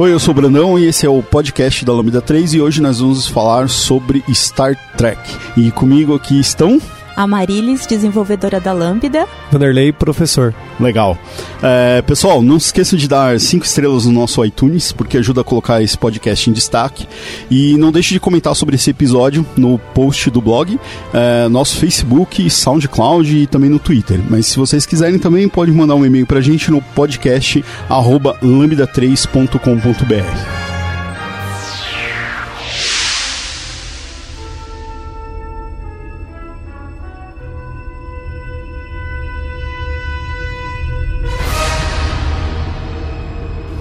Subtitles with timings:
[0.00, 2.80] Oi, eu sou o Brandão e esse é o podcast da Lambda 3 e hoje
[2.80, 5.20] nós vamos falar sobre Star Trek.
[5.58, 6.80] E comigo aqui estão
[7.20, 9.28] a Marilis, desenvolvedora da Lambda.
[9.52, 10.54] Vanderlei, professor.
[10.80, 11.18] Legal.
[11.62, 15.44] É, pessoal, não se esqueça de dar cinco estrelas no nosso iTunes, porque ajuda a
[15.44, 17.06] colocar esse podcast em destaque.
[17.50, 20.80] E não deixe de comentar sobre esse episódio no post do blog,
[21.12, 24.18] é, nosso Facebook, SoundCloud e também no Twitter.
[24.30, 30.69] Mas se vocês quiserem também, pode mandar um e-mail pra gente no podcast lambda3.com.br.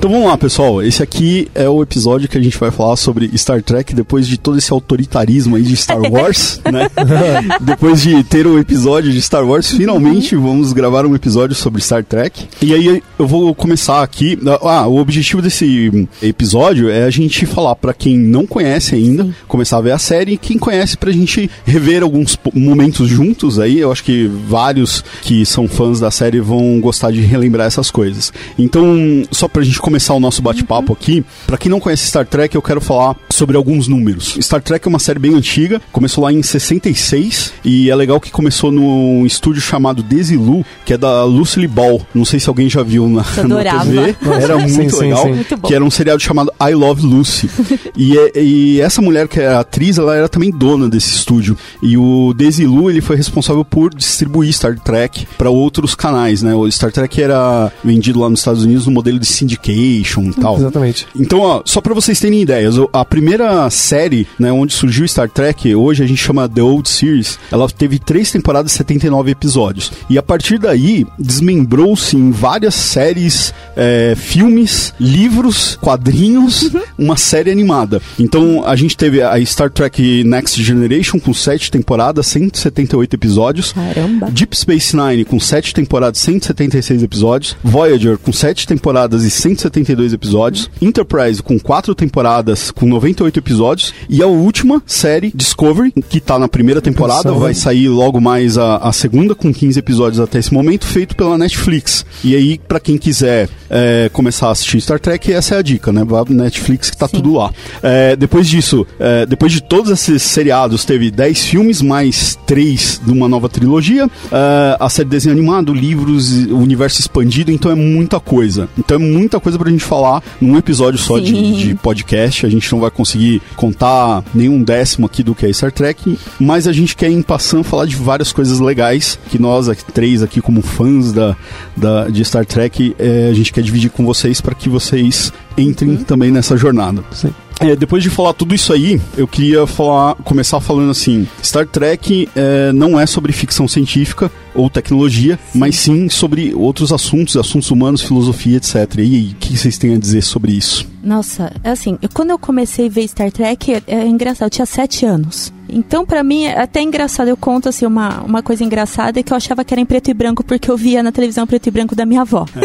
[0.09, 0.81] Então vamos lá, pessoal.
[0.81, 4.39] Esse aqui é o episódio que a gente vai falar sobre Star Trek depois de
[4.39, 6.89] todo esse autoritarismo aí de Star Wars, né?
[7.61, 10.41] depois de ter o um episódio de Star Wars, finalmente uhum.
[10.41, 12.47] vamos gravar um episódio sobre Star Trek.
[12.59, 14.35] E aí eu vou começar aqui.
[14.63, 19.77] Ah, o objetivo desse episódio é a gente falar para quem não conhece ainda, começar
[19.77, 23.77] a ver a série, e quem conhece pra gente rever alguns momentos juntos aí.
[23.77, 28.33] Eu acho que vários que são fãs da série vão gostar de relembrar essas coisas.
[28.57, 28.83] Então,
[29.29, 30.97] só pra gente começar o nosso bate-papo uhum.
[30.99, 34.37] aqui, para quem não conhece Star Trek, eu quero falar sobre alguns números.
[34.41, 38.31] Star Trek é uma série bem antiga, começou lá em 66 e é legal que
[38.31, 42.01] começou num estúdio chamado Desilu, que é da Lucille Ball.
[42.13, 44.15] Não sei se alguém já viu na, na TV.
[44.41, 45.23] Era muito sim, legal.
[45.23, 45.57] Sim, sim.
[45.63, 47.49] Que era um seriado chamado I Love Lucy.
[47.95, 51.57] e, é, e, essa mulher que é atriz, ela era também dona desse estúdio.
[51.81, 56.53] E o Desilu, ele foi responsável por distribuir Star Trek para outros canais, né?
[56.55, 60.57] O Star Trek era vendido lá nos Estados Unidos no modelo de syndicate e tal.
[60.57, 61.07] Exatamente.
[61.15, 65.73] Então, ó, só para vocês terem ideias, a primeira série, né, onde surgiu Star Trek,
[65.75, 69.91] hoje a gente chama The Old Series, ela teve três temporadas e 79 episódios.
[70.09, 76.81] E a partir daí, desmembrou-se em várias séries, é, filmes, livros, quadrinhos, uhum.
[76.97, 78.01] uma série animada.
[78.19, 83.73] Então, a gente teve a Star Trek Next Generation com sete temporadas, 178 episódios.
[83.73, 84.29] Caramba!
[84.31, 87.55] Deep Space Nine com sete temporadas, 176 episódios.
[87.63, 93.93] Voyager com sete temporadas e 170 172 episódios, Enterprise com quatro temporadas com 98 episódios
[94.09, 98.77] e a última série Discovery, que tá na primeira temporada, vai sair logo mais a,
[98.77, 102.05] a segunda com 15 episódios até esse momento, feito pela Netflix.
[102.23, 105.91] E aí, para quem quiser é, começar a assistir Star Trek, essa é a dica,
[105.91, 106.03] né?
[106.03, 107.17] Vá Netflix que tá Sim.
[107.17, 107.51] tudo lá.
[107.83, 113.11] É, depois disso, é, depois de todos esses seriados, teve 10 filmes, mais 3 de
[113.11, 118.19] uma nova trilogia, é, a série desenho animado, livros, o universo expandido, então é muita
[118.19, 118.67] coisa.
[118.77, 122.45] Então é muita coisa pra gente falar num episódio só de, de, podcast.
[122.45, 126.67] A gente não vai conseguir contar nenhum décimo aqui do que é Star Trek, mas
[126.67, 130.61] a gente quer em passando falar de várias coisas legais que nós três aqui como
[130.61, 131.35] fãs da,
[131.75, 135.31] da de Star Trek é, a gente quer dividir com vocês para que vocês
[135.61, 136.03] entrem uhum.
[136.03, 137.03] também nessa jornada.
[137.11, 137.33] Sim.
[137.59, 142.29] É, depois de falar tudo isso aí, eu queria falar, começar falando assim: Star Trek
[142.33, 148.01] é, não é sobre ficção científica ou tecnologia, mas sim sobre outros assuntos, assuntos humanos,
[148.01, 148.75] filosofia, etc.
[148.99, 150.87] E aí, o que vocês têm a dizer sobre isso?
[151.03, 154.49] Nossa, é assim, eu, quando eu comecei a ver Star Trek, é, é engraçado, eu
[154.49, 155.53] tinha sete anos.
[155.71, 157.27] Então, para mim, é até engraçado.
[157.27, 160.09] Eu conto assim uma, uma coisa engraçada é que eu achava que era em preto
[160.09, 162.45] e branco porque eu via na televisão preto e branco da minha avó.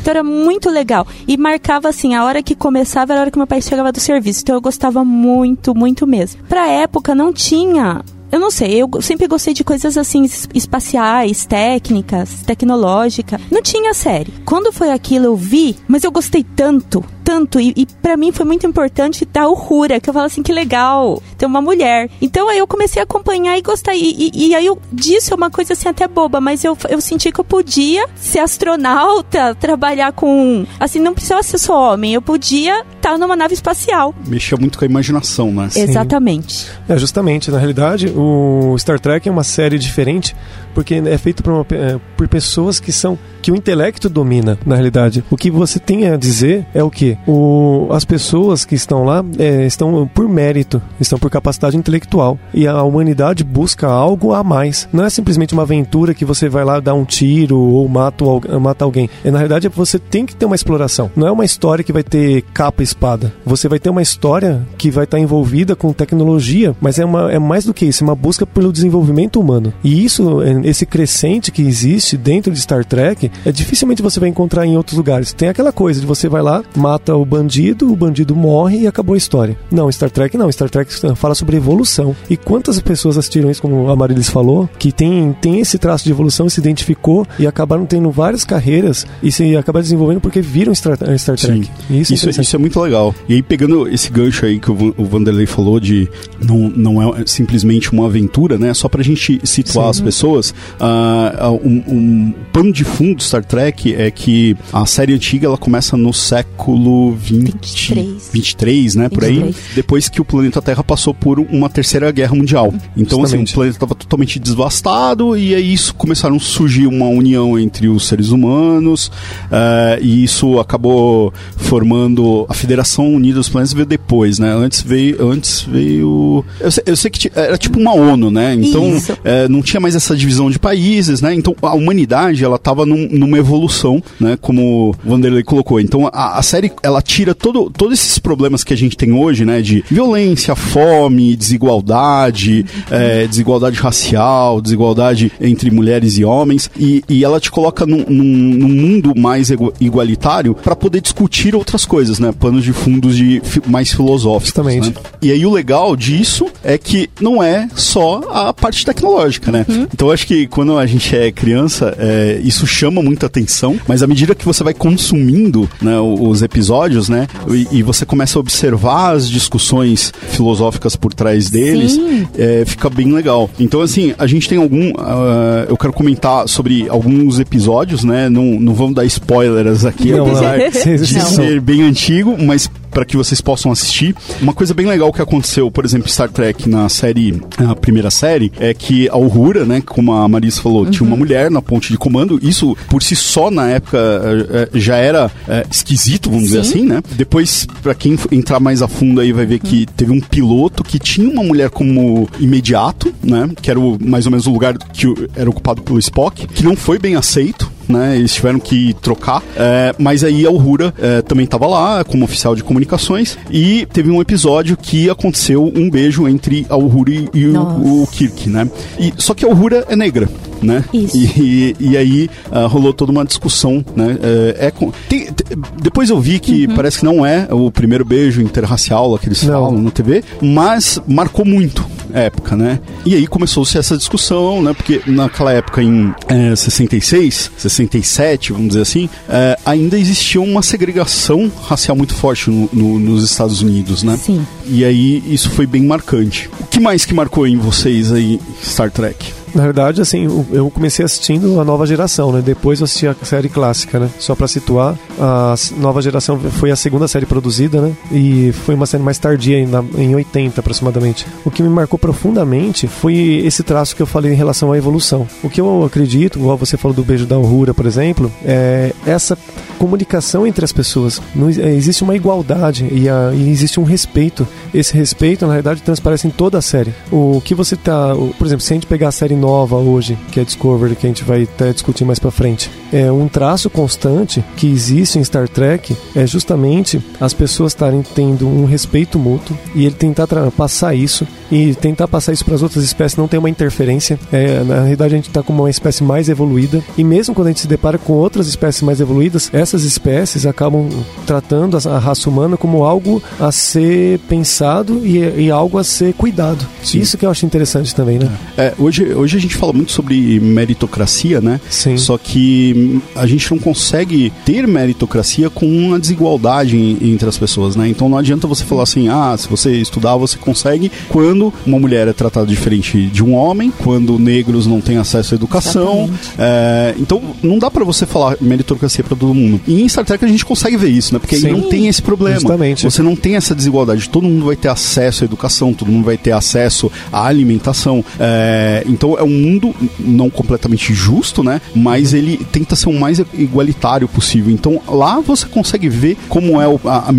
[0.00, 1.06] então era muito legal.
[1.28, 4.00] E marcava assim, a hora que começava era a hora que meu pai chegava do
[4.00, 4.40] serviço.
[4.42, 6.42] Então eu gostava muito, muito mesmo.
[6.48, 12.42] Pra época não tinha eu não sei, eu sempre gostei de coisas assim, espaciais, técnicas,
[12.46, 13.38] tecnológica.
[13.50, 14.32] Não tinha série.
[14.46, 17.60] Quando foi aquilo eu vi, mas eu gostei tanto, tanto.
[17.60, 20.52] E, e para mim foi muito importante dar o Rura, que eu falo assim, que
[20.52, 22.10] legal, ter uma mulher.
[22.20, 23.94] Então aí eu comecei a acompanhar e gostar.
[23.94, 27.00] E, e, e aí eu, disso é uma coisa assim até boba, mas eu, eu
[27.00, 30.66] senti que eu podia ser astronauta, trabalhar com.
[30.78, 34.14] Assim, não precisava ser só homem, eu podia estar numa nave espacial.
[34.26, 35.68] Mexia muito com a imaginação, né?
[35.74, 36.70] Exatamente.
[36.88, 40.34] É, justamente, na realidade, o Star Trek é uma série diferente
[40.74, 44.76] porque é feito por, uma, é, por pessoas que são que o intelecto domina, na
[44.76, 45.24] realidade.
[45.28, 47.18] O que você tem a dizer é o que?
[47.26, 52.38] O, as pessoas que estão lá é, estão por mérito, estão por capacidade intelectual.
[52.54, 54.88] E a humanidade busca algo a mais.
[54.92, 58.24] Não é simplesmente uma aventura que você vai lá dar um tiro ou mata,
[58.60, 59.10] mata alguém.
[59.24, 61.10] É, na verdade, você tem que ter uma exploração.
[61.16, 63.32] Não é uma história que vai ter capa e espada.
[63.44, 67.38] Você vai ter uma história que vai estar envolvida com tecnologia, mas é, uma, é
[67.38, 69.72] mais do que isso, é uma busca pelo desenvolvimento humano.
[69.82, 74.28] E isso, é, esse crescente que existe dentro de Star Trek, é dificilmente você vai
[74.28, 75.32] encontrar em outros lugares.
[75.32, 79.14] Tem aquela coisa de você vai lá, mata o bandido, o bandido morre e acabou
[79.14, 79.56] a história.
[79.70, 80.50] Não, Star Trek não.
[80.50, 82.14] Star Trek fala sobre evolução.
[82.28, 86.10] E quantas pessoas assistiram isso, como a Marilis falou, que tem, tem esse traço de
[86.10, 90.96] evolução, se identificou e acabaram tendo várias carreiras e se acabaram desenvolvendo porque viram Star,
[91.18, 91.68] Star Trek.
[91.90, 93.14] Isso, isso, é isso, é muito legal.
[93.28, 96.08] E aí, pegando esse gancho aí que o, o Vanderlei falou de
[96.40, 98.72] não, não é simplesmente uma aventura, né?
[98.74, 99.90] Só pra gente situar Sim.
[99.90, 105.14] as pessoas, uh, um, um pano de fundo do Star Trek é que a série
[105.14, 108.30] antiga ela começa no século 20, 23.
[108.32, 109.08] 23, né?
[109.08, 109.12] 23.
[109.12, 109.54] Por aí.
[109.74, 112.72] Depois que o planeta Terra passou por uma terceira guerra mundial.
[112.96, 113.44] Então, Justamente.
[113.44, 117.88] assim, o planeta estava totalmente devastado e aí isso começaram a surgir uma união entre
[117.88, 124.38] os seres humanos uh, e isso acabou formando a Federação Unida dos Planetas veio depois,
[124.38, 124.52] né?
[124.52, 128.54] Antes veio, antes veio, eu sei, eu sei que era tipo uma ONU, né?
[128.54, 131.34] Então uh, não tinha mais essa divisão de países, né?
[131.34, 134.38] Então a humanidade ela estava num, numa evolução, né?
[134.40, 135.80] Como o Vanderlei colocou.
[135.80, 139.44] Então a, a série ela tira todo, todos esses problemas que a gente tem hoje,
[139.44, 139.60] né?
[139.60, 147.40] De violência, fome, desigualdade, é, desigualdade racial, desigualdade entre mulheres e homens, e, e ela
[147.40, 149.50] te coloca num, num, num mundo mais
[149.80, 152.32] igualitário para poder discutir outras coisas, né?
[152.32, 154.48] Planos de fundos de mais filosóficos.
[154.48, 154.90] Justamente.
[154.90, 154.94] Né?
[155.20, 159.64] E aí o legal disso é que não é só a parte tecnológica, né?
[159.68, 159.86] Uhum.
[159.92, 164.02] Então eu acho que quando a gente é criança, é, isso chama muita atenção, mas
[164.02, 167.26] à medida que você vai consumindo né, os episódios, né?
[167.50, 171.98] E, e, você começa a observar as discussões filosóficas por trás deles,
[172.36, 173.50] é, fica bem legal.
[173.58, 174.90] Então, assim, a gente tem algum.
[174.90, 178.28] Uh, eu quero comentar sobre alguns episódios, né?
[178.28, 180.96] Não, não vamos dar spoilers aqui, não, apesar não.
[180.96, 181.26] de não.
[181.26, 184.14] ser bem antigo, mas para que vocês possam assistir.
[184.40, 188.52] Uma coisa bem legal que aconteceu, por exemplo, Star Trek na série, a primeira série,
[188.60, 190.90] é que a Uhura, né, como a Marisa falou, uhum.
[190.90, 191.18] tinha uma uhum.
[191.18, 192.38] mulher na ponte de comando.
[192.42, 196.48] Isso por si só na época eh, eh, já era é, esquisito, vamos Sim.
[196.48, 197.02] dizer assim, né?
[197.12, 199.70] Depois, para quem entrar mais a fundo aí, vai ver uhum.
[199.70, 203.48] que teve um piloto que tinha uma mulher como imediato, né?
[203.60, 206.76] Que era o, mais ou menos o lugar que era ocupado pelo Spock, que não
[206.76, 208.16] foi bem aceito né?
[208.16, 209.42] Eles tiveram que trocar.
[209.56, 214.10] É, mas aí a Uhura é, também estava lá como oficial de comunicações e teve
[214.10, 218.68] um episódio que aconteceu um beijo entre a Uhura e, o, o, Kirk, né?
[218.98, 220.28] E, só que a Uhura é negra.
[220.62, 220.84] Né?
[220.92, 221.16] Isso.
[221.16, 224.16] E, e, e aí uh, rolou toda uma discussão, né?
[224.22, 226.76] É, é com, tem, tem, depois eu vi que uhum.
[226.76, 229.54] parece que não é o primeiro beijo interracial que eles não.
[229.54, 231.84] falam na TV, mas marcou muito
[232.14, 232.78] a época, né?
[233.04, 234.72] E aí começou-se essa discussão, né?
[234.72, 237.50] Porque naquela época, em é, 66,
[237.86, 243.24] 67, vamos dizer assim, é, ainda existia uma segregação racial muito forte no, no, nos
[243.24, 244.18] Estados Unidos, né?
[244.22, 244.46] Sim.
[244.66, 246.48] E aí isso foi bem marcante.
[246.60, 249.41] O que mais que marcou em vocês aí, Star Trek?
[249.54, 252.40] Na verdade, assim, eu comecei assistindo a nova geração, né?
[252.40, 254.08] Depois eu assisti a série clássica, né?
[254.18, 257.92] Só para situar, a nova geração foi a segunda série produzida, né?
[258.10, 261.26] E foi uma série mais tardia, em 80 aproximadamente.
[261.44, 265.26] O que me marcou profundamente foi esse traço que eu falei em relação à evolução.
[265.42, 269.36] O que eu acredito, igual você falou do beijo da Uhura, por exemplo, é essa
[269.82, 271.20] comunicação entre as pessoas.
[271.34, 274.46] Não, é, existe uma igualdade e, a, e, existe um respeito.
[274.72, 276.94] Esse respeito, na verdade, transparece em toda a série.
[277.10, 278.14] O que você tá.
[278.38, 281.10] Por exemplo, se a gente pegar a série nova hoje, que é Discovery, que a
[281.10, 285.48] gente vai até discutir mais pra frente, é um traço constante que existe em Star
[285.48, 291.26] Trek é justamente as pessoas estarem tendo um respeito mútuo e ele tentar passar isso
[291.50, 294.18] e tentar passar isso para as outras espécies não tem uma interferência.
[294.30, 297.50] É, na realidade, a gente está com uma espécie mais evoluída e mesmo quando a
[297.50, 300.88] gente se depara com outras espécies mais evoluídas, essas espécies acabam
[301.26, 306.66] tratando a raça humana como algo a ser pensado e, e algo a ser cuidado.
[306.82, 307.00] Sim.
[307.00, 308.30] Isso que eu acho interessante também, né?
[308.56, 311.60] É, hoje, hoje a gente fala muito sobre meritocracia, né?
[311.70, 311.96] Sim.
[311.96, 312.81] Só que
[313.14, 317.88] a gente não consegue ter meritocracia com uma desigualdade entre as pessoas, né?
[317.88, 322.08] Então não adianta você falar assim, ah, se você estudar você consegue, quando uma mulher
[322.08, 326.10] é tratada diferente de um homem, quando negros não têm acesso à educação.
[326.38, 329.60] É, então não dá para você falar meritocracia para todo mundo.
[329.66, 331.18] E em Star Trek a gente consegue ver isso, né?
[331.18, 331.48] Porque Sim.
[331.48, 332.40] aí não tem esse problema.
[332.40, 332.84] Justamente.
[332.84, 334.08] Você não tem essa desigualdade.
[334.08, 338.04] Todo mundo vai ter acesso à educação, todo mundo vai ter acesso à alimentação.
[338.18, 341.60] É, então é um mundo não completamente justo, né?
[341.74, 344.52] Mas ele tem tenta ser o mais igualitário possível.
[344.52, 347.12] Então lá você consegue ver como é a,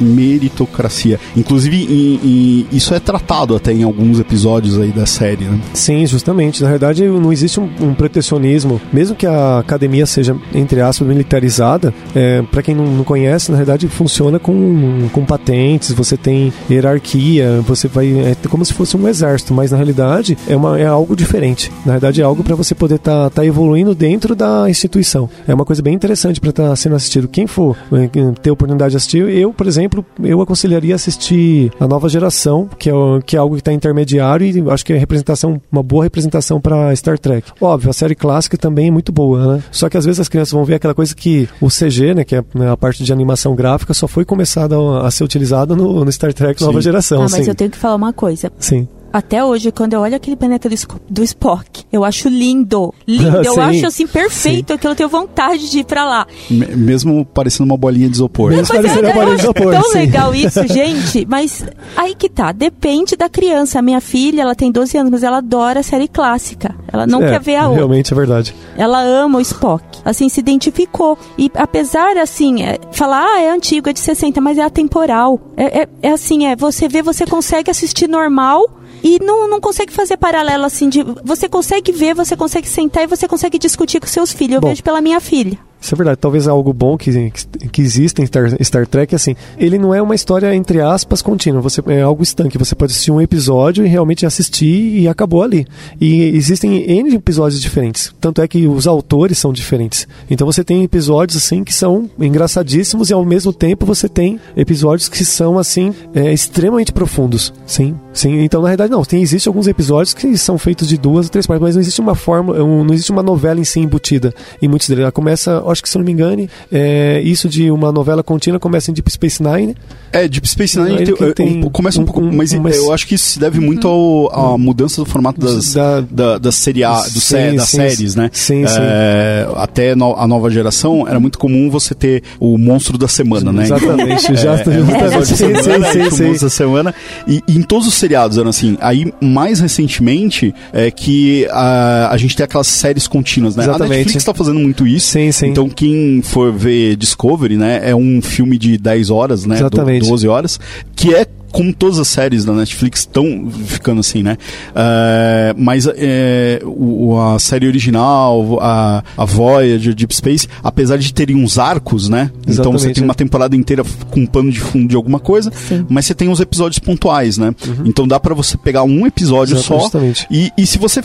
[0.00, 1.18] meritocracia.
[1.36, 5.60] Inclusive, em, em, isso é tratado até em alguns episódios aí da série, né?
[5.72, 6.62] Sim, justamente.
[6.62, 11.92] Na verdade, não existe um, um protecionismo, mesmo que a academia seja, entre aspas, militarizada,
[12.14, 17.60] é, para quem não, não, conhece, na verdade funciona com, com patentes, você tem hierarquia,
[17.66, 18.08] você vai.
[18.08, 21.70] É como se fosse um exército, mas na realidade é, uma, é algo diferente.
[21.84, 25.28] Na verdade, é algo para você poder estar tá, tá evoluindo dentro da instituição.
[25.46, 27.28] É uma coisa bem interessante para estar tá sendo assistido.
[27.28, 28.08] Quem for é,
[28.42, 32.92] ter oportunidade de assistir, eu, por exemplo, eu aconselharia assistir a nova geração, que é,
[33.24, 36.94] que é algo que está intermediário e acho que é representação, uma boa representação para
[36.96, 37.50] Star Trek.
[37.60, 39.62] Óbvio, a série clássica também é muito boa, né?
[39.70, 42.36] Só que às vezes as crianças vão ver aquela coisa que o CG, né, que
[42.36, 46.12] é né, a parte de animação gráfica, só foi começada a, ser utilizada no, no
[46.12, 47.22] Star Trek Nova Geração.
[47.22, 47.50] Ah, mas sim.
[47.50, 48.50] eu tenho que falar uma coisa.
[48.58, 50.74] Sim até hoje, quando eu olho aquele planeta do,
[51.08, 52.92] do Spock, eu acho lindo.
[53.06, 53.42] Lindo.
[53.44, 54.74] eu acho assim perfeito sim.
[54.74, 56.26] aquilo, eu tenho vontade de ir pra lá.
[56.50, 58.50] M mesmo parecendo uma bolinha de isopor.
[58.50, 59.72] Mesmo parecendo uma bolinha de isopor.
[59.72, 59.98] Tão sim.
[59.98, 61.24] legal isso, gente.
[61.30, 61.64] Mas
[61.96, 63.78] aí que tá, depende da criança.
[63.78, 66.74] A minha filha, ela tem 12 anos, mas ela adora a série clássica.
[66.92, 67.76] Ela não é, quer ver a outra.
[67.76, 68.52] Realmente é verdade.
[68.76, 69.84] Ela ama o Spock.
[70.04, 71.16] Assim, se identificou.
[71.38, 75.40] E apesar, assim, é, falar, ah, é antigo, é de 60, mas é atemporal.
[75.56, 79.92] É, é, é assim, é, você vê, você consegue assistir normal e não, não consegue
[79.92, 81.02] fazer paralelo assim de.
[81.22, 84.54] Você consegue ver, você consegue sentar e você consegue discutir com seus filhos.
[84.54, 85.58] Eu Bom, vejo pela minha filha.
[85.84, 86.16] Isso é verdade.
[86.18, 87.30] Talvez algo bom que,
[87.70, 91.60] que, existe em Star, Star Trek, assim, ele não é uma história, entre aspas, contínua.
[91.60, 92.56] Você, é algo estanque.
[92.56, 95.66] Você pode assistir um episódio e realmente assistir e acabou ali.
[96.00, 98.14] E existem N episódios diferentes.
[98.18, 100.08] Tanto é que os autores são diferentes.
[100.30, 105.10] Então você tem episódios, assim, que são engraçadíssimos e ao mesmo tempo você tem episódios
[105.10, 107.52] que são, assim, é, extremamente profundos.
[107.66, 108.40] Sim, sim.
[108.42, 109.04] Então, na realidade, não.
[109.04, 112.00] Tem, existe alguns episódios que são feitos de duas ou três partes, mas não existe
[112.00, 115.02] uma forma, não existe uma novela em si embutida em muitos deles.
[115.02, 118.90] Ela começa, acho que se não me engane, é, isso de uma novela contínua começa
[118.90, 119.76] em Deep Space Nine.
[120.12, 123.14] É, Deep Space Nine tem, tem, um, começa um, um pouco, mas eu acho que
[123.14, 123.88] isso se deve muito
[124.32, 128.30] à mudança do formato das, da, da, das, seria, sim, das sim, séries, né?
[128.32, 128.78] Sim, sim.
[128.78, 133.52] É, até no, a nova geração era muito comum você ter o monstro da semana,
[133.52, 133.64] né?
[133.64, 136.22] Exatamente, então, já é, é, é, sim, sim, sim, sim.
[136.22, 136.94] o monstro da semana.
[137.26, 138.76] E, e, em todos os seriados eram assim.
[138.80, 143.64] Aí, mais recentemente, é que a, a gente tem aquelas séries contínuas, né?
[143.64, 143.92] Exatamente.
[143.92, 145.08] A Netflix está fazendo muito isso.
[145.08, 145.46] Sim, sim.
[145.54, 149.54] Então, quem for ver Discovery, né, é um filme de 10 horas, né?
[149.54, 150.08] Exatamente.
[150.08, 150.60] 12 horas,
[150.96, 154.36] que é como todas as séries da Netflix estão ficando assim, né?
[154.70, 161.36] Uh, mas é, o, a série original, a, a Voyager, Deep Space, apesar de terem
[161.36, 162.32] uns arcos, né?
[162.44, 165.52] Exatamente, então você tem uma temporada inteira com um pano de fundo de alguma coisa,
[165.68, 165.86] Sim.
[165.88, 167.54] mas você tem os episódios pontuais, né?
[167.64, 167.84] Uhum.
[167.84, 170.22] Então dá para você pegar um episódio Exatamente.
[170.22, 171.02] só e, e se você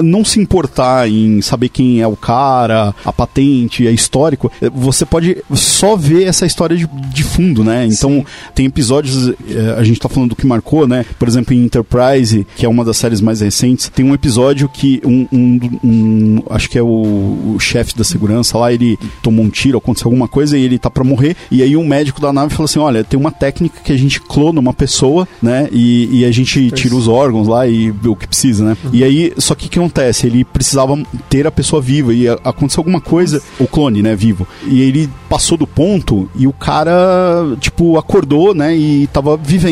[0.00, 5.04] não se importar em saber quem é o cara, a patente, é histórico, eh, você
[5.04, 7.84] pode só ver essa história de, de fundo, né?
[7.86, 8.24] Então Sim.
[8.54, 9.32] tem episódios
[9.80, 11.06] a gente tá falando do que marcou, né?
[11.18, 15.00] Por exemplo, em Enterprise, que é uma das séries mais recentes, tem um episódio que
[15.04, 19.48] um, um, um acho que é o, o chefe da segurança lá, ele tomou um
[19.48, 21.34] tiro, aconteceu alguma coisa e ele tá para morrer.
[21.50, 24.20] E aí um médico da nave falou assim: olha, tem uma técnica que a gente
[24.20, 25.66] clona uma pessoa, né?
[25.72, 28.76] E, e a gente tira os órgãos lá e o que precisa, né?
[28.84, 28.90] Uhum.
[28.92, 30.26] E aí, só que o que acontece?
[30.26, 30.98] Ele precisava
[31.30, 34.46] ter a pessoa viva e aconteceu alguma coisa, o clone, né, vivo.
[34.66, 38.76] E ele passou do ponto e o cara, tipo, acordou, né?
[38.76, 39.69] E tava vivendo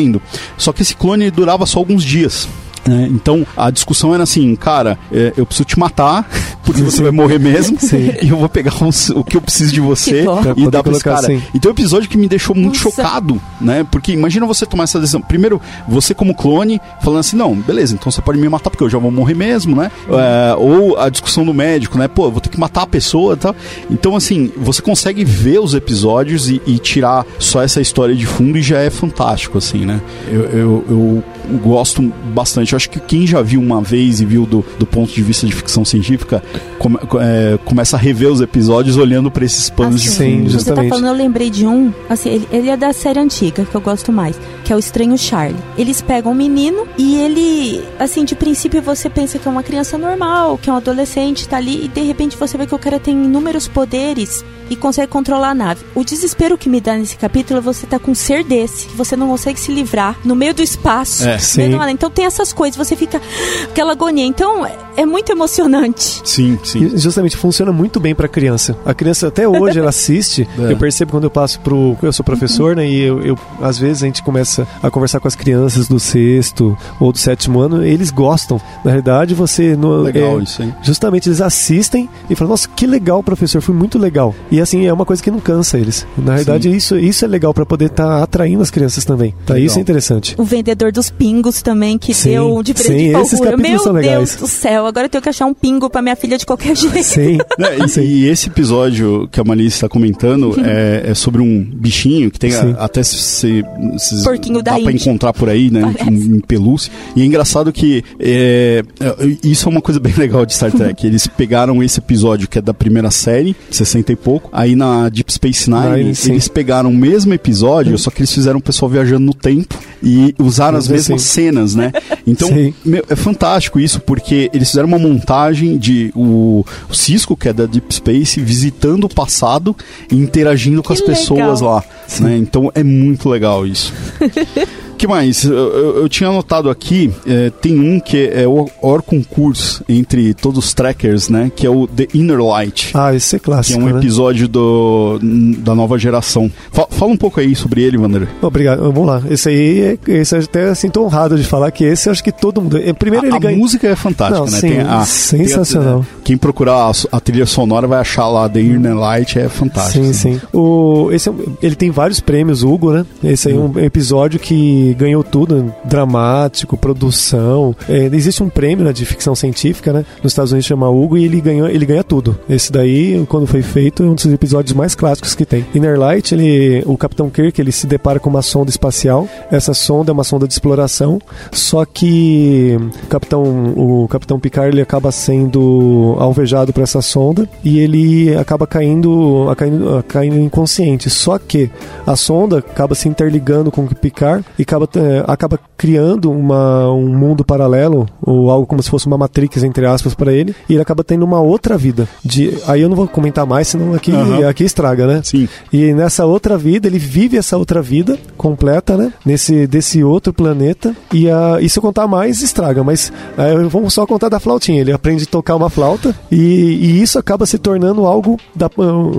[0.57, 2.47] Só que esse clone durava só alguns dias.
[2.89, 3.07] Né?
[3.11, 6.27] Então a discussão era assim, cara, é, eu preciso te matar,
[6.65, 8.11] porque você vai morrer mesmo, Sim.
[8.21, 10.25] e eu vou pegar uns, o que eu preciso de você
[10.57, 11.19] e dar pra esse cara.
[11.19, 11.41] Assim.
[11.53, 12.89] Então é um episódio que me deixou muito Nossa.
[12.89, 13.85] chocado, né?
[13.91, 15.21] Porque imagina você tomar essa decisão.
[15.21, 18.89] Primeiro, você como clone, falando assim, não, beleza, então você pode me matar porque eu
[18.89, 19.91] já vou morrer mesmo, né?
[20.09, 22.07] É, ou a discussão do médico, né?
[22.07, 23.55] Pô, eu vou ter que matar a pessoa e tal.
[23.91, 28.57] Então, assim, você consegue ver os episódios e, e, tirar só essa história de fundo
[28.57, 30.01] e já é fantástico, assim, né?
[30.27, 31.23] Eu, eu, eu
[31.57, 32.01] gosto
[32.33, 35.45] bastante acho que quem já viu uma vez e viu do, do ponto de vista
[35.45, 36.43] de ficção científica
[36.77, 40.51] come, é, começa a rever os episódios olhando para esses panos assim, de fundo.
[40.51, 43.75] Você tá falando, eu lembrei de um, assim, ele, ele, é da série antiga, que
[43.75, 45.59] eu gosto mais, que é o Estranho Charlie.
[45.77, 49.97] Eles pegam um menino e ele, assim, de princípio você pensa que é uma criança
[49.97, 52.99] normal, que é um adolescente, tá ali, e de repente você vê que o cara
[52.99, 55.83] tem inúmeros poderes e consegue controlar a nave.
[55.95, 58.95] O desespero que me dá nesse capítulo é você tá com um ser desse, que
[58.95, 61.27] você não consegue se livrar no meio do espaço.
[61.27, 61.77] É, sim.
[61.91, 63.21] Então tem essas coisas, você fica
[63.69, 64.25] aquela agonia.
[64.25, 64.65] Então,
[64.95, 66.21] é muito emocionante.
[66.23, 66.85] Sim, sim.
[66.85, 68.75] E justamente funciona muito bem pra criança.
[68.85, 70.47] A criança até hoje ela assiste.
[70.59, 70.73] É.
[70.73, 71.95] Eu percebo quando eu passo pro.
[72.01, 72.85] Eu sou professor, né?
[72.85, 76.77] E eu, eu- às vezes a gente começa a conversar com as crianças do sexto
[76.99, 78.59] ou do sétimo ano, eles gostam.
[78.83, 79.75] Na realidade, você.
[79.75, 80.73] No, Legal é, isso aí.
[80.81, 84.35] Justamente eles assistem e falam, nossa, que legal, professor, foi muito legal.
[84.51, 86.05] E assim, é uma coisa que não cansa eles.
[86.17, 89.33] Na realidade, isso, isso é legal pra poder estar atraindo as crianças também.
[89.45, 89.53] Tá?
[89.53, 89.65] Legal.
[89.67, 90.35] Isso é interessante.
[90.37, 94.05] O vendedor dos pingos também, que Sim, deu de presente sim, esses Meu são Deus
[94.05, 94.35] legais.
[94.35, 97.03] do céu, agora eu tenho que achar um pingo pra minha filha de qualquer jeito.
[97.03, 97.37] Sim.
[97.59, 102.31] É, e, e esse episódio que a Malice está comentando é, é sobre um bichinho
[102.31, 103.63] que tem a- até se, se,
[103.97, 105.03] se Porquinho da dá pra Índia.
[105.03, 105.93] encontrar por aí, né?
[106.07, 106.91] Em, em pelúcia.
[107.15, 111.05] E é engraçado que é, é, isso é uma coisa bem legal de Star Trek.
[111.05, 114.49] Eles pegaram esse episódio que é da primeira série, 60 e pouco.
[114.51, 118.59] Aí na Deep Space Nine, Nine, eles pegaram o mesmo episódio, só que eles fizeram
[118.59, 121.91] o pessoal viajando no tempo e usaram as Mas, mesmas assim, cenas, né?
[122.27, 122.75] Então, Sim.
[122.85, 127.53] meu, é fantástico isso, porque eles fizeram uma montagem de o, o Cisco, que é
[127.53, 129.75] da Deep Space, visitando o passado
[130.11, 131.75] e interagindo com Que as pessoas legal.
[131.75, 131.83] lá.
[132.19, 132.37] Né?
[132.37, 133.91] Então é muito legal isso.
[134.99, 135.43] que mais?
[135.45, 140.33] Eu, eu- eu tinha anotado aqui, eh, tem um que é o Or concurso entre
[140.33, 141.51] todos os trackers, né?
[141.55, 142.91] Que é o The Inner Light.
[142.93, 143.79] Ah, esse é Que é clássico.
[143.79, 143.97] um né?
[143.97, 145.17] episódio do,
[145.59, 146.51] da nova geração.
[146.71, 148.27] Fa- fala um pouco aí sobre ele, Wander.
[148.41, 149.21] Obrigado, vamos lá.
[149.29, 152.31] Esse aí, é- esse eu até sinto honrado de falar que esse eu acho que
[152.31, 152.77] todo mundo.
[152.77, 153.57] é, Primeiro A, ele a ganha.
[153.57, 154.59] música é fantástica, Não, né?
[154.59, 155.99] sim, a- sensacional.
[155.99, 159.47] tem a- quem procurar a, a trilha sonora vai achar lá The Inner Light, é
[159.49, 160.03] fantástico.
[160.05, 160.41] Sim, sim.
[160.53, 163.05] O, esse é ele tem vários prêmios, Hugo, né?
[163.23, 163.71] Esse aí é Hum.
[163.75, 167.75] um episódio que ganhou tudo: dramático, produção.
[167.87, 170.05] É, existe um prêmio né, de ficção científica, né?
[170.23, 172.37] Nos Estados Unidos chama Hugo e ele ganhou, ele ganha tudo.
[172.49, 175.65] Esse daí, quando foi feito, é um dos episódios mais clássicos que tem.
[175.73, 179.27] Inner Light, ele, o Capitão Kirk, ele se depara com uma sonda espacial.
[179.51, 181.19] Essa sonda é uma sonda de exploração,
[181.51, 183.43] só que o Capitão,
[183.75, 190.03] o Capitão Picard ele acaba sendo alvejado por essa sonda e ele acaba caindo, caindo,
[190.07, 191.09] caindo inconsciente.
[191.09, 191.69] Só que
[192.05, 197.07] a sonda acaba se interligando com o Picard e acaba, eh, acaba criando uma, um
[197.17, 200.81] mundo paralelo, ou algo como se fosse uma Matrix, entre aspas, para ele, e ele
[200.81, 202.05] acaba tendo uma outra vida.
[202.23, 204.49] De, aí eu não vou comentar mais, senão aqui, Aham.
[204.49, 205.21] aqui estraga, né?
[205.23, 205.47] Sim.
[205.71, 209.13] E nessa outra vida, ele vive essa outra vida completa, né?
[209.25, 210.93] Nesse desse outro planeta.
[211.13, 212.83] E, a, e se eu contar mais, estraga.
[212.83, 214.81] Mas é, vamos só contar da flautinha.
[214.81, 218.69] Ele aprende a tocar uma flauta e, e isso acaba se tornando algo da,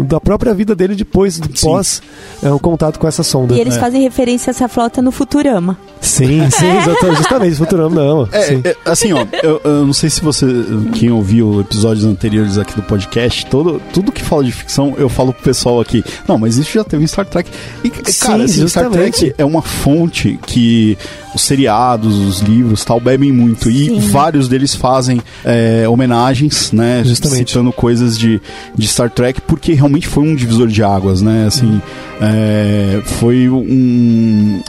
[0.06, 1.66] da própria vida dele depois, do Sim.
[1.66, 2.02] pós
[2.42, 3.54] é, o contato com essa sonda.
[3.54, 3.80] E eles É.
[3.80, 5.78] fazem referência a essa flauta no Futurama.
[6.02, 7.56] Sim, sim, exatamente, justamente.
[7.56, 8.28] Futurama não.
[8.32, 10.46] É, é, assim, ó, eu, eu não sei se você,
[10.94, 15.32] quem ouviu episódios anteriores aqui do podcast, todo, tudo que fala de ficção, eu falo
[15.32, 17.50] pro pessoal aqui, não, mas isso já teve em Star Trek.
[17.84, 18.90] E, cara, Sim, assim, Star.
[18.90, 20.96] Trek é uma fonte que
[21.34, 23.70] os seriados, os livros tal, bebem muito.
[23.70, 24.00] E Sim.
[24.00, 27.02] vários deles fazem é, homenagens, né?
[27.04, 27.50] Justamente.
[27.50, 28.40] Citando coisas de,
[28.76, 31.46] de Star Trek, porque realmente foi um divisor de águas, né?
[31.46, 31.80] Assim,
[32.20, 34.62] é, foi um.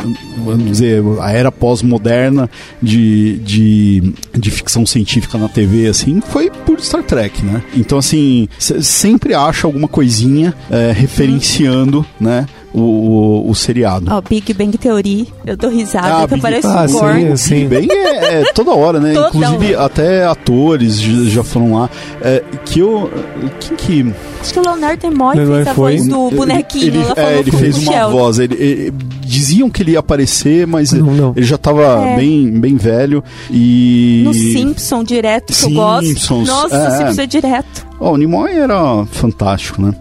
[0.44, 2.50] Vamos dizer, a era pós-moderna
[2.82, 7.62] de, de, de ficção científica na TV, assim, foi por Star Trek, né?
[7.76, 12.46] Então, assim, sempre acha alguma coisinha é, referenciando, né?
[12.74, 14.06] O, o, o seriado.
[14.10, 17.38] Ó, Big Bang Theory, eu dou risada, Ah, que Big- parece Ah, um sim, corno.
[17.38, 17.68] sim.
[17.68, 19.12] Bem, é, é toda hora, né?
[19.14, 19.86] Toda Inclusive, hora.
[19.86, 21.90] até atores já, foram lá.
[22.22, 23.12] É, que eu.
[23.60, 24.14] Quem que.
[24.40, 25.98] Acho que o Leonardo Nimoy Nimoy fez a foi.
[25.98, 26.86] voz do bonequinho.
[26.88, 28.40] Ele, é, ele com fez o uma voz.
[28.40, 28.94] Ele, ele-
[29.32, 31.34] diziam que ele ia aparecer, mas Não, não.
[31.36, 32.16] ele já tava É.
[32.18, 33.24] bem, bem velho.
[33.50, 34.22] E.
[34.26, 36.08] No Simpson direto, que eu gosto.
[36.08, 36.98] Simpsons, Nossa, é.
[36.98, 37.92] Simpsons é direto.
[38.04, 39.94] Ó, o Nimoy era fantástico, né?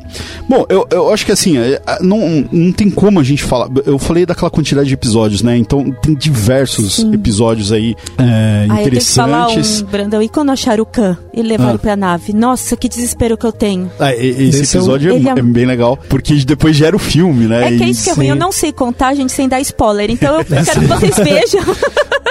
[0.49, 3.69] Bom, eu, eu acho que assim, é, é, não, não tem como a gente falar.
[3.85, 5.55] Eu falei daquela quantidade de episódios, né?
[5.59, 7.12] Então tem diversos Sim.
[7.12, 9.83] episódios aí é, eu falar interessantes.
[9.83, 11.79] um, Brandão, e quando acharam o Khan e levaram Ah.
[11.79, 12.33] pra nave?
[12.33, 13.90] Nossa, que desespero que eu tenho.
[14.01, 17.45] Ah, esse, Esse é episódio é, é- é bem legal, porque depois gera o filme,
[17.47, 17.75] né?
[17.75, 20.11] É que é isso que é ruim, eu não sei contar, gente, sem dar spoiler.
[20.11, 21.61] Então eu quero que vocês vejam.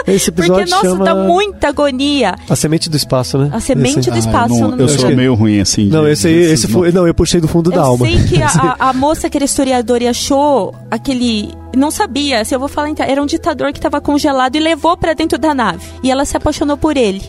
[0.08, 2.34] Esse episódio Porque, nossa, chama dá muita agonia.
[2.50, 3.50] A Semente do Espaço, né?
[3.54, 5.86] A Semente Esse- do Ah, Espaço, eu, eu não- não eu sou meio ruim, assim.
[5.88, 6.92] Não, de- esse desses- esse foi.
[6.92, 8.06] Não, eu puxei do fundo da Eu alma.
[8.08, 11.52] sei que a, a- a moça que era historiadora e achou aquele.
[11.76, 14.98] Não sabia, se eu vou falar então, era um ditador que tava congelado e levou
[14.98, 15.80] pra dentro da nave.
[16.04, 17.22] E ela se apaixonou por ele.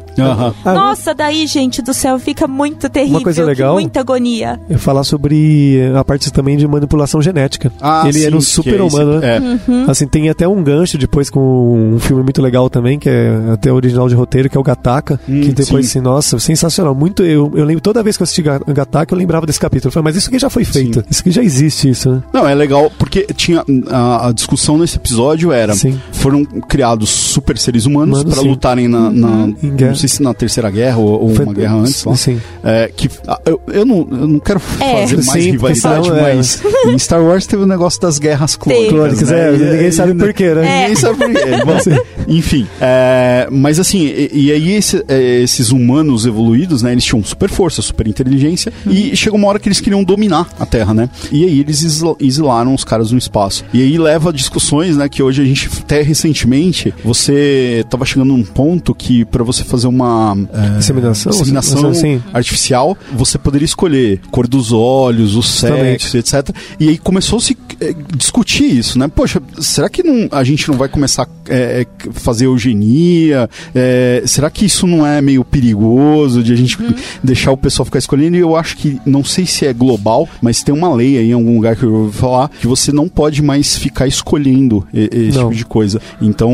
[0.65, 3.23] Ah, Nossa, daí, gente do céu, fica muito terrível.
[3.23, 4.61] coisa que legal- Muita agonia.
[4.69, 7.73] Eu falar sobre a parte também de manipulação genética.
[7.81, 9.37] Ah, ele sim, era um é esse- humano, né?
[9.37, 9.41] é.
[9.71, 9.85] Uhum.
[9.91, 13.73] Assim, tem até um gancho depois com um filme muito legal também, que é até
[13.73, 15.19] original de roteiro, que é o Gataca.
[15.29, 15.99] Hum, que depois, sim.
[15.99, 16.95] assim, nossa, sensacional.
[16.95, 19.89] Muito, eu, eu lembro, toda vez que eu assisti Ga- Gataca, eu lembrava desse capítulo.
[19.89, 21.01] Eu falei, mas isso aqui já foi feito.
[21.01, 21.07] Sim.
[21.11, 22.23] Isso aqui já existe, isso, né?
[22.33, 23.65] Não, é legal porque tinha.
[23.91, 26.01] A, a discussão nesse episódio era: Sim.
[26.13, 29.91] foram criados super seres humanos para lutarem na, na- guerra.
[29.91, 32.17] não sei se na terceira guerra ou, ou Foi- uma guerra antes lá.
[32.17, 32.41] Sim.
[32.65, 35.03] É, que ah, eu, eu, não, eu não quero É.
[35.07, 36.35] fazer mais Sim, rivalidade, senão, é.
[36.35, 38.89] mas em Star Wars teve o negócio das guerras clônicas.
[38.91, 39.49] Clônicas, né?
[39.49, 40.67] é, ninguém sabe por quê, né?
[40.67, 40.81] É.
[40.83, 41.41] Ninguém sabe por quê.
[41.65, 47.23] Bom, enfim, é, mas assim, e, e aí esse- esses humanos evoluídos, né, eles tinham
[47.25, 51.09] super força, super inteligência, e chegou uma hora que eles queriam dominar a Terra, né?
[51.33, 51.83] E aí eles
[52.21, 53.65] exilaram os caras no espaço.
[53.73, 58.29] E aí leva a discussões, né, que hoje a gente, até recentemente, você tava chegando
[58.29, 61.31] num ponto que para você fazer uma é, Disseminação?
[61.33, 62.23] disseminação Sim.
[62.33, 66.51] artificial, você poderia escolher cor dos olhos, o sexo, etc.
[66.79, 69.09] E aí começou a se eh, discutir isso, né?
[69.09, 73.49] Poxa, será que não- a gente não vai começar a eh, fazer eugenia?
[73.75, 76.77] Eh, será que isso não é meio perigoso de a gente
[77.23, 78.37] deixar o pessoal ficar escolhendo?
[78.37, 81.33] E eu acho que, não sei se é global, mas tem uma lei aí em
[81.33, 85.45] algum lugar que eu ouvi falar que você não pode mais ficar escolhendo esse Não.
[85.45, 86.01] tipo de coisa.
[86.21, 86.51] Então,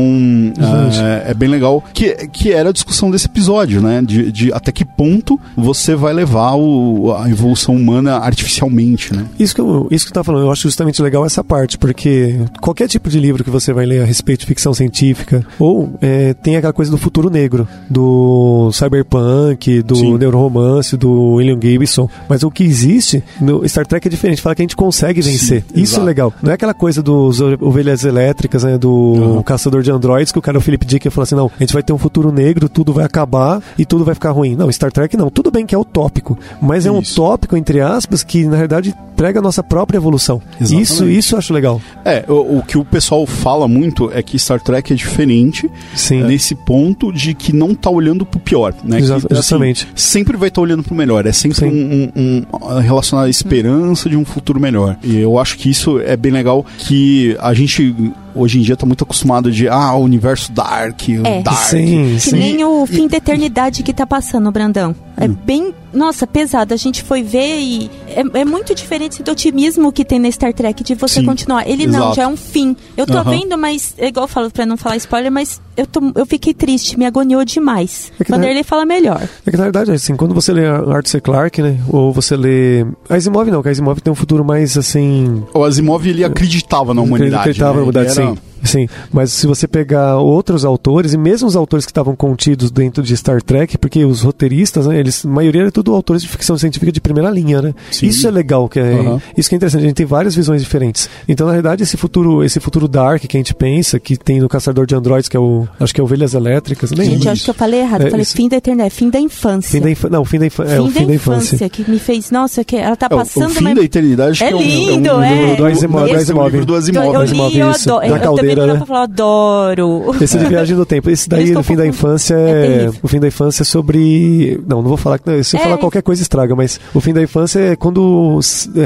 [0.57, 4.01] eh, é bem legal que, que era a discussão desse episódio, né?
[4.01, 9.25] De, de até que ponto você vai levar o- a evolução humana artificialmente, né?
[9.39, 12.39] Isso que, eu, isso que eu tava falando, eu acho justamente legal essa parte, porque
[12.61, 16.33] qualquer tipo de livro que você vai ler a respeito de ficção científica, ou é,
[16.33, 20.17] tem aquela coisa do futuro negro, do cyberpunk, do Sim.
[20.17, 24.61] neuroromance, do William Gibson, mas o que existe no Star Trek é diferente, fala que
[24.61, 25.65] a gente consegue Sim, vencer.
[25.73, 26.01] Isso exato.
[26.01, 26.33] é legal.
[26.41, 29.43] Não é aquela coisa dos ovelhas elétricas, né, do Uhum.
[29.43, 31.83] caçador de androides, que o cara, o Philip Dick, fala assim, não, a gente vai
[31.83, 34.55] ter um futuro negro, tudo vai acabar e tudo vai ficar ruim.
[34.55, 35.29] Não, Star Trek não.
[35.29, 37.15] Tudo bem que é utópico, mas é um Isso.
[37.15, 40.41] tópico, entre aspas, que na verdade prega a nossa própria evolução.
[40.61, 40.83] Exatamente.
[40.83, 41.81] Isso, isso eu acho legal.
[42.05, 46.23] É, o, o que o pessoal fala muito é que Star Trek é diferente Sim.
[46.23, 48.99] nesse ponto de que não tá olhando pro pior, né?
[48.99, 49.87] Exa- Que, assim, justamente.
[49.95, 51.25] sempre vai estar olhando pro melhor.
[51.25, 54.97] É sempre um, um, um relacionado à esperança de um futuro melhor.
[55.03, 57.93] E eu acho que isso é bem legal que a gente
[58.37, 61.41] hoje em dia tá muito acostumado de ah, o universo dark, o É.
[61.41, 61.57] dark.
[61.69, 62.37] Sim, Que sim.
[62.37, 64.95] nem o fim da eternidade que tá passando, Brandão.
[65.19, 66.73] É bem, nossa, pesado.
[66.75, 70.53] A gente foi ver e é, é muito diferente do otimismo que tem na Star
[70.53, 71.67] Trek de você Sim, continuar.
[71.67, 72.15] Ele não, exato.
[72.17, 72.75] já é um fim.
[72.95, 75.99] Eu tô vendo, mas é igual eu falo pra não falar spoiler, mas eu, tô,
[76.13, 78.11] eu fiquei triste, me agoniou demais.
[78.19, 79.27] É que na- Vanderlei fala melhor.
[79.43, 81.19] É que na verdade, assim, quando você lê Arthur C.
[81.19, 82.85] Clarke, né, ou você lê...
[83.09, 85.43] A Asimov não, que a Asimov tem um futuro mais, assim...
[85.51, 87.41] O Asimov ele acreditava na humanidade.
[87.41, 87.77] Acreditava né?
[87.77, 88.87] na humanidade, Ele era- sim.
[89.11, 93.15] Mas se você pegar outros autores, e mesmo os autores que estavam contidos dentro de
[93.15, 96.91] Star Trek, porque os roteiristas, né, eles, a maioria era tudo autores de ficção científica
[96.91, 97.73] de primeira linha, né?
[97.91, 98.07] Sim.
[98.07, 99.21] Isso é legal, que é, Aham.
[99.37, 101.09] isso que é interessante, a gente tem várias visões diferentes.
[101.27, 104.49] Então, na verdade, esse futuro, esse futuro dark que a gente pensa, que tem no
[104.49, 107.43] Caçador de Androids, que é o, acho que é Ovelhas Elétricas, nem Gente, eu acho
[107.43, 108.01] que eu falei errado.
[108.01, 108.35] É, eu falei isso.
[108.35, 109.71] fim da eternidade, fim da infância.
[109.71, 111.69] Fim da infância, não, fim da infância, é o fim da infância.
[111.69, 114.43] que me fez, nossa, que ela tá É, o- passando o fim mas- da eternidade
[114.43, 115.49] É que é um, lindo, é um é.
[115.51, 116.65] do Do Asimov, do esse é um Asimov.
[116.65, 117.05] do Eu, Asimov.
[117.15, 118.19] eu Asimov, eu da Eu, eu
[118.55, 118.85] também né?
[118.85, 120.15] falar, adoro.
[120.21, 121.09] Esse de viagem no tempo.
[121.09, 122.91] Esse daí, no fim da infância, É é.
[123.01, 124.59] o fim da infância é sobre.
[124.67, 125.19] Não, não vou falar.
[125.19, 125.63] que- Se eu É.
[125.63, 128.39] falar qualquer coisa, estraga, mas o fim da infância é quando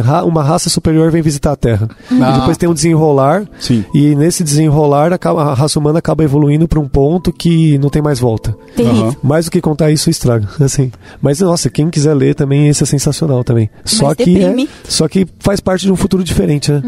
[0.03, 1.89] ra- uma raça superior vem visitar a Terra.
[2.11, 2.31] Ah.
[2.35, 3.45] E depois tem um desenrolar.
[3.59, 3.83] Sim.
[3.93, 8.19] E nesse desenrolar, a raça humana acaba evoluindo para um ponto que não tem mais
[8.19, 8.55] volta.
[8.79, 9.15] Aham.
[9.23, 10.47] Mais do que contar isso, estraga.
[10.59, 10.91] Assim.
[11.21, 13.69] Mas, nossa, quem quiser ler também, esse é sensacional também.
[13.85, 14.63] Só Mas que, deprime.
[14.65, 16.81] é, só que faz parte de um futuro diferente, né?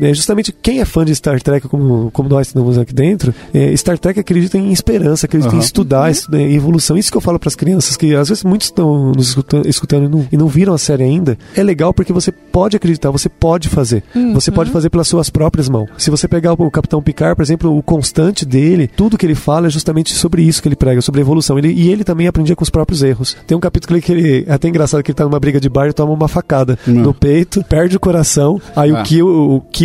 [0.00, 3.34] É, é justamente quem é fã de Star Trek, como, como nós estamos aqui dentro,
[3.52, 5.64] é, Star Trek acredita em esperança, acredita em Aham.
[5.64, 6.96] estudar, estudar em evolução.
[6.96, 10.04] Isso que eu falo para as crianças, que às vezes muitos estão nos escutando, escutando
[10.04, 11.36] e, não, e não viram a série ainda.
[11.54, 14.02] É legal porque você pode acreditar, você pode fazer.
[14.32, 15.88] Você pode fazer pelas suas próprias mãos.
[15.98, 19.66] Se você pegar o Capitão Picard, por exemplo, o constante dele, tudo que ele fala
[19.66, 21.58] é justamente sobre isso que ele prega, sobre evolução.
[21.58, 23.36] Ele, e ele também aprendia com os próprios erros.
[23.46, 25.88] Tem um capítulo que ele, é até engraçado que ele tá numa briga de bar
[25.88, 28.60] e toma uma facada no peito, perde o coração.
[28.76, 29.00] Aí Ah.
[29.00, 29.26] o Kill,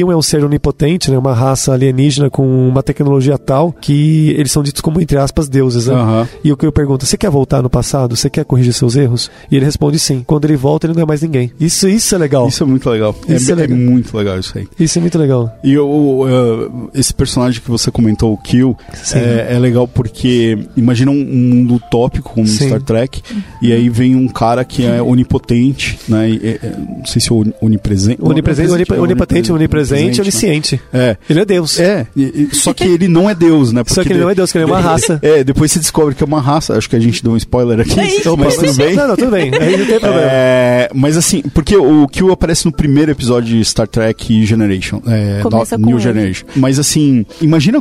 [0.07, 4.51] o é um ser onipotente, né, uma raça alienígena com uma tecnologia tal que eles
[4.51, 5.85] são ditos como, entre aspas, deuses.
[5.85, 5.93] Né?
[5.93, 6.27] Aham.
[6.43, 8.15] E o que eu pergunto, você quer voltar no passado?
[8.15, 9.29] Você quer corrigir seus erros?
[9.51, 10.23] E ele responde sim.
[10.25, 11.51] Quando ele volta, ele não é mais ninguém.
[11.59, 12.47] Isso, isso é legal.
[12.47, 13.15] Isso, Isso é muito legal.
[13.27, 13.77] É, Isso é é legal.
[13.77, 14.67] muito legal isso aí.
[14.97, 15.53] é muito legal.
[15.63, 18.75] E o, uh, esse personagem que você comentou, o Kill,
[19.13, 22.67] é, é legal porque imagina um, mundo utópico como Sim.
[22.67, 23.21] Star Trek,
[23.61, 26.29] e aí vem um cara que é onipotente, né?
[26.29, 28.19] e- é- é- não sei se é oni- onipresente.
[28.21, 30.81] Onipresente, onip- é onipotente, onipresente, onisciente.
[30.93, 31.17] É.
[31.29, 31.79] Ele é Deus.
[31.79, 33.83] É, e- e- só que ele não é Deus, né?
[33.87, 35.19] Só Porque que ele não é Deus, que ele é uma raça.
[35.29, 36.75] É, depois você descobre que é uma raça.
[36.77, 37.95] Acho que a gente deu um spoiler aqui,
[38.37, 38.95] mas tudo bem.
[38.95, 39.51] Não, não, tudo bem.
[39.53, 40.27] Aí não tem problema.
[40.31, 45.39] É, mas assim, porque o Q aparece no primeiro episódio de Star Trek Generation, é,
[45.41, 46.03] Começa no- com New ele.
[46.03, 46.45] Generation.
[46.55, 47.79] Mas assim, imagina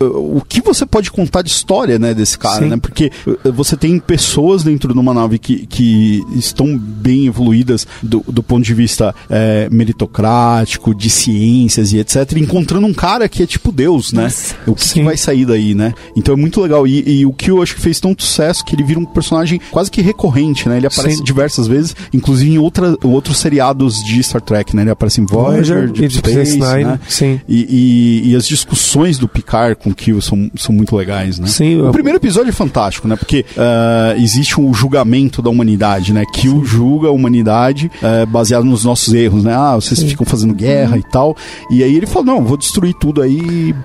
[0.00, 2.70] o que você pode contar de história, né, desse cara, Sim.
[2.70, 2.76] né?
[2.76, 8.22] Porque uh, você tem pessoas dentro de uma nave que, que estão bem evoluídas do,
[8.28, 13.46] do ponto de vista é, meritocrático, de ciências e etc, encontrando um cara que é
[13.46, 14.24] tipo Deus, né?
[14.24, 14.54] Nossa.
[14.66, 15.04] O que, que Sim.
[15.04, 15.92] vai sair daí, né?
[16.16, 16.86] Então é muito legal.
[16.86, 19.60] E, e o que eu acho que fez tanto sucesso que ele vira um personagem
[19.70, 20.76] quase que recorrente, né?
[20.76, 21.24] Ele aparece Sim.
[21.24, 24.82] diversas vezes, inclusive em outra, outros seriados de Star Trek, né?
[24.82, 27.00] Ele aparece em Voyager, Voyager Deep Space Nine, né?
[27.08, 27.40] sim.
[27.48, 31.46] E, e- e as discussões do Picard com o Kill são, são muito legais, né?
[31.46, 33.16] Sim, O eu- primeiro episódio é fantástico, né?
[33.16, 36.24] Porque ah, existe um julgamento da humanidade, né?
[36.32, 39.54] Kill julga a humanidade eh, baseado nos nossos erros, né?
[39.54, 41.36] Ah, vocês ficam fazendo guerra e tal.
[41.70, 43.29] E aí ele fala, não, vou destruir tudo aí,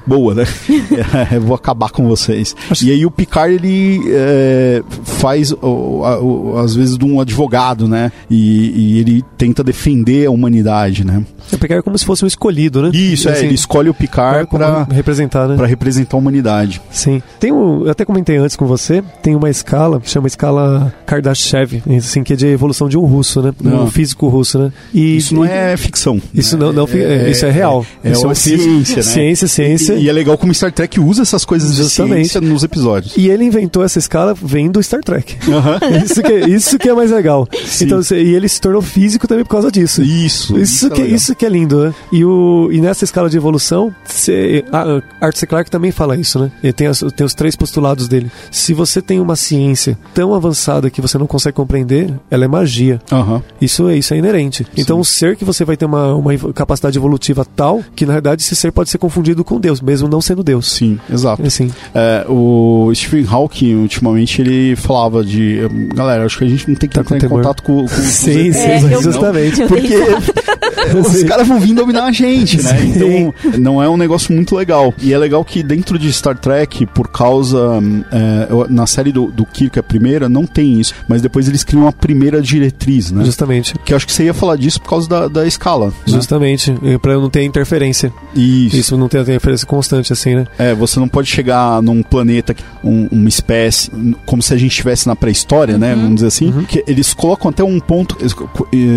[0.05, 0.43] boa, né?
[1.41, 2.55] Vou acabar com vocês.
[2.84, 8.12] E aí o Picard, ele eh, faz, o- o- às vezes, de um advogado, né?
[8.29, 11.23] E, e ele tenta defender a humanidade, né?
[11.51, 12.89] É pegar como se fosse um escolhido, né?
[12.93, 15.55] Isso, é, Assim, ele escolhe o Picard como pra, representar, né?
[15.55, 16.81] pra representar a humanidade.
[16.89, 17.21] Sim.
[17.39, 21.84] Tem um, eu até comentei antes com você, tem uma escala, que chama escala Kardashev,
[21.97, 23.53] assim, que é de evolução de um russo, né?
[23.62, 23.84] Não.
[23.84, 24.71] Um físico russo, né?
[24.93, 26.19] E, Isso não é ficção.
[26.34, 26.65] Isso né?
[26.65, 27.86] não, não, é, isso é real.
[28.03, 29.01] É, isso uma um físico- ciência, né?
[29.03, 29.93] Ciência, ciência.
[29.93, 32.23] E, e é legal como Star Trek usa essas coisas Justamente.
[32.23, 33.13] de ciência nos episódios.
[33.17, 35.37] E ele inventou essa escala vem do Star Trek.
[35.51, 35.79] Aham.
[36.05, 37.47] Isso que, é- isso que é mais legal.
[37.65, 37.85] Sim.
[37.85, 40.01] Então, e ele se tornou físico também por causa disso.
[40.03, 40.57] Isso.
[40.57, 41.15] Isso, que, é legal.
[41.17, 41.93] isso que é lindo, né?
[42.11, 44.81] E, o, e nessa escala de evolução, cê, a,
[45.21, 45.47] a Arthur C.
[45.47, 46.51] Clarke também fala isso, né?
[46.63, 48.31] Ele tem, as- tem os três postulados dele.
[48.51, 52.99] Se você tem uma ciência tão avançada que você não consegue compreender, ela é magia.
[53.11, 53.41] Aham.
[53.59, 54.65] Isso é, isso é inerente.
[54.77, 58.43] Então, um ser que você vai ter uma, uma capacidade evolutiva tal que, na verdade,
[58.43, 60.71] esse ser pode ser confundido com Deus, mesmo não sendo Deus.
[60.71, 61.45] Sim, exato.
[61.45, 65.60] Assim, É, o Stephen Hawking, ultimamente, ele falava de.
[65.93, 67.41] Galera, acho que a gente não tem que Tá entrar com em temor.
[67.41, 69.01] contato com, com Sim, sim, não.
[69.01, 69.62] justamente.
[69.62, 69.95] Eu Porque
[70.99, 72.78] os caras vão vir dominar a gente, né?
[72.78, 72.93] Sim.
[72.95, 74.93] Então, não é um negócio muito legal.
[75.01, 77.80] E é legal que dentro de Star Trek, por causa.
[78.12, 80.93] é, na série do, do Kirk, a primeira, não tem isso.
[81.08, 83.23] Mas depois eles criam a primeira diretriz, né?
[83.25, 83.73] justamente.
[83.86, 85.88] Que eu acho que você ia falar disso por causa da, da escala.
[85.88, 85.93] né?
[86.06, 86.73] Justamente.
[87.01, 88.12] Pra eu não ter interferência.
[88.36, 88.75] Isso.
[88.75, 90.45] Isso não ter interferência constante, assim, né?
[90.57, 93.91] É, você não pode chegar num planeta, um- uma espécie,
[94.25, 95.95] como se a gente estivesse na pré-história, né?
[95.95, 96.51] Vamos dizer assim.
[96.67, 98.17] Que eles colocam até um ponto,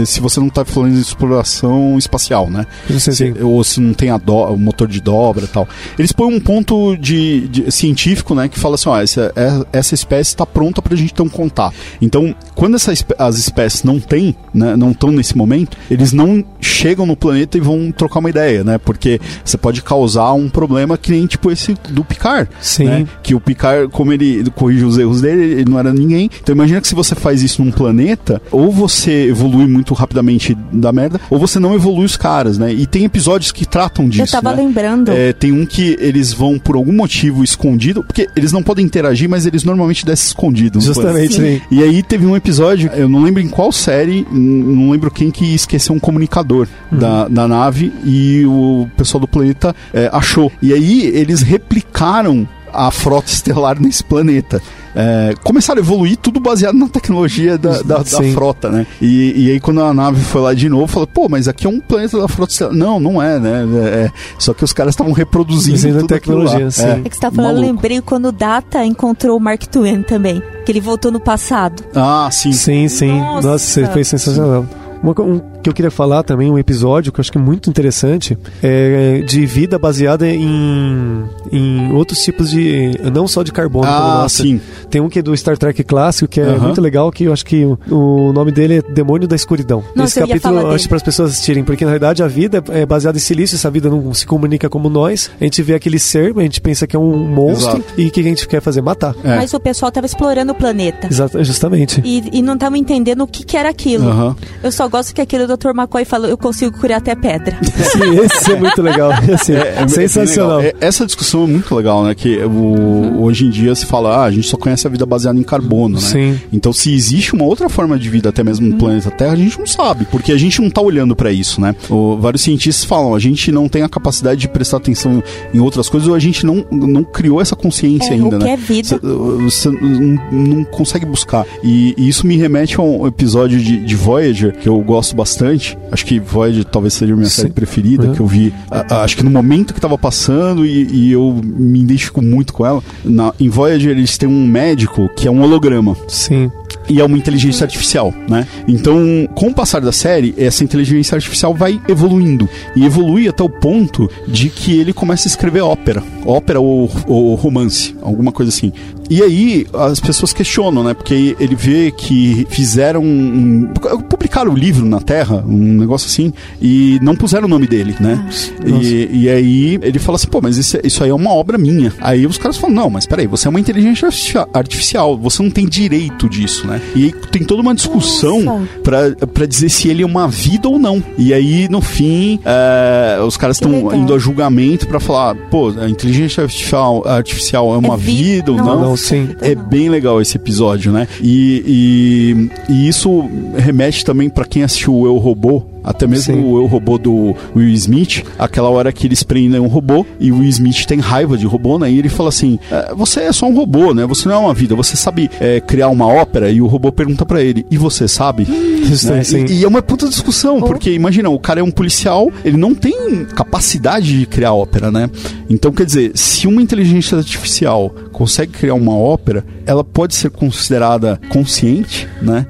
[0.06, 2.66] se você não tá falando de exploração espacial, né?
[2.88, 3.34] Não se.
[3.42, 5.68] ou se não tem a do- o motor de dobra e tal.
[5.98, 9.94] Eles põem um ponto de, de- científico, né, que fala assim, ó, essa, é- essa
[9.94, 11.74] espécie está pronta pra gente ter um contato.
[12.00, 17.04] Então, quando essa as espécies não têm, né, não estão nesse momento, eles não chegam
[17.06, 18.78] no planeta e vão trocar uma ideia, né?
[18.78, 19.97] Porque você pode causar
[20.34, 22.50] um problema que nem tipo esse do Picard.
[22.60, 22.84] Sim.
[22.84, 23.06] né?
[23.22, 26.30] Que o Picard, como ele corrige os erros dele, ele não era ninguém.
[26.42, 30.92] Então imagina que se você faz isso num planeta, ou você evolui muito rapidamente da
[30.92, 32.72] merda, ou você não evolui os caras, né?
[32.72, 34.36] E tem episódios que tratam disso.
[34.36, 34.62] Eu tava né?
[34.62, 35.10] lembrando.
[35.10, 39.28] É, tem um que eles vão por algum motivo escondido, porque eles não podem interagir,
[39.28, 40.84] mas eles normalmente descem escondidos.
[40.84, 41.60] Justamente, sim.
[41.70, 45.54] E aí teve um episódio, eu não lembro em qual série, não lembro quem que
[45.54, 50.50] esqueceu um comunicador da, da nave e o pessoal do planeta é, achou.
[50.60, 54.60] E aí eles replicaram a frota estelar nesse planeta.
[54.94, 58.32] É, começaram a evoluir tudo baseado na tecnologia da, da, da Sim.
[58.32, 58.86] frota, né?
[59.00, 61.70] E, e aí quando a nave foi lá de novo, falou, pô, mas aqui é
[61.70, 62.74] um planeta da frota estelar.
[62.74, 63.64] Não, não é, né?
[63.74, 66.06] É, é, só que os caras estavam reproduzindo lá.
[66.06, 67.02] tecnologia, sim.
[67.04, 70.42] É que você tá falando, lembrei quando o Data encontrou o Mark Twain também.
[70.64, 71.84] Que ele voltou no passado.
[71.94, 72.52] Ah, sim.
[72.52, 73.18] Sim, sim.
[73.18, 73.48] Nossa.
[73.48, 74.66] Nossa, foi sensacional.
[75.02, 77.68] Uma um que eu queria falar também, um episódio que eu acho que é muito
[77.68, 82.98] interessante, é de vida baseada em, em outros tipos de.
[83.12, 84.60] não só de carbono Ah, sim.
[84.90, 87.44] Tem um que é do Star Trek clássico, que é muito legal, que eu acho
[87.44, 89.82] que o, o nome dele é Demônio da Escuridão.
[89.94, 92.22] Nossa, Esse eu ia capítulo falar eu acho para as pessoas assistirem, porque na verdade
[92.22, 95.30] a vida é baseada em silício, essa vida não se comunica como nós.
[95.40, 97.94] A gente vê aquele ser, a gente pensa que é um monstro, Exato.
[97.96, 98.78] e o que a gente quer fazer?
[98.80, 99.14] Matar.
[99.24, 99.36] É.
[99.36, 101.08] Mas o pessoal tava explorando o planeta.
[101.08, 102.00] Exato, justamente.
[102.04, 104.36] E, e não estavam entendendo o que, que era aquilo.
[104.62, 105.70] Eu só gosto que aquele Dr.
[105.74, 107.56] McCoy falou, eu consigo curar até pedra.
[107.62, 109.10] Sim, esse é muito legal.
[109.32, 110.58] Assim, É, é bem sensacional.
[110.58, 110.72] legal.
[110.80, 112.14] É, essa discussão é muito legal, né?
[112.14, 115.38] Que o, hoje em dia se fala, ah, a gente só conhece a vida baseada
[115.38, 116.00] em carbono, né?
[116.06, 116.40] Sim.
[116.52, 119.58] Então, se existe uma outra forma de vida, até mesmo no planeta Terra, a gente
[119.58, 121.74] não sabe, porque a gente não tá olhando pra isso, né?
[121.88, 125.22] O- vários cientistas falam, a gente não tem a capacidade de prestar atenção
[125.52, 128.44] em outras coisas, ou a gente não, não criou essa consciência É, ainda, o que
[128.44, 128.52] né?
[128.52, 128.98] é vida.
[129.42, 131.44] Você não, não consegue buscar.
[131.62, 135.76] E, e isso me remete a um episódio de, de Voyager, que eu gosto bastante.
[135.92, 137.42] Acho que Void talvez seja a minha Sim.
[137.42, 138.14] série preferida, Uhum.
[138.14, 138.52] que eu vi.
[138.70, 142.52] a- a- acho que no momento que tava passando e, e eu me identifico muito
[142.52, 142.82] com ela.
[143.04, 146.50] Na, em Voyager eles têm um médico que é um holograma Sim.
[146.88, 148.46] e é uma inteligência artificial, né?
[148.66, 153.48] Então, com o passar da série, essa inteligência artificial vai evoluindo e evolui até o
[153.48, 158.72] ponto de que ele começa a escrever ópera, ópera ou, ou romance, alguma coisa assim.
[159.10, 160.92] E aí as pessoas questionam, né?
[160.92, 163.66] Porque ele vê que fizeram um,
[164.08, 168.24] publicaram o livro na Terra, um negócio assim, e não puseram o nome dele, né?
[168.64, 171.92] E, e aí ele fala assim, pô, mas isso, isso aí é uma obra minha.
[172.00, 175.50] Aí os caras falam, não, mas peraí, você é uma inteligência artifici- artificial, você não
[175.50, 176.80] tem direito disso, né?
[176.94, 181.02] E aí tem toda uma discussão pra dizer se ele é uma vida ou não.
[181.16, 185.88] E aí, no fim, é, os caras estão indo a julgamento pra falar, pô, a
[185.88, 188.80] inteligência artificial, artificial é uma vi- vida ou não?
[188.80, 189.30] Não, sim.
[189.40, 191.06] É bem legal esse episódio, né?
[191.20, 195.62] E, e, e isso remete também pra quem assistiu o Eu Robô.
[195.84, 196.42] Até mesmo Sim.
[196.44, 200.38] o Eu Robô do Will Smith, aquela hora que eles prendem um robô e o
[200.38, 201.90] Will Smith tem raiva de robô, né?
[201.90, 204.04] E ele fala assim: "É, Você é só um robô, né?
[204.04, 204.74] Você não é uma vida.
[204.74, 206.50] Você sabe é, criar uma ópera?
[206.50, 208.46] E o robô pergunta pra ele: E você sabe?
[208.78, 209.46] Né?
[209.48, 212.74] E, e é uma puta discussão, porque imagina, o cara é um policial, ele não
[212.74, 215.10] tem capacidade de criar ópera, né?
[215.50, 221.20] Então, quer dizer, se uma inteligência artificial consegue criar uma ópera, ela pode ser considerada
[221.28, 222.46] consciente, né?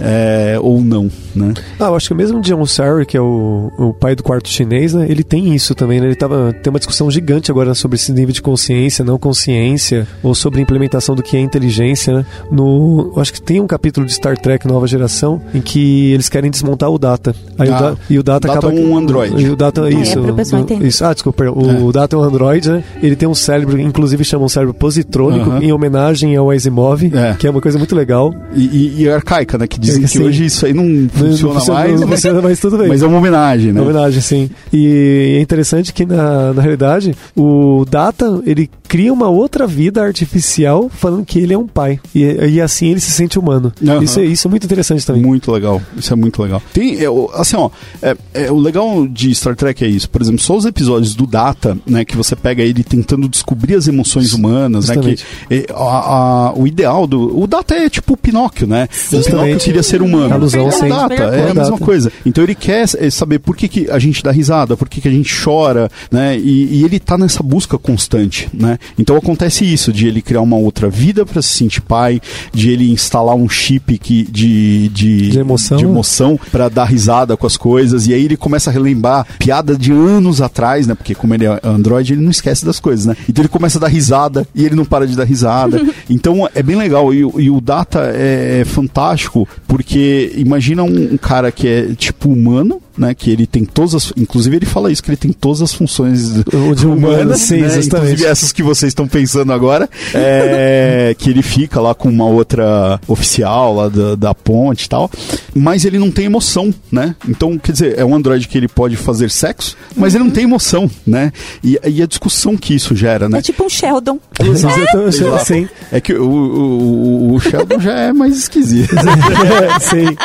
[0.00, 1.54] É, ou não, né?
[1.78, 4.94] Ah, eu acho que mesmo John Sarri, que é o, o pai do quarto chinês,
[4.94, 5.06] né?
[5.08, 6.06] Ele tem isso também, né?
[6.06, 10.34] Ele tava, tem uma discussão gigante agora sobre esse nível de consciência, não consciência, ou
[10.34, 12.26] sobre a implementação do que é inteligência, né?
[12.50, 16.28] No, eu acho que tem um capítulo de Star Trek Nova Geração em que eles
[16.28, 17.34] querem desmontar o Data.
[17.58, 18.74] Aí o Ah, da, e o Data Data acaba...
[18.74, 19.42] é um androide.
[19.42, 20.20] E o Data, isso.
[20.20, 20.86] pro pessoal o- entender.
[20.86, 21.04] isso.
[21.04, 21.44] Ah, desculpa.
[21.50, 22.84] O Data é um androide, né?
[23.02, 25.62] Ele tem um cérebro, inclusive chamam um cérebro positrônico, Aham.
[25.62, 27.34] em homenagem ao Asimov, É.
[27.38, 28.34] que é uma coisa muito legal.
[28.54, 29.66] E, e- e arcaica, né?
[29.66, 30.22] Que dizem É, que sim.
[30.22, 32.14] hoje isso aí não Não- funciona não funciona, mais, não né?
[32.16, 32.88] funciona, mas tudo bem.
[32.88, 33.80] mas é uma homenagem, né?
[33.80, 34.50] Na homenagem, sim.
[34.72, 40.90] E é interessante que, na, na realidade, o Data, ele cria uma outra vida artificial
[40.90, 41.98] falando que ele é um pai.
[42.14, 43.72] E, e assim ele se sente humano.
[43.86, 44.02] Aham.
[44.02, 45.22] Isso, é, isso é muito interessante também.
[45.22, 45.61] Muito legal,
[45.96, 46.62] isso é muito legal.
[46.72, 47.70] Tem, é, o- assim, ó,
[48.00, 50.08] é, é, o legal de Star Trek é isso.
[50.10, 53.86] Por exemplo, só os episódios do Data, né, que você pega ele tentando descobrir as
[53.88, 55.26] emoções humanas, né, que Justamente.
[55.50, 58.88] é, a- a- o ideal do, o Data é tipo o Pinóquio, né?
[58.90, 59.06] Sim.
[59.18, 59.64] O Pinóquio Justamente.
[59.64, 60.34] queria ser humano.
[60.34, 60.88] Alusão, é o.
[60.88, 62.12] Data, é, a mesma coisa.
[62.26, 65.08] Então ele quer é, saber por que, que a gente dá risada, por que, que
[65.08, 66.38] a gente chora, né?
[66.38, 68.78] E, e ele tá nessa busca constante, né?
[68.98, 72.20] Então acontece isso de ele criar uma outra vida para se sentir pai,
[72.52, 75.78] de ele instalar um chip que de de, De emoção.
[75.78, 79.76] de emoção para dar risada com as coisas e aí ele começa a relembrar piada
[79.76, 80.94] de anos atrás, né?
[80.94, 83.16] Porque como ele é Android, ele não esquece das coisas, né?
[83.28, 85.80] Então ele começa a dar risada e ele não para de dar risada.
[86.10, 91.14] então é bem legal e, o- e o Data é, é fantástico porque imagina um,
[91.14, 93.14] um cara que é tipo humano, né?
[93.14, 96.30] Que ele tem todas as, inclusive ele fala isso que ele tem todas as funções
[96.52, 97.78] humano, humanas, sim, né?
[97.84, 103.00] Inclusive essas que vocês estão pensando agora, é, que ele fica lá com uma outra
[103.08, 105.10] oficial lá da, da ponte e tal,
[105.54, 107.14] mas ele não tem emoção, né?
[107.28, 110.44] Então, quer dizer, é um androide que ele pode fazer sexo, mas ele não tem
[110.44, 111.32] emoção, né?
[111.62, 113.38] E, e a discussão que isso gera, né?
[113.38, 114.18] É tipo um Sheldon.
[114.40, 115.44] Exato.
[115.44, 115.68] sim.
[115.90, 118.94] É que o, o, o- Sheldon já é mais esquisito.
[119.80, 120.16] sim.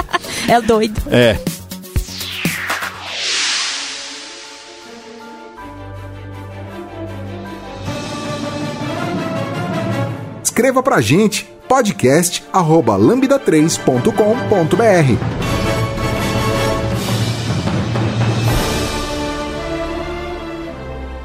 [0.47, 1.01] É doido.
[1.09, 1.37] É.
[10.57, 14.11] Escreva pra gente podcast arroba lambda3.com.br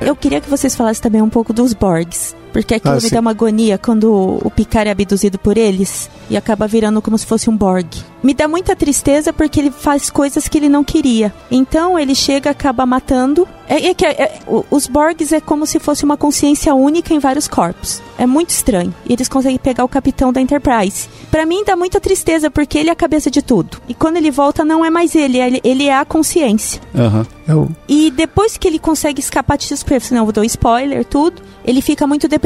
[0.02, 2.36] Eu queria que vocês falassem também um pouco dos Borgs.
[2.52, 3.10] Porque aquilo Ah, me sim.
[3.14, 4.12] dá uma agonia quando
[4.44, 7.86] o Picard é abduzido por eles e acaba virando como se fosse um Borg.
[8.22, 11.32] Me dá muita tristeza porque ele faz coisas que ele não queria.
[11.50, 13.48] Então ele chega, acaba matando.
[13.68, 17.14] É, é que é- é- o- os Borgs é como se fosse uma consciência única
[17.14, 18.00] em vários corpos.
[18.18, 18.94] É muito estranho.
[19.08, 21.08] E eles conseguem pegar o capitão da Enterprise.
[21.30, 23.78] Pra mim dá muita tristeza porque ele é a cabeça de tudo.
[23.88, 26.80] E quando ele volta não é mais ele, ele, ele é a consciência.
[26.94, 27.26] Aham.
[27.48, 31.42] É o- E depois que ele consegue escapar disso, porque senão eu dou spoiler, tudo,
[31.64, 32.41] ele fica muito deprimido.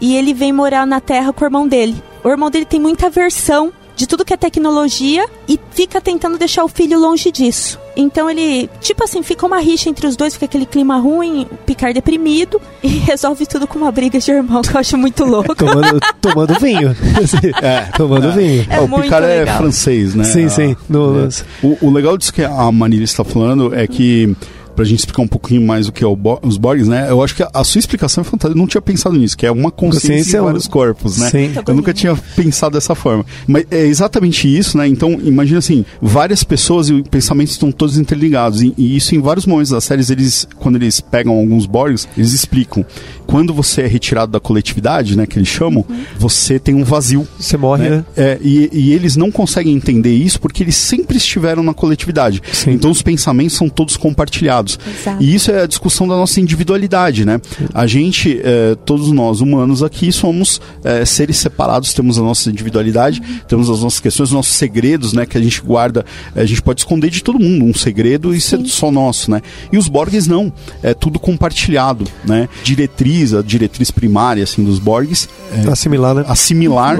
[0.00, 1.94] E ele vem morar na Terra com o irmão dele.
[2.22, 6.64] O irmão dele tem muita aversão de tudo que é tecnologia e fica tentando deixar
[6.64, 7.78] o filho longe disso.
[7.94, 11.56] Então ele, tipo assim, fica uma rixa entre os dois, fica aquele clima ruim, o
[11.56, 15.54] Picard deprimido e resolve tudo com uma briga de irmão, que eu acho muito louco.
[15.54, 16.96] tomando, tomando vinho.
[17.62, 17.80] É.
[17.96, 18.66] tomando vinho.
[18.70, 19.58] É o muito Picard é legal.
[19.58, 20.24] francês, né?
[20.24, 20.76] Sim, sim.
[20.88, 21.28] No- É.
[21.66, 24.34] O, o legal disso que a Manila está falando é que
[24.74, 27.10] pra gente explicar um pouquinho mais o que é Bo os Borgs, né?
[27.10, 28.56] Eu acho que a, a, sua explicação é fantástica.
[28.56, 31.30] Eu não tinha pensado nisso, que é uma consciência, consciência em vários corpos, né?
[31.30, 31.52] Sim.
[31.66, 33.24] Eu nunca tinha pensado dessa forma.
[33.46, 34.86] Mas é exatamente isso, né?
[34.86, 38.62] Então, imagina assim, várias pessoas e pensamentos estão todos interligados.
[38.62, 42.32] E, e isso em vários momentos das séries, eles, quando eles pegam alguns Borgs, eles
[42.32, 42.84] explicam.
[43.26, 46.04] Quando você é retirado da coletividade, né, que eles chamam, uhum.
[46.18, 47.26] você tem um vazio.
[47.38, 47.96] Você morre, né?
[47.96, 48.04] né?
[48.16, 52.42] É, e, e, eles não conseguem entender isso porque eles sempre estiveram na coletividade.
[52.52, 52.72] Sim.
[52.72, 54.61] Então os pensamentos são todos compartilhados.
[54.70, 55.22] Exato.
[55.22, 57.40] E isso é a discussão da nossa individualidade, né?
[57.74, 63.20] A gente, é, todos nós humanos aqui, somos é, seres separados, temos a nossa individualidade,
[63.20, 63.40] uhum.
[63.48, 65.26] temos as nossas questões, os nossos segredos, né?
[65.26, 68.64] Que a gente guarda, a gente pode esconder de todo mundo um segredo e Sim.
[68.64, 69.40] ser só nosso, né?
[69.72, 72.48] E os Borges não, é tudo compartilhado, né?
[72.62, 75.28] Diretriz, a diretriz primária, assim, dos Borges...
[75.52, 76.24] É, assimilar, né?
[76.26, 76.96] Assimilar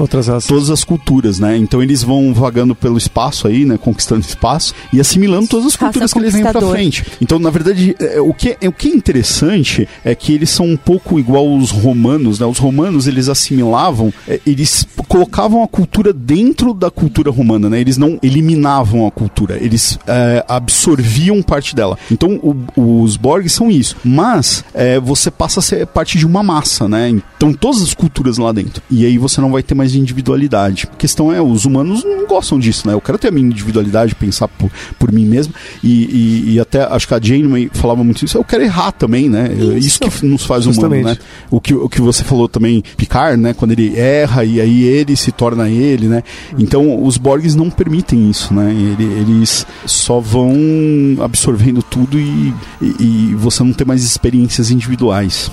[0.47, 1.57] todas as culturas, né?
[1.57, 3.77] Então eles vão vagando pelo espaço aí, né?
[3.77, 7.05] Conquistando espaço e assimilando todas as culturas que eles vêm pra frente.
[7.21, 10.65] Então, na verdade, é, o, que, é, o que é interessante é que eles são
[10.65, 12.45] um pouco igual os romanos, né?
[12.45, 17.79] Os romanos, eles assimilavam, é, eles colocavam a cultura dentro da cultura romana, né?
[17.79, 21.97] Eles não eliminavam a cultura, eles é, absorviam parte dela.
[22.11, 22.39] Então,
[22.75, 23.95] o, os Borg são isso.
[24.03, 27.09] Mas, é, você passa a ser parte de uma massa, né?
[27.09, 28.81] Então, todas as culturas lá dentro.
[28.89, 30.87] E aí você não vai ter mais individualidade.
[30.91, 32.93] A questão é, os humanos não gostam disso, né?
[32.93, 35.53] Eu quero ter a minha individualidade, pensar por, por mim mesmo.
[35.83, 37.19] E, e, e até, acho que a
[37.73, 38.37] Falava muito isso.
[38.37, 39.51] Eu quero errar também, né?
[39.53, 41.17] Isso, isso que nos faz humano, né?
[41.49, 43.53] O que, o que você falou também, Picard, né?
[43.53, 46.23] Quando ele erra e aí ele se torna ele, né?
[46.57, 48.73] Então, os Borgs não permitem isso, né?
[48.99, 50.53] Eles só vão
[51.21, 55.51] absorvendo tudo e, e, e você não tem mais experiências individuais.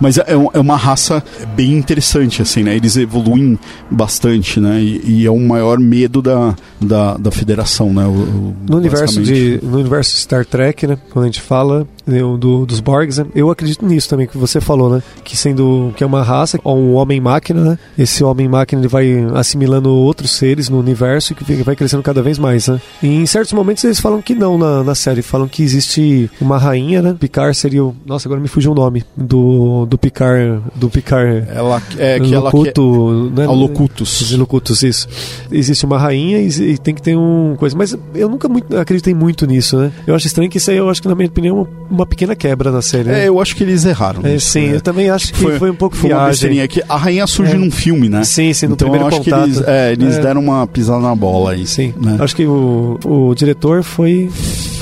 [0.00, 1.22] Mas é, é uma raça
[1.54, 2.76] bem interessante, assim, né?
[2.76, 3.58] Eles evoluem
[3.90, 4.80] bastante, né?
[4.80, 8.04] E, e é o maior medo da, da, da federação, né?
[8.04, 10.98] O, no, universo de, no universo Star Trek, né?
[11.10, 13.26] Quando gente fala do, dos Borgs, né?
[13.34, 15.02] eu acredito nisso também que você falou, né?
[15.24, 17.78] Que sendo que é uma raça, um homem-máquina, né?
[17.98, 22.38] Esse homem-máquina ele vai assimilando outros seres no universo e que vai crescendo cada vez
[22.38, 22.80] mais, né?
[23.02, 26.58] E em certos momentos eles falam que não na, na série, falam que existe uma
[26.58, 27.16] rainha, né?
[27.18, 27.94] Picard seria o...
[28.04, 31.44] Nossa, agora me fugiu o nome do, do Picard, do Picard...
[31.48, 33.40] Ela, é, que Locuto, ela que...
[33.40, 33.46] Né?
[33.46, 34.32] Locutus.
[34.32, 35.08] Locutus, isso.
[35.50, 39.14] Existe uma rainha e, e, tem que ter um coisa, mas eu nunca muito, acreditei
[39.14, 39.92] muito nisso, né?
[40.06, 42.36] Eu acho estranho que isso aí, eu acho que na minha opinião é uma pequena
[42.36, 43.08] quebra na série.
[43.08, 43.24] Né?
[43.24, 44.20] É, eu acho que eles erraram.
[44.24, 44.76] É, sim, né?
[44.76, 46.60] eu também acho que foi, foi um pouco foi viagem.
[46.60, 47.56] É que a rainha surge é.
[47.56, 48.24] num filme, né?
[48.24, 49.42] Sim, sim, no então, primeiro acho contato.
[49.42, 50.20] Que eles, é, eles é.
[50.20, 51.66] deram uma pisada na bola aí.
[51.66, 52.16] Sim, né?
[52.20, 54.30] acho que o, o diretor foi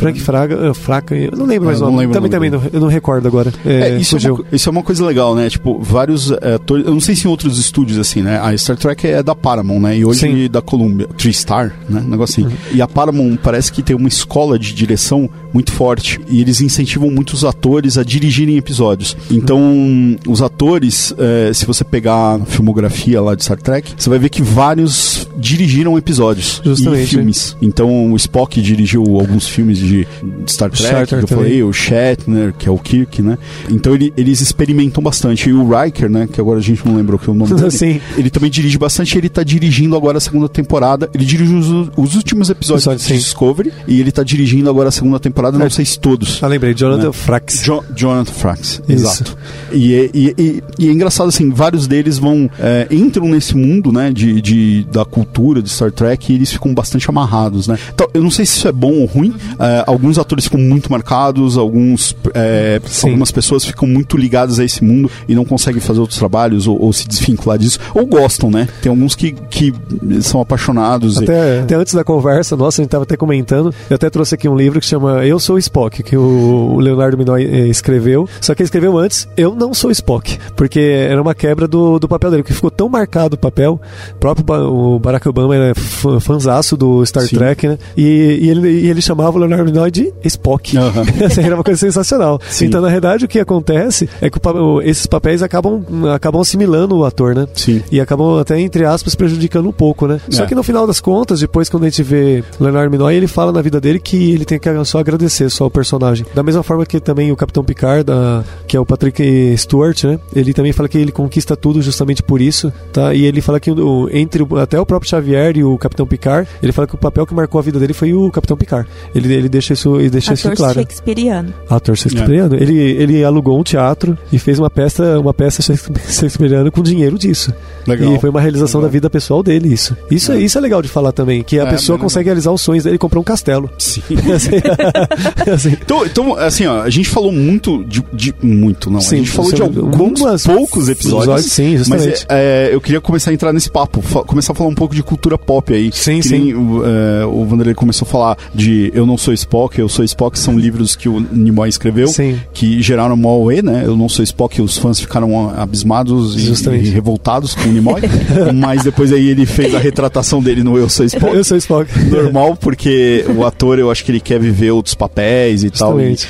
[0.04, 2.12] Frank Fraga, uh, Fraca, eu não lembro mais o nome.
[2.12, 3.50] Também, também, não, eu não recordo agora.
[3.64, 5.48] É, isso, é uma, isso, é uma, coisa legal, né?
[5.48, 8.38] Tipo, vários atores, eu não sei se em outros estúdios assim, né?
[8.38, 9.96] A Star Trek é da Paramount, né?
[9.96, 10.50] E hoje sim.
[10.50, 12.02] da Columbia, Tristar, né?
[12.04, 12.52] Um negócio assim.
[12.52, 12.76] Uhum.
[12.76, 17.10] E a Paramount parece que tem uma escola de direção muito forte e eles incentivam
[17.10, 19.16] muitos atores a dirigirem episódios.
[19.30, 24.18] Então, os atores, é, se você pegar a filmografia lá de Star Trek, você vai
[24.18, 27.56] ver que vários dirigiram episódios Justamente, e filmes.
[27.60, 30.06] Então, o Spock dirigiu alguns filmes de
[30.46, 33.38] Star Trek, Star Trek que eu falei, o Shatner, que é o Kirk, né?
[33.70, 35.48] Então, ele, eles experimentam bastante.
[35.48, 37.70] E o Riker, né, que agora a gente não lembrou que é o nome dele,
[37.70, 38.00] Sim.
[38.16, 39.16] ele também dirige bastante.
[39.16, 41.08] Ele tá dirigindo agora a segunda temporada.
[41.14, 45.18] Ele dirige os, os últimos episódios de Discovery e ele tá dirigindo agora a segunda
[45.18, 45.70] temporada, não é.
[45.70, 46.42] sei se todos.
[46.42, 47.12] Ah, lembrei, Jonathan né?
[47.12, 47.62] Frakes.
[47.62, 49.36] Jo Jonathan Frakes, exato.
[49.72, 53.90] E, é, e, e, e, é engraçado assim, vários deles vão é, entram nesse mundo,
[53.92, 57.78] né, de, de, da cultura de Star Trek e eles ficam bastante amarrados, né.
[57.94, 59.32] Então, eu não sei se isso é bom ou ruim.
[59.60, 64.82] É, alguns atores ficam muito marcados, alguns é, algumas pessoas ficam muito ligadas a esse
[64.82, 68.68] mundo e não conseguem fazer outros trabalhos ou, ou se desvincular disso ou gostam, né.
[68.82, 69.72] Tem alguns que, que
[70.20, 71.18] são apaixonados.
[71.18, 71.60] Até, e...
[71.60, 73.72] até antes da conversa, nossa, a gente estava até comentando.
[73.88, 77.44] Eu até trouxe aqui um livro que chama Eu Sou Spock, que o Leonardo Minoy
[77.44, 78.28] eh, escreveu.
[78.40, 82.08] Só que ele escreveu antes, Eu Não Sou Spock, porque era uma quebra do, do
[82.08, 83.80] papel dele, porque ficou tão marcado o papel.
[84.18, 87.36] Próprio o Barack Obama era fanzaço do Star Sim.
[87.36, 87.78] Trek, né?
[87.94, 90.78] E, e, ele, e ele chamava o Leonardo Minoy de Spock.
[90.78, 90.82] Uhum.
[91.44, 92.40] era uma coisa sensacional.
[92.48, 92.66] Sim.
[92.66, 95.84] Então, na verdade, o que acontece é que o, esses papéis acabam,
[96.14, 97.46] acabam assimilando o ator, né?
[97.54, 97.82] Sim.
[97.92, 100.18] E acabam até, entre aspas, prejudicando um pouco, né?
[100.26, 100.32] É.
[100.32, 103.52] Só que no final das contas, depois quando a gente vê Leonardo Minoy, ele fala
[103.52, 106.24] na vida dele que ele tem que só agradecer só o personagem.
[106.34, 110.18] Da mesma forma que também o Capitão Picard, da, que é o Patrick Stewart, né?
[110.34, 113.12] Ele também fala que ele conquista tudo justamente por isso, tá?
[113.12, 113.70] E ele fala que
[114.12, 117.34] entre até o, próprio Xavier e o Capitão Picard, ele fala que o papel que
[117.34, 118.88] marcou a vida dele foi o Capitão Picard.
[119.14, 120.74] Ele, ele deixa isso, ele deixa isso Ator claro.
[120.74, 121.52] shakespeariano.
[121.68, 122.54] Ator shakespeariano.
[122.56, 127.52] Ele, ele alugou um teatro e fez uma peça, uma peça shakespeariana com dinheiro disso.
[127.86, 128.14] Legal.
[128.14, 128.90] E foi uma realização Legal.
[128.90, 129.96] da vida pessoal dele, isso.
[130.10, 132.50] Isso é, isso é legal de falar também, que a É, pessoa bem consegue realizar
[132.52, 133.70] os sonhos dele e comprar um castelo.
[133.78, 134.02] Sim.
[134.34, 134.50] Assim,
[135.52, 135.68] assim.
[135.80, 138.02] Então, então, assim, ó, a gente falou muito de.
[138.12, 139.00] de- muito, não.
[139.00, 141.22] Sim, a gente falou de alguns algumas- poucos episódios.
[141.24, 142.26] episódios, sim, mas justamente.
[142.28, 145.02] é, é, eu queria começar a entrar nesse papo, começar a falar um pouco de
[145.02, 145.90] cultura pop aí.
[145.92, 146.38] Sim, que sim.
[146.38, 150.04] nem o, é, o Vanderlei começou a falar de Eu Não Sou Spock, Eu Sou
[150.04, 152.38] Spock, são livros que o Nimoy escreveu, Sim.
[152.52, 153.84] que geraram uma auê, né?
[153.86, 156.88] Eu Não Sou Spock, os fãs ficaram abismados e, Justamente.
[156.88, 158.02] e revoltados com o Nimoy.
[158.54, 161.88] mas depois aí ele fez a retratação dele no Eu Sou Spock Eu sou Spock.
[162.10, 166.00] normal, porque o ator, eu acho que ele quer viver outros papéis e tal.
[166.00, 166.28] E, Justamente.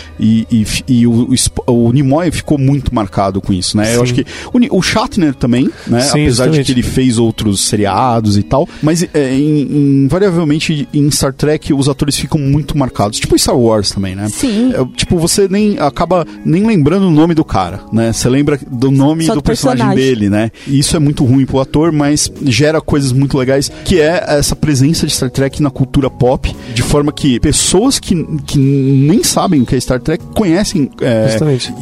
[0.50, 1.28] e, e, o,
[1.66, 3.94] o, o Nimoy ficou muito marcado com isso, né?
[3.94, 4.02] Eu Sim.
[4.02, 6.00] acho que o, o Shatner também, né?
[6.00, 6.66] Sim, Apesar de justamente.
[6.66, 8.68] que ele fez outros seriados e tal.
[8.82, 13.18] Mas é, em- invariavelmente em Star Trek os atores ficam muito marcados.
[13.18, 14.28] Tipo em Star Wars também, né?
[14.28, 14.72] Sim.
[14.74, 18.12] É, tipo, você nem acaba nem lembrando o nome do cara, né?
[18.12, 20.04] Você lembra do nome Só do do personagem, personagem.
[20.14, 20.50] dele, né?
[20.66, 24.54] E isso é muito ruim pro ator, mas gera coisas muito legais, que é essa
[24.56, 28.14] presença de Star Trek na cultura pop, de forma que pessoas que,
[28.46, 31.26] que nem sabem o que é Star Trek conhecem é.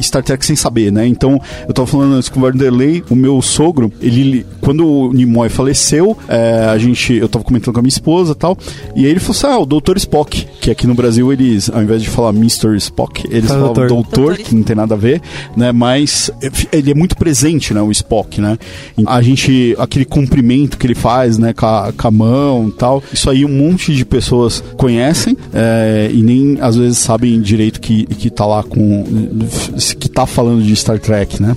[0.01, 1.05] Star Trek sem saber, né?
[1.07, 5.49] Então, eu tava falando antes com o Vanderlei, o meu sogro, ele, quando o Nimoy
[5.49, 8.57] faleceu, é, a gente, eu tava comentando com a minha esposa e tal,
[8.95, 9.97] e aí ele falou assim, ah, o Dr.
[9.97, 12.75] Spock, que aqui no Brasil eles, ao invés de falar Mr.
[12.77, 13.87] Spock, eles Fala falavam doutor.
[13.89, 14.37] doutor, Doutor.
[14.45, 15.21] que não tem nada a ver,
[15.55, 15.71] né?
[15.71, 16.31] Mas
[16.71, 17.81] ele é muito presente, né?
[17.81, 18.57] O Spock, né?
[19.05, 21.53] A gente, aquele cumprimento que ele faz, né?
[21.53, 26.09] Com a, com a mão e tal, isso aí um monte de pessoas conhecem é,
[26.13, 29.03] e nem às vezes sabem direito que, que tá lá com.
[29.99, 31.55] que tá falando de Star Trek, né?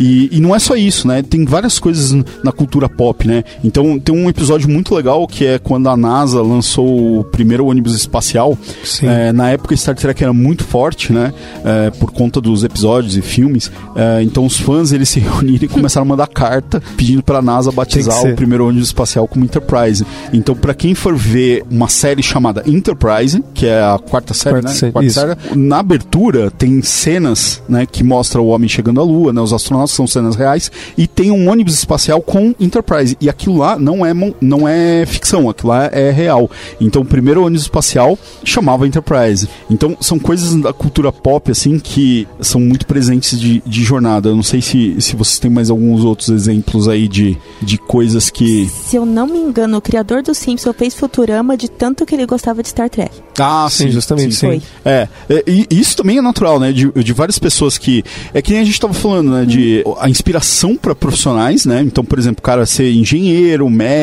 [0.00, 1.22] E, e não é só isso, né?
[1.22, 2.12] Tem várias coisas
[2.42, 3.44] na cultura pop, né?
[3.64, 7.94] Então tem um episódio muito legal que é quando a NASA lançou o primeiro ônibus
[7.94, 8.56] espacial.
[9.02, 11.32] É, na época Star Trek era muito forte, né?
[11.64, 13.70] É, por conta dos episódios e filmes.
[13.94, 17.42] É, então os fãs eles se reuniram e começaram a mandar carta pedindo para a
[17.42, 20.04] NASA batizar o primeiro ônibus espacial como Enterprise.
[20.32, 24.68] Então para quem for ver uma série chamada Enterprise, que é a quarta série, Quarta
[24.68, 24.74] né?
[24.74, 29.32] série, Quarta série, na abertura tem cenas, né, que mostram o homem chegando à Lua,
[29.32, 29.40] né?
[29.40, 33.78] Os astronautas são cenas reais e tem um ônibus espacial com Enterprise e aquilo lá
[33.78, 36.50] não é mon- não é ficção, aquilo lá é real.
[36.80, 39.48] Então o primeiro ônibus espacial chamava Enterprise.
[39.70, 44.28] Então são coisas da cultura pop assim que são muito presentes de, de jornada.
[44.28, 48.30] Eu não sei se, se vocês têm mais alguns outros exemplos aí de, de coisas
[48.30, 52.14] que Se eu não me engano, o criador do Simpsons fez Futurama de tanto que
[52.14, 53.10] ele gostava de Star Trek.
[53.38, 54.46] Ah, Sim, justamente, sim.
[54.46, 54.62] Foi.
[54.84, 56.72] É, é, e isso também é natural, né?
[56.72, 58.04] De, de várias pessoas que.
[58.34, 59.44] É que nem a gente tava falando, né?
[59.46, 61.80] De a inspiração para profissionais, né?
[61.80, 64.01] Então, por exemplo, o cara ser engenheiro, médico.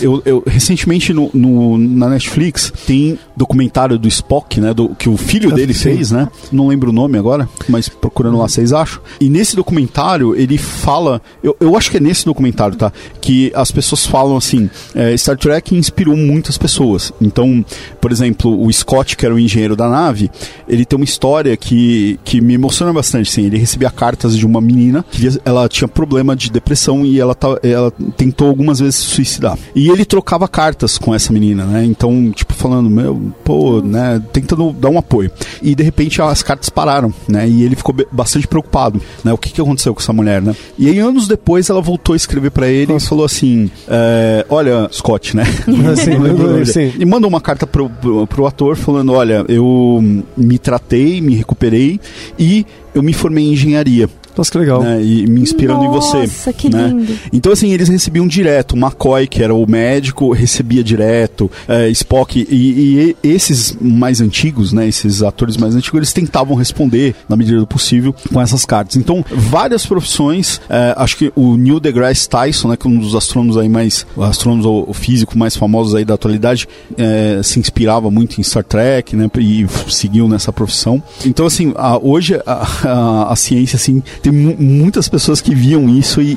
[0.00, 4.72] Eu, eu recentemente no, no- na Netflix tem documentário do Spock, né?
[4.74, 6.28] Do, que o filho dele fez, né?
[6.50, 9.00] Não lembro o nome agora, mas procurando lá vocês acham.
[9.20, 11.20] E nesse documentário ele fala.
[11.42, 12.92] Eu, eu acho que é nesse documentário, tá?
[13.20, 17.12] Que as pessoas falam assim: é, Star Trek inspirou muitas pessoas.
[17.20, 17.64] Então,
[18.00, 20.30] por exemplo, o Scott, que era o engenheiro da nave,
[20.68, 23.30] ele tem uma história que, que me emociona bastante.
[23.30, 27.36] Assim, ele recebia cartas de uma menina que ela tinha problema de depressão e ela,
[27.62, 29.58] ela tentou algumas vezes se suicidar.
[29.74, 31.84] E ele trocava cartas com essa menina, né?
[31.84, 34.22] Então, tipo, falando, meu, pô, né?
[34.32, 35.30] Tentando dar um apoio.
[35.62, 37.48] E de repente as cartas pararam, né?
[37.48, 39.32] E ele ficou bastante preocupado, né?
[39.32, 40.54] O que, que aconteceu com essa mulher, né?
[40.78, 44.88] E aí, anos depois, ela voltou a escrever pra ele e falou assim: é, Olha,
[44.92, 45.44] Scott, né?
[46.66, 46.92] Sim.
[46.98, 50.02] E mandou uma carta pro, pro, pro ator falando: Olha, eu
[50.36, 52.00] me tratei, me recuperei
[52.38, 54.08] e eu me formei em engenharia.
[54.36, 54.82] Nossa, que legal.
[54.82, 56.18] né, e me inspirando em você.
[56.18, 56.88] Nossa, que né?
[56.88, 57.12] lindo.
[57.32, 58.72] Então, assim, eles recebiam direto.
[58.72, 61.50] O McCoy, que era o médico, recebia direto.
[61.68, 62.46] é, Spock.
[62.50, 64.86] E, e esses mais antigos, né?
[64.88, 68.96] Esses atores mais antigos, eles tentavam responder, na medida do possível, com essas cartas.
[68.96, 70.60] Então, várias profissões.
[70.68, 72.76] é, acho que o Neil deGrasse Tyson, né?
[72.76, 74.06] Que é um dos astrônomos aí mais.
[74.20, 79.14] Astrônomos ou físico mais famosos aí da atualidade, é, se inspirava muito em Star Trek,
[79.16, 79.30] né?
[79.38, 81.02] E seguiu nessa profissão.
[81.24, 85.88] Então, assim, a- hoje a, a- a ciência, assim, tem mu- muitas pessoas que viam
[85.88, 86.32] isso e,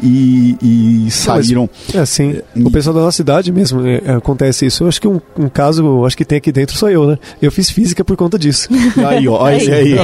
[0.61, 1.69] e- e saíram.
[1.93, 2.39] É, sim.
[2.55, 4.83] e- O pessoal da nossa cidade mesmo é, é, acontece isso.
[4.83, 7.17] Eu acho que um, um caso, acho que tem aqui dentro sou eu, né?
[7.41, 8.69] Eu fiz física por conta disso.
[9.07, 9.95] Aí, ó, aí, aí.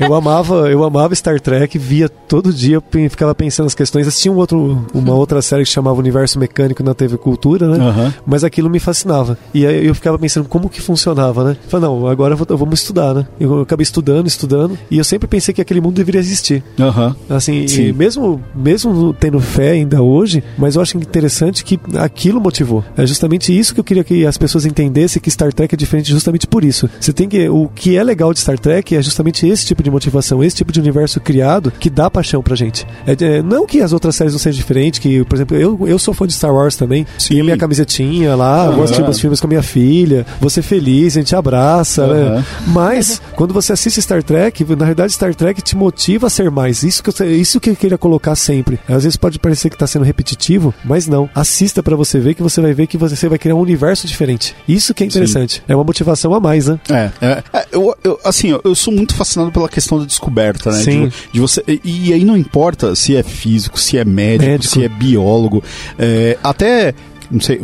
[0.00, 4.06] Eu amava, eu amava Star Trek, via todo dia, ficava pensando nas questões.
[4.06, 7.84] Assistia um outro, uma outra série que chamava Universo Mecânico na TV Cultura, né?
[7.84, 8.14] Aham.
[8.26, 9.36] Mas aquilo me fascinava.
[9.52, 11.56] E aí eu ficava pensando como que funcionava, né?
[11.68, 13.26] Falei, não, agora eu vou- vamos estudar, né?
[13.40, 16.62] Eu acabei estudando, estudando, e eu sempre pensei que aquele mundo deveria existir.
[16.78, 17.07] Aham.
[17.08, 17.36] Aham.
[17.36, 17.88] Assim, Sim.
[17.88, 22.84] e mesmo, mesmo tendo fé ainda hoje, mas eu acho interessante que aquilo motivou.
[22.96, 26.10] É justamente isso que eu queria que as pessoas entendessem que Star Trek é diferente
[26.10, 26.88] justamente por isso.
[27.00, 27.48] Você tem que.
[27.48, 30.72] O que é legal de Star Trek é justamente esse tipo de motivação, esse tipo
[30.72, 32.86] de universo criado que dá paixão pra gente.
[33.06, 35.98] É, é, não que as outras séries não sejam diferentes, que, por exemplo, eu, eu
[35.98, 37.06] sou fã de Star Wars também.
[37.18, 37.34] Sim.
[37.34, 38.72] E a minha camisetinha lá, Aham.
[38.72, 42.34] vou assistir meus filmes com a minha filha, ser feliz, a gente abraça, Aham.
[42.36, 42.44] né?
[42.68, 46.82] Mas, quando você assiste Star Trek, na realidade Star Trek te motiva a ser mais.
[46.82, 48.78] Isso que eu, isso que eu queria colocar sempre.
[48.88, 51.28] Às vezes pode parecer que tá sendo repetitivo, mas não.
[51.34, 54.54] Assista pra você ver que você vai ver que você vai criar um universo diferente.
[54.66, 55.62] Isso que é interessante.
[55.68, 56.78] É uma motivação a mais, né?
[56.90, 60.70] É, é, é, eu, eu- assim, eu, eu sou muito fascinado pela questão da descoberta,
[60.70, 60.82] né?
[60.82, 61.08] Sim.
[61.08, 64.74] De, de você, e, e aí não importa se é físico, se é médico, Médico.
[64.74, 65.62] se é biólogo,
[65.98, 66.94] é, até
[67.30, 67.60] não sei,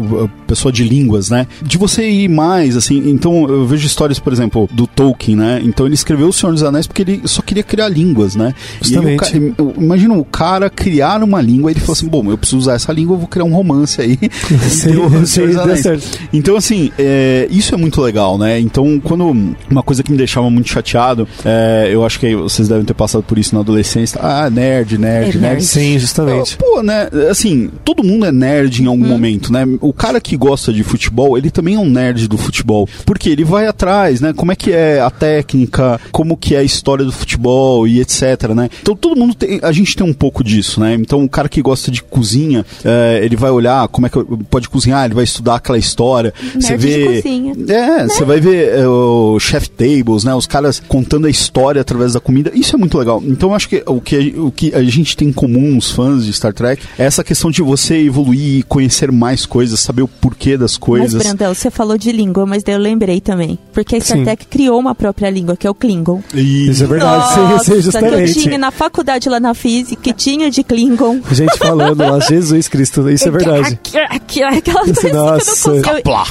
[0.47, 1.47] pessoa de línguas, né?
[1.63, 3.11] De você ir mais, assim.
[3.11, 5.61] Então, eu vejo histórias, por exemplo, do Tolkien, né?
[5.65, 8.55] Então, ele escreveu O Senhor dos Anéis porque ele só queria criar línguas, né?
[8.81, 9.19] E o Justamente.
[9.19, 12.59] ca- eu- imagina o cara criar uma língua e ele falou assim: bom, eu preciso
[12.59, 14.19] usar essa língua, eu vou criar um romance aí.
[14.69, 16.19] Sim, Então, O Senhor sim.
[16.33, 18.59] Então, assim, é, isso é muito legal, né?
[18.61, 19.25] Então, quando.
[19.71, 23.23] Uma coisa que me deixava muito chateado, é, eu acho que vocês devem ter passado
[23.23, 24.21] por isso na adolescência.
[24.23, 25.39] Ah, nerd, nerd, É, nerd.
[25.39, 25.65] nerd.
[25.65, 26.57] Sim, justamente.
[26.57, 27.09] Pô, né?
[27.31, 29.79] Assim, todo mundo é nerd em algum momento, né?
[29.81, 32.89] O cara que gosta de futebol, ele também é um nerd do futebol.
[33.07, 34.33] Porque ele vai atrás, né?
[34.33, 38.49] Como é que é a técnica, como que é a história do futebol e etc,
[38.55, 38.69] né?
[38.83, 39.61] Então todo mundo tem.
[39.63, 40.95] A gente tem um pouco disso, né?
[40.95, 44.19] Então o cara que gosta de cozinha, é, ele vai olhar como é que
[44.51, 46.35] pode cozinhar, ele vai estudar aquela história.
[46.55, 47.23] Você Nerd vê.
[47.23, 47.55] cozinha.
[47.69, 50.35] É, você vai ver é, o chef tables, né?
[50.35, 52.51] Os caras contando a história através da comida.
[52.55, 53.23] Isso é muito legal.
[53.25, 56.25] Então eu acho que o que, o que a gente tem em comum, os fãs
[56.25, 60.57] de Star Trek, é essa questão de você evoluir, conhecer mais coisas, saber o porquê
[60.57, 61.23] das Mas, coisas.
[61.23, 63.59] Brandão, você falou de língua, mas daí eu lembrei também.
[63.73, 64.25] Porque a Star Sim.
[64.25, 66.23] Trek criou uma própria língua, que é o Klingon.
[66.33, 68.33] Isso é verdade, sim, Nossa, sim, que eu justamente.
[68.41, 71.21] tinha na faculdade lá na física, que tinha de Klingon.
[71.31, 73.79] Gente falando lá, Jesus Cristo, isso é verdade.
[74.11, 75.51] Aqui- Aquela coisa que eu não Nossa.
[75.51, 75.77] consigo.
[75.77, 76.27] eu- Caplá.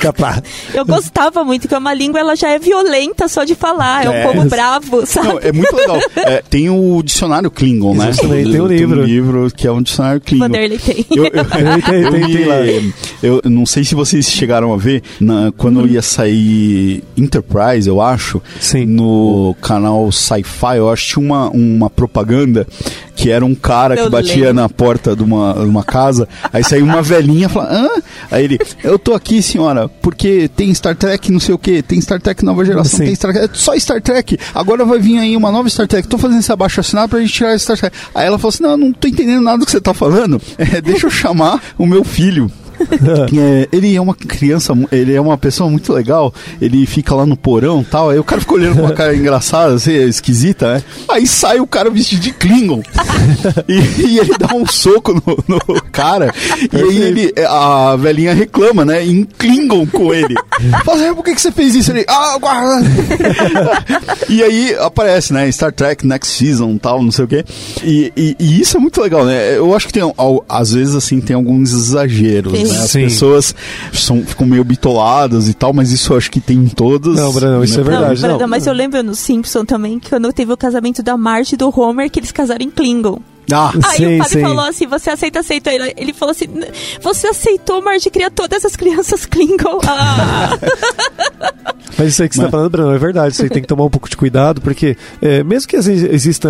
[0.00, 0.42] Caplá.
[0.74, 4.28] Eu gostava muito, que uma língua ela já é violenta só de falar, é, É.
[4.28, 5.28] um povo bravo, sabe?
[5.28, 5.98] Não, é muito legal.
[6.16, 8.10] É, tem o dicionário Klingon, né?
[8.10, 9.00] Exatamente, tem um livro.
[9.00, 10.44] um livro que é um dicionário Klingon.
[10.46, 11.06] Vanderlei tem.
[11.10, 12.49] Eu, eu, Tem, tem, eu tem, me- tem lá.
[13.22, 18.40] Eu não sei se vocês chegaram a ver, na- quando ia sair Enterprise, eu acho,
[18.60, 18.86] Sim.
[18.86, 22.66] no canal Sci-Fi, eu acho que tinha uma, uma propaganda
[23.20, 24.54] que era um cara que Eu batia lembro.
[24.54, 27.88] na porta de uma, de uma casa, aí saiu uma velhinha e falava, hã?
[28.30, 32.00] Aí ele, eu tô aqui, senhora, porque tem Star Trek não sei o que, tem
[32.00, 33.04] Star Trek nova geração, Sim.
[33.04, 36.08] tem Star Trek, é só Star Trek, agora vai vir aí uma nova Star Trek,
[36.08, 37.94] tô fazendo esse abaixo assinado pra gente tirar esse Star Trek.
[38.14, 40.40] Aí ela falou assim, não, eu não tô entendendo nada do que você tá falando,
[40.56, 42.50] É, deixa eu chamar o meu filho.
[43.40, 46.32] É, ele é uma criança, ele é uma pessoa muito legal.
[46.60, 48.10] Ele fica lá no porão e tal.
[48.10, 50.82] Aí o cara fica olhando com uma cara engraçada, assim, esquisita, né?
[51.08, 52.82] Aí sai o cara vestido de Klingon.
[53.68, 56.32] e, e ele dá um soco no, no cara.
[56.72, 59.04] E aí ele, a velhinha reclama, né?
[59.04, 60.34] Em Klingon com ele.
[60.84, 61.90] Fala assim, por que, que você fez isso?
[61.92, 62.86] Ele, ah, guarda.
[64.28, 65.50] e aí aparece, né?
[65.50, 67.44] Star Trek Next Season tal, não sei o quê.
[67.82, 69.56] E, e- e isso é muito legal, né?
[69.56, 72.64] Eu acho que tem, al- às vezes, assim, tem alguns exageros, Sim.
[72.72, 72.84] Né?
[72.84, 73.04] As Sim.
[73.04, 73.54] pessoas
[73.92, 77.16] são, ficam meio bitoladas e tal, mas isso eu acho que tem em todas.
[77.16, 77.80] Não, Brandão, isso né?
[77.80, 78.22] é verdade.
[78.22, 78.28] Não.
[78.28, 81.58] Brandão, mas eu lembro no Simpson também que quando teve o casamento da Marge e
[81.58, 83.18] do Homer, que eles casaram em Klingon.
[83.52, 84.40] Ah, Aí Sim, o padre sim.
[84.42, 85.72] falou assim: você aceita, aceita.
[85.72, 86.66] Ele, ele falou assim: "N-
[87.02, 89.78] você aceitou, Marge, criar todas as crianças Klingon.
[89.86, 90.58] Ah.
[91.98, 93.34] Mas isso aí que você Mas- está falando, Bruno, é verdade.
[93.36, 96.48] Você tem que tomar um pouco de cuidado, porque é, mesmo que exi- exista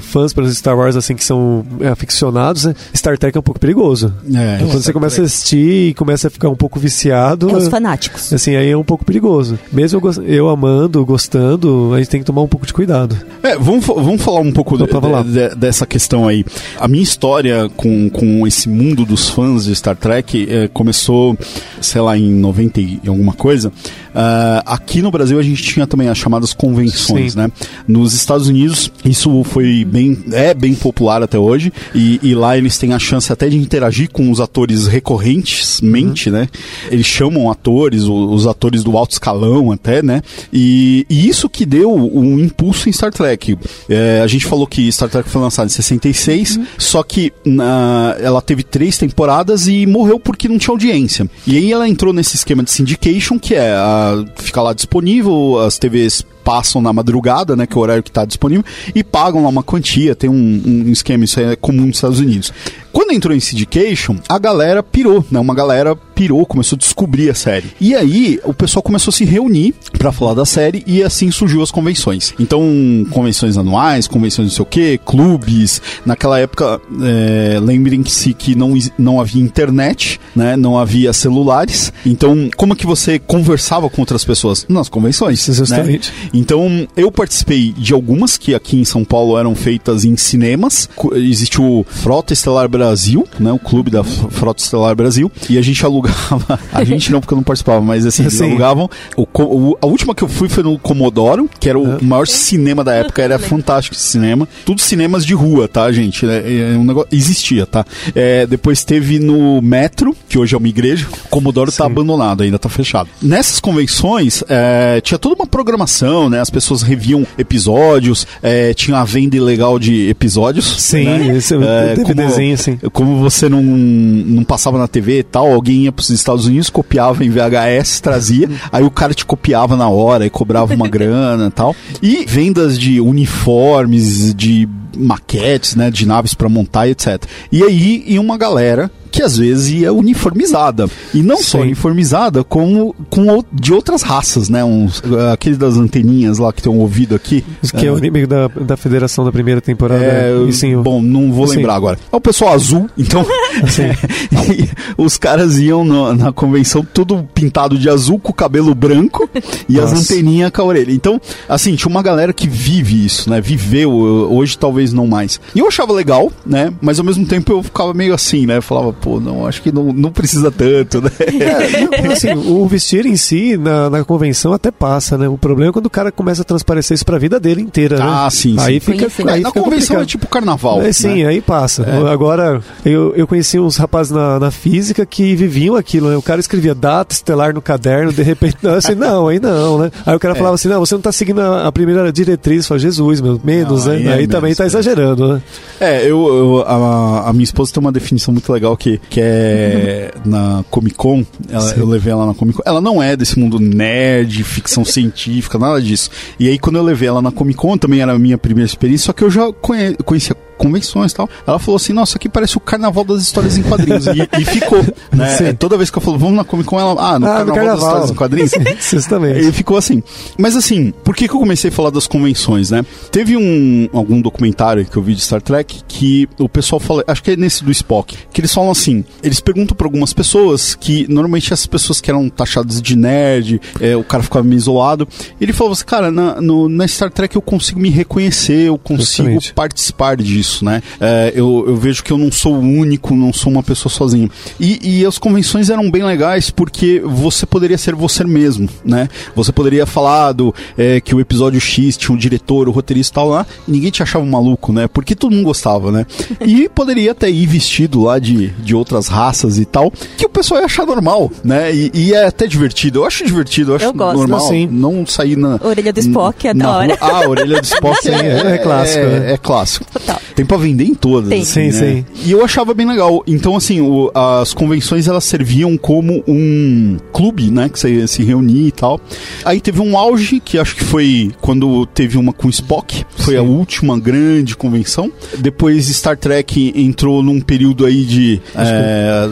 [0.00, 3.58] fãs pelos Star Wars assim que são é, aficionados, né, Star Trek é um pouco
[3.58, 4.14] perigoso.
[4.32, 7.54] é, Então, quando você começa a assistir e começa a ficar um pouco viciado, É
[7.56, 8.32] os fanáticos.
[8.32, 9.58] assim, aí é um pouco perigoso.
[9.72, 13.16] Mesmo eu, eu amando, gostando, a gente tem que tomar um pouco de cuidado.
[13.42, 15.22] É, vamos, vamos falar um pouco de- lá.
[15.22, 16.41] de- dessa questão aí.
[16.78, 21.36] A minha história com, com esse mundo dos fãs de Star Trek eh, começou,
[21.80, 23.72] sei lá, em 90 e alguma coisa.
[24.14, 27.38] Ah, aqui no Brasil a gente tinha também as chamadas convenções, Sim.
[27.38, 27.50] né?
[27.88, 32.76] Nos Estados Unidos isso foi bem, é bem popular até hoje e, e lá eles
[32.78, 36.48] têm a chance até de interagir com os atores recorrentemente, né?
[36.90, 40.22] Eles chamam atores, o- os atores do alto escalão até, né?
[40.52, 43.58] E, e isso que deu um impulso em Star Trek.
[43.88, 48.40] É, a gente falou que Star Trek foi lançado em 66, só que na- ela
[48.40, 51.28] teve três temporadas e morreu porque não tinha audiência.
[51.46, 54.01] E aí ela entrou nesse esquema de syndication, que é a,
[54.36, 58.24] ficar lá disponível, as TVs passam na madrugada, né, que é o horário que está
[58.24, 58.64] disponível,
[58.94, 62.52] e pagam lá uma quantia, tem um, um esquema, isso é comum nos Estados Unidos.
[62.92, 65.40] Quando entrou em syndication, a galera pirou, né?
[65.40, 67.72] Uma galera pirou, começou a descobrir a série.
[67.80, 71.62] E aí o pessoal começou a se reunir para falar da série e assim surgiu
[71.62, 72.34] as convenções.
[72.38, 72.62] Então,
[73.10, 75.80] convenções anuais, convenções não sei o que, clubes.
[76.04, 80.54] Naquela época, é, lembrem-se que não, não havia internet, né?
[80.54, 81.90] Não havia celulares.
[82.04, 84.66] Então, como é que você conversava com outras pessoas?
[84.68, 85.42] Nas convenções.
[85.46, 86.10] Justamente.
[86.10, 86.30] Né?
[86.32, 90.88] Então, eu participei de algumas que aqui em São Paulo eram feitas em cinemas.
[91.14, 93.52] Existe o Frota Estelar Brasil, né?
[93.52, 95.30] O clube da Frota Estelar Brasil.
[95.48, 96.58] E a gente alugava.
[96.72, 98.88] A gente não, porque eu não participava, mas assim, eles alugavam.
[99.16, 102.82] O, o, a última que eu fui foi no Comodoro, que era o maior cinema
[102.82, 104.48] da época, era fantástico esse cinema.
[104.64, 106.26] Tudo cinemas de rua, tá, gente?
[106.26, 107.84] É, é um negócio, existia, tá?
[108.14, 111.06] É, depois teve no Metro, que hoje é uma igreja.
[111.26, 111.78] O Comodoro tá Sim.
[111.78, 113.08] tá abandonado, ainda tá fechado.
[113.20, 116.40] Nessas convenções, é, tinha toda uma programação, né?
[116.40, 120.82] As pessoas reviam episódios, é, tinha a venda ilegal de episódios.
[120.82, 121.36] Sim, né?
[121.36, 122.78] esse é, DVDzinho, assim.
[122.92, 127.24] Como você não, não passava na TV e tal, alguém ia pros Estados Unidos, copiava
[127.24, 131.50] em VHS, trazia, aí o cara te copiava na hora e cobrava uma grana e
[131.50, 131.74] tal.
[132.02, 137.22] E vendas de uniformes, de maquetes, né, de naves para montar, etc.
[137.50, 140.88] E aí ia uma galera que às vezes ia uniformizada.
[141.12, 141.42] E não Sim.
[141.42, 144.64] só uniformizada, como com de outras raças, né?
[144.64, 147.44] Uns, aquele das anteninhas lá que tem um ouvido aqui.
[147.76, 150.02] Que é, é o inimigo da, da federação da primeira temporada.
[150.02, 151.56] É, e sim, bom, não vou sim.
[151.56, 151.98] lembrar agora.
[152.10, 153.24] É o pessoal azul, então.
[154.96, 159.28] os caras iam no, na convenção tudo pintado de azul, com o cabelo branco
[159.68, 159.94] e Nossa.
[159.94, 160.90] as anteninhas com a orelha.
[160.90, 163.42] Então, assim, tinha uma galera que vive isso, né?
[163.42, 165.38] Viveu, hoje talvez não mais.
[165.54, 166.72] E eu achava legal, né?
[166.80, 168.56] Mas ao mesmo tempo eu ficava meio assim, né?
[168.56, 171.10] Eu falava, pô, não, acho que não, não precisa tanto, né?
[171.20, 175.28] É, assim, o vestir em si, na, na convenção, até passa, né?
[175.28, 178.04] O problema é quando o cara começa a transparecer isso pra vida dele inteira, né?
[178.06, 178.92] Ah, sim, Aí sim.
[178.92, 179.22] fica, sim.
[179.28, 180.02] aí na fica convenção complicado.
[180.02, 180.82] é tipo carnaval.
[180.82, 181.28] É, sim, né?
[181.28, 181.82] aí passa.
[181.82, 182.10] É.
[182.10, 186.16] Agora, eu, eu conheci uns rapazes na, na física que viviam aquilo, né?
[186.16, 189.90] O cara escrevia data estelar no caderno, de repente, não, assim, não, aí não, né?
[190.06, 190.36] Aí o cara é.
[190.36, 192.66] falava assim, não, você não tá seguindo a, a primeira diretriz.
[192.66, 193.98] Fala, Jesus, meu, menos, não, né?
[193.98, 195.42] Aí, é aí também tá exagerando, né?
[195.80, 200.12] É, eu, eu a, a, minha esposa tem uma definição muito legal que, que é
[200.24, 201.24] na Comic Con.
[201.48, 202.62] Ela, eu levei ela na Comic Con.
[202.64, 206.10] Ela não é desse mundo nerd, ficção científica, nada disso.
[206.38, 209.06] E aí, quando eu levei ela na Comic Con, também era a minha primeira experiência,
[209.06, 211.28] só que eu já conhe, conhecia convenções e tal.
[211.46, 214.06] Ela falou assim: Nossa, aqui parece o carnaval das histórias em quadrinhos.
[214.06, 214.78] e, e, ficou,
[215.12, 215.36] né?
[215.36, 215.54] Sim.
[215.54, 217.54] Toda vez que eu falo, vamos na Comic Con, ela, ah, no, ah, carnaval, no
[217.54, 218.52] carnaval, das histórias em quadrinhos.
[218.90, 219.48] Justamente.
[219.48, 220.02] E ficou assim.
[220.38, 222.84] Mas assim, por que, que eu comecei a falar das convenções, né?
[223.10, 227.22] Teve um algum documentário que eu vi de Star Trek que o pessoal fala, acho
[227.22, 231.06] que é nesse do Spock, que eles falam assim: eles perguntam para algumas pessoas que
[231.08, 235.08] normalmente essas pessoas que eram taxadas de nerd, é, o cara ficava meio isolado.
[235.40, 239.28] Ele falou assim, cara, na, no, na Star Trek eu consigo me reconhecer, eu consigo
[239.28, 239.52] Justamente.
[239.54, 240.82] participar disso, né?
[241.00, 244.30] É, eu, eu, vejo que eu não sou o único, não sou uma pessoa sozinho.
[244.58, 249.08] E, e as convenções eram bem legais porque você poderia ser você mesmo, né?
[249.34, 253.14] Você poderia falar do, é, que o episódio X tinha um diretor, o roteirista e
[253.14, 254.88] tal lá, e ninguém te achava um maluco, né?
[254.88, 256.06] Porque todo mundo gostava, né?
[256.40, 260.60] E poderia até ir vestido lá de, de outras raças e tal, que o pessoal
[260.60, 261.74] ia achar normal, né?
[261.74, 263.00] E, e é até divertido.
[263.00, 264.44] Eu acho divertido, eu acho eu gosto, normal.
[264.44, 264.66] Assim.
[264.70, 265.58] Não sair na.
[265.62, 266.98] Orelha do Spock é da hora.
[267.00, 269.04] Ah, a orelha do Spock é, é, é, clássico.
[269.04, 269.86] É, é clássico.
[269.92, 270.20] Total.
[270.34, 271.28] Tem pra vender em todas.
[271.28, 271.42] Tem.
[271.42, 272.04] Assim, sim, né?
[272.14, 272.24] sim.
[272.24, 273.22] E eu achava bem legal.
[273.26, 277.68] Então, assim, o, as convenções elas serviam como um clube, né?
[277.68, 279.00] Que você se reunia e tal.
[279.44, 283.04] Aí teve um auge, que acho que foi quando teve uma com Spock.
[283.16, 283.40] Foi sim.
[283.40, 285.10] a última grande convenção.
[285.38, 288.40] Depois Star Trek entrou num período aí de.
[288.54, 289.28] Acho é,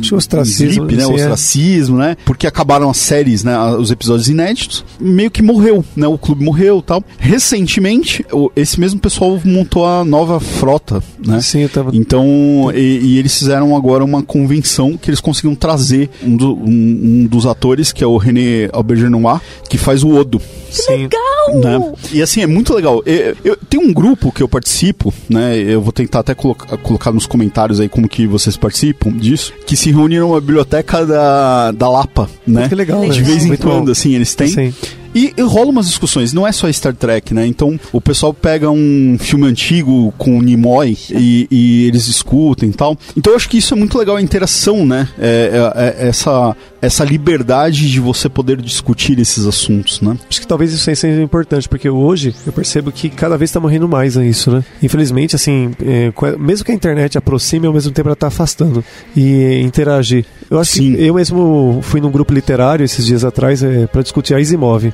[0.00, 0.14] que...
[0.14, 1.02] é, ostracismo, sleep, né?
[1.02, 1.06] É.
[1.06, 2.16] Ostracismo, né?
[2.24, 3.58] Porque acabaram as séries, né?
[3.76, 4.84] Os episódios inéditos.
[5.00, 6.06] Meio que morreu, né?
[6.06, 7.02] O clube morreu tal.
[7.18, 8.24] Recentemente,
[8.54, 11.40] esse mesmo pessoal montou a nova frota né?
[11.40, 11.90] Sim, eu tava...
[11.94, 17.00] Então, e, e, eles fizeram agora uma convenção que eles conseguiram trazer um, do, um,
[17.22, 20.40] um dos atores, que é o René Aubergenois, que faz o Odo.
[20.70, 20.92] Que Sim.
[20.92, 21.20] legal!
[21.54, 21.92] Né?
[22.12, 23.02] E assim, é muito legal.
[23.06, 25.56] Eu, eu, tem um grupo que eu participo, né?
[25.56, 29.76] Eu vou tentar até colocar, colocar nos comentários aí como que vocês participam disso, que
[29.76, 32.68] se reuniram na biblioteca da, da Lapa, né?
[32.68, 33.26] Que legal, De né?
[33.26, 34.48] vez em quando, assim, eles têm.
[34.48, 34.74] Sim.
[35.16, 37.46] E, e rola umas discussões, não é só Star Trek, né?
[37.46, 42.72] Então o pessoal pega um filme antigo com o Nimoy e, e eles discutem e
[42.74, 42.98] tal.
[43.16, 45.08] Então eu acho que isso é muito legal, a interação, né?
[45.18, 46.54] É, é, é essa
[46.86, 50.16] essa liberdade de você poder discutir esses assuntos, né?
[50.28, 53.60] Acho que talvez isso aí seja importante, porque hoje eu percebo que cada vez está
[53.60, 54.64] morrendo mais a isso, né?
[54.82, 58.84] Infelizmente, assim, é, mesmo que a internet aproxime, ao mesmo tempo ela está afastando.
[59.16, 60.24] E interagir.
[60.50, 60.94] Eu acho Sim.
[60.94, 64.86] que eu mesmo fui num grupo literário esses dias atrás é, para discutir a Isimov.
[64.86, 64.92] Uh,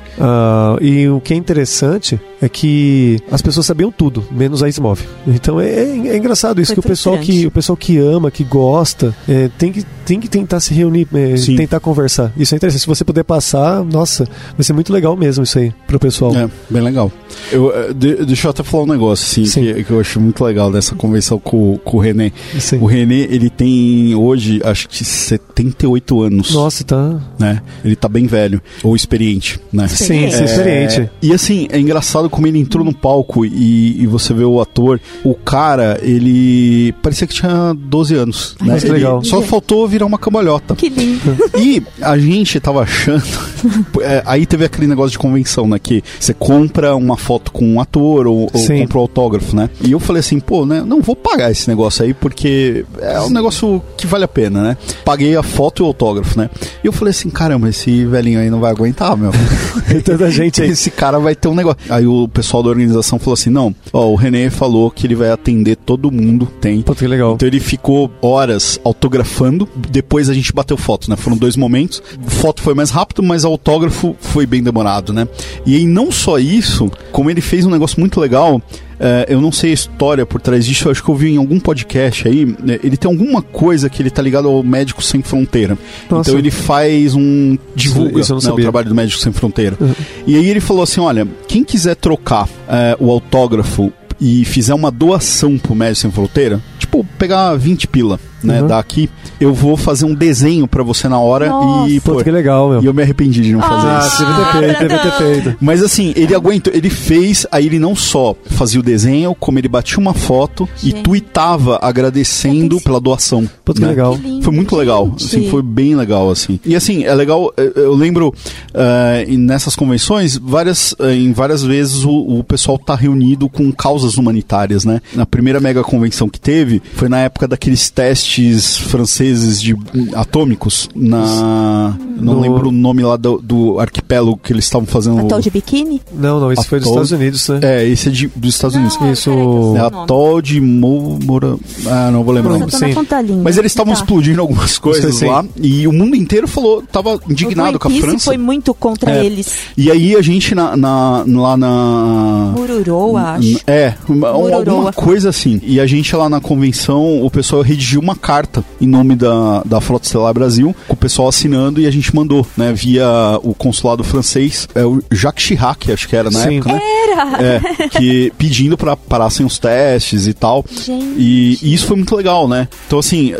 [0.80, 5.00] e o que é interessante é que as pessoas sabiam tudo, menos a Isimov.
[5.26, 8.30] Então é, é, é engraçado isso, Foi que o pessoal que, o pessoal que ama,
[8.30, 12.32] que gosta, é, tem, que, tem que tentar se reunir, é, tentar conversar.
[12.36, 12.80] Isso é interessante.
[12.82, 16.34] Se você puder passar, nossa, vai ser muito legal mesmo isso aí pro pessoal.
[16.34, 17.10] É, bem legal.
[17.50, 20.42] Eu, é, de, deixa eu até falar um negócio, assim, que, que, eu acho muito
[20.44, 22.32] legal dessa convenção com, com o René.
[22.58, 22.78] Sim.
[22.78, 26.54] O René, ele tem hoje, acho que 78 anos.
[26.54, 27.20] Nossa, tá.
[27.38, 27.60] Né?
[27.84, 28.60] Ele tá bem velho.
[28.82, 29.88] Ou experiente, né?
[29.88, 31.10] Sim, sim, é, experiente.
[31.20, 35.00] E assim, é engraçado como ele entrou no palco e, e, você vê o ator.
[35.24, 38.56] O cara, ele parecia que tinha 12 anos.
[38.60, 38.78] Né?
[38.82, 39.24] Ele legal.
[39.24, 40.74] Só faltou virar uma cambalhota.
[40.74, 41.36] Que lindo.
[41.62, 43.22] E a gente tava achando.
[44.02, 45.78] é, aí teve aquele negócio de convenção, né?
[45.78, 49.70] Que você compra uma foto com um ator ou, ou compra um autógrafo, né?
[49.80, 50.82] E eu falei assim, pô, né?
[50.84, 54.76] Não vou pagar esse negócio aí porque é um negócio que vale a pena, né?
[55.04, 56.50] Paguei a foto e o autógrafo, né?
[56.82, 59.30] E eu falei assim, caramba, esse velhinho aí não vai aguentar, meu.
[60.04, 60.70] Tanta gente aí.
[60.70, 61.80] Esse cara vai ter um negócio.
[61.88, 65.30] Aí o pessoal da organização falou assim: não, ó, o René falou que ele vai
[65.30, 66.46] atender todo mundo.
[66.60, 66.82] Tem.
[66.82, 67.34] Pô, que legal.
[67.34, 69.68] Então ele ficou horas autografando.
[69.90, 71.16] Depois a gente bateu foto, né?
[71.16, 72.02] Foram dois momentos.
[72.26, 75.26] Foto foi mais rápido, mas autógrafo foi bem demorado, né?
[75.66, 78.60] E aí não só isso, como ele fez um negócio muito legal
[79.04, 81.36] é, eu não sei a história por trás disso, eu acho que eu vi em
[81.36, 82.46] algum podcast aí.
[82.46, 85.76] Né, ele tem alguma coisa que ele tá ligado ao Médico Sem Fronteira.
[86.08, 86.30] Nossa.
[86.30, 87.58] Então ele faz um.
[87.74, 89.76] divulga isso, né, o trabalho do Médico Sem Fronteira.
[89.80, 89.92] Uhum.
[90.24, 94.92] E aí ele falou assim: olha, quem quiser trocar é, o autógrafo e fizer uma
[94.92, 98.68] doação pro Médico Sem Fronteira, tipo, pegar 20 pila né, uhum.
[98.68, 99.08] daqui,
[99.40, 101.90] eu vou fazer um desenho para você na hora Nossa.
[101.90, 102.82] e pô, que legal, meu.
[102.82, 104.24] E eu me arrependi de não fazer ah, isso.
[104.24, 105.56] Deve ter feito, deve ter feito.
[105.60, 109.68] Mas assim, ele aguentou, ele fez, aí ele não só fazia o desenho, como ele
[109.68, 110.98] batia uma foto gente.
[110.98, 113.48] e tweetava agradecendo pela doação.
[113.64, 113.88] Pô, que né?
[113.88, 114.16] legal.
[114.16, 116.58] Que foi muito legal, assim, foi bem legal assim.
[116.64, 122.10] E assim, é legal, eu lembro uh, nessas convenções, várias uh, em várias vezes o,
[122.10, 125.00] o pessoal tá reunido com causas humanitárias, né?
[125.14, 129.76] Na primeira mega convenção que teve, foi na época daqueles testes testes franceses de
[130.14, 131.96] atômicos na.
[132.16, 132.40] Não no...
[132.40, 135.20] lembro o nome lá do, do arquipélago que eles estavam fazendo.
[135.20, 136.00] Atol de biquíni?
[136.12, 136.68] Não, não, esse Atol...
[136.68, 137.60] foi dos Estados Unidos, né?
[137.62, 138.98] É, esse é de, dos Estados Unidos.
[139.00, 139.30] Não, Isso.
[139.76, 141.56] É Atol de Moura.
[141.86, 142.70] Ah, não vou lembrar.
[142.70, 142.94] Sim.
[143.42, 144.00] Mas eles estavam tá.
[144.00, 148.24] explodindo algumas coisas lá e o mundo inteiro falou, tava indignado com a França.
[148.26, 149.24] foi muito contra é.
[149.24, 149.66] eles.
[149.76, 152.52] E aí a gente na, na lá na.
[152.56, 153.60] Mururoa, acho.
[153.66, 155.60] É, uma, alguma coisa assim.
[155.64, 159.80] E a gente lá na convenção, o pessoal redigiu uma carta em nome da, da
[159.80, 163.04] Frota Estelar Brasil, com o pessoal assinando e a gente mandou, né, via
[163.42, 166.58] o consulado francês, é o Jacques Chirac, acho que era na Sim.
[166.58, 166.80] época, né?
[166.80, 167.42] Era!
[167.42, 170.64] É, que pedindo para parassem os testes e tal.
[170.70, 171.14] Gente.
[171.18, 172.68] E, e, isso foi muito legal, né?
[172.86, 173.32] Então, assim,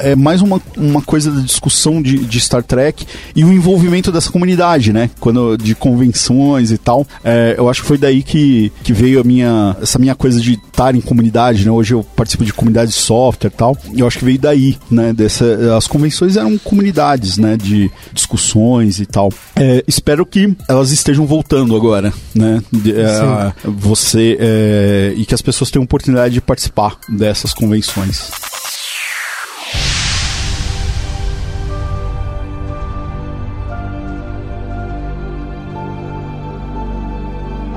[0.00, 4.30] é mais uma, uma coisa da discussão de, de Star Trek e o envolvimento dessa
[4.30, 5.10] comunidade, né?
[5.20, 7.06] Quando, de convenções e tal.
[7.22, 10.54] É, eu acho que foi daí que, que veio a minha, essa minha coisa de
[10.54, 11.70] estar em comunidade, né?
[11.70, 13.76] Hoje eu participo de comunidade de software e tal.
[13.96, 15.12] Eu acho que veio daí, né?
[15.12, 17.56] Dessa, as convenções eram comunidades, né?
[17.56, 19.30] De discussões e tal.
[19.56, 22.62] É, espero que elas estejam voltando agora, né?
[22.72, 28.30] De, é, você é, e que as pessoas tenham oportunidade de participar dessas convenções.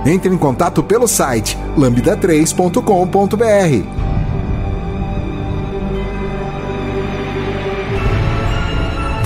[0.08, 4.08] Entre em contato pelo site lambda3.com.br.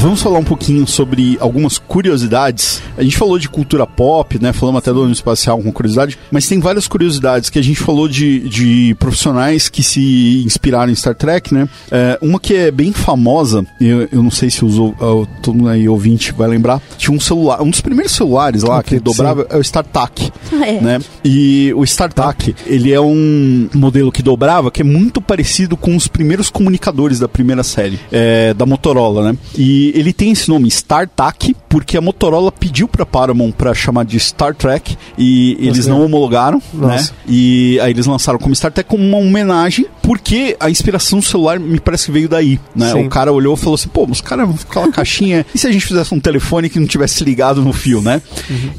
[0.02, 2.82] Vamos falar um pouquinho sobre algumas curiosidades.
[2.98, 4.52] A gente falou de cultura pop, né?
[4.52, 8.08] Falamos até do ano espacial com curiosidade, mas tem várias curiosidades que a gente falou
[8.08, 11.70] de, de profissionais que se inspiraram em Star Trek, né?
[11.92, 14.96] É, uma que é bem famosa, eu, eu não sei se usou,
[15.44, 18.96] todo mundo aí ouvinte vai lembrar, tinha um celular, um dos primeiros celulares lá que
[18.96, 20.34] ele dobrava é o StarTAC,
[20.66, 20.82] é.
[20.82, 21.00] né?
[21.24, 26.08] E o StarTAC, ele é um modelo que dobrava que é muito parecido com os
[26.08, 29.38] primeiros comunicadores da primeira série, é, da Motorola, né?
[29.56, 34.20] E ele tem esse nome, StarTAC, porque a Motorola pediu pra Paramount pra chamar de
[34.20, 36.88] Star Trek e eles Nossa, não homologaram, né?
[36.88, 37.12] Nossa.
[37.12, 37.18] né?
[37.28, 41.80] E aí eles lançaram como Star Trek como uma homenagem porque a inspiração celular me
[41.80, 42.92] parece que veio daí, né?
[42.92, 43.06] Sim.
[43.06, 45.66] O cara olhou e falou assim, pô, os caras vão ficar aquela caixinha, e se
[45.68, 48.22] a gente fizesse um telefone que não tivesse ligado no fio, né?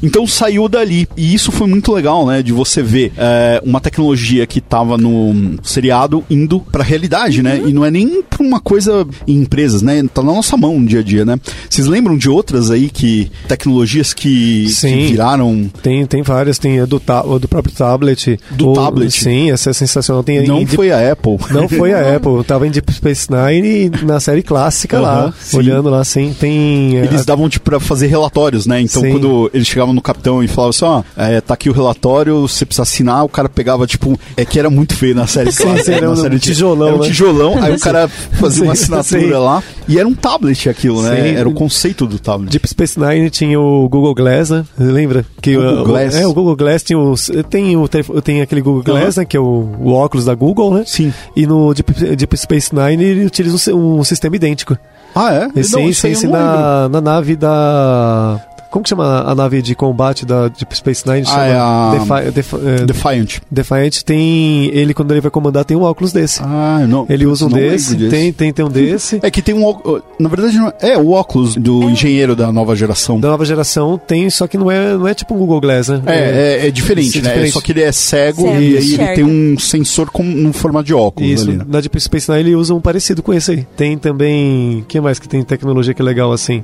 [0.03, 2.43] Então saiu dali, e isso foi muito legal, né?
[2.43, 7.63] De você ver é, uma tecnologia que tava no seriado indo pra realidade, né?
[7.65, 10.03] E não é nem pra uma coisa em empresas, né?
[10.13, 11.39] Tá na nossa mão no dia a dia, né?
[11.67, 15.67] Vocês lembram de outras aí que, tecnologias que, que viraram...
[15.81, 18.37] Tem, tem várias, tem a do, ta- do próprio tablet.
[18.51, 19.11] Do Ou- tablet?
[19.11, 20.23] Sim, essa é sensacional.
[20.23, 21.22] Tem Não foi a Apple.
[21.51, 25.33] Não foi a Apple, tava em Deep Space Nine e na série clássica Aham, lá,
[25.39, 25.57] sim.
[25.57, 26.95] olhando lá, sim, tem...
[26.95, 28.81] Eles a- davam tipo pra fazer relatórios, né?
[28.81, 29.11] Então Sim.
[29.11, 32.65] quando eles chegavam no capitão e falavam assim, ó, é, tá aqui o relatório, você
[32.65, 35.83] precisa assinar, o cara pegava tipo, é que era muito feio na série Sim, clássica,
[35.85, 37.07] sim, era na um série tijolão, Era um né?
[37.07, 41.35] tijolão, aí o cara fazia uma assinatura lá e era um tablet aquilo, né?
[41.35, 42.51] Era o conceito do tablet.
[42.51, 44.65] Deep Space Nine tinha o Google Glass, né?
[44.77, 45.25] Lembra?
[45.41, 46.15] Que Google o, Glass?
[46.15, 47.87] É, o Google Glass tinha os, tem, o,
[48.21, 49.25] tem aquele Google Glass, né?
[49.25, 50.83] Que é o, o óculos da Google, né?
[50.85, 51.02] Sim.
[51.35, 54.77] E no Deep, Deep Space Nine ele utiliza um, um sistema idêntico.
[55.15, 55.63] Ah, é?
[55.63, 58.39] Sim, Não, sim, sim, na, na nave da...
[58.73, 61.21] Como que chama a nave de combate da Deep Space Nine?
[61.27, 63.37] Ah, Chama é a- Defi- Defi- é, Defiant.
[63.51, 64.65] Defiant tem...
[64.73, 66.41] Ele, quando ele vai comandar, tem um óculos desse.
[66.43, 67.05] Ah, não.
[67.07, 68.09] Ele usa um desse, disso.
[68.09, 69.19] tem, tem, tem um desse.
[69.21, 72.51] É que tem um ó- na verdade não é, é o óculos do engenheiro da
[72.51, 73.19] nova geração.
[73.19, 76.01] Da nova geração tem, só que não é, não é tipo um Google Glass, né?
[76.07, 77.27] É, é, é diferente, é né?
[77.29, 77.51] diferente.
[77.51, 80.85] Só que ele é cego, Cego, e aí ele tem um sensor com, no formato
[80.87, 81.65] de óculos Isso, ali, né?
[81.67, 83.67] na Deep Space Nine ele usa um parecido com esse aí.
[83.77, 84.79] Tem também.
[84.79, 86.63] O que mais que tem tecnologia que é legal assim?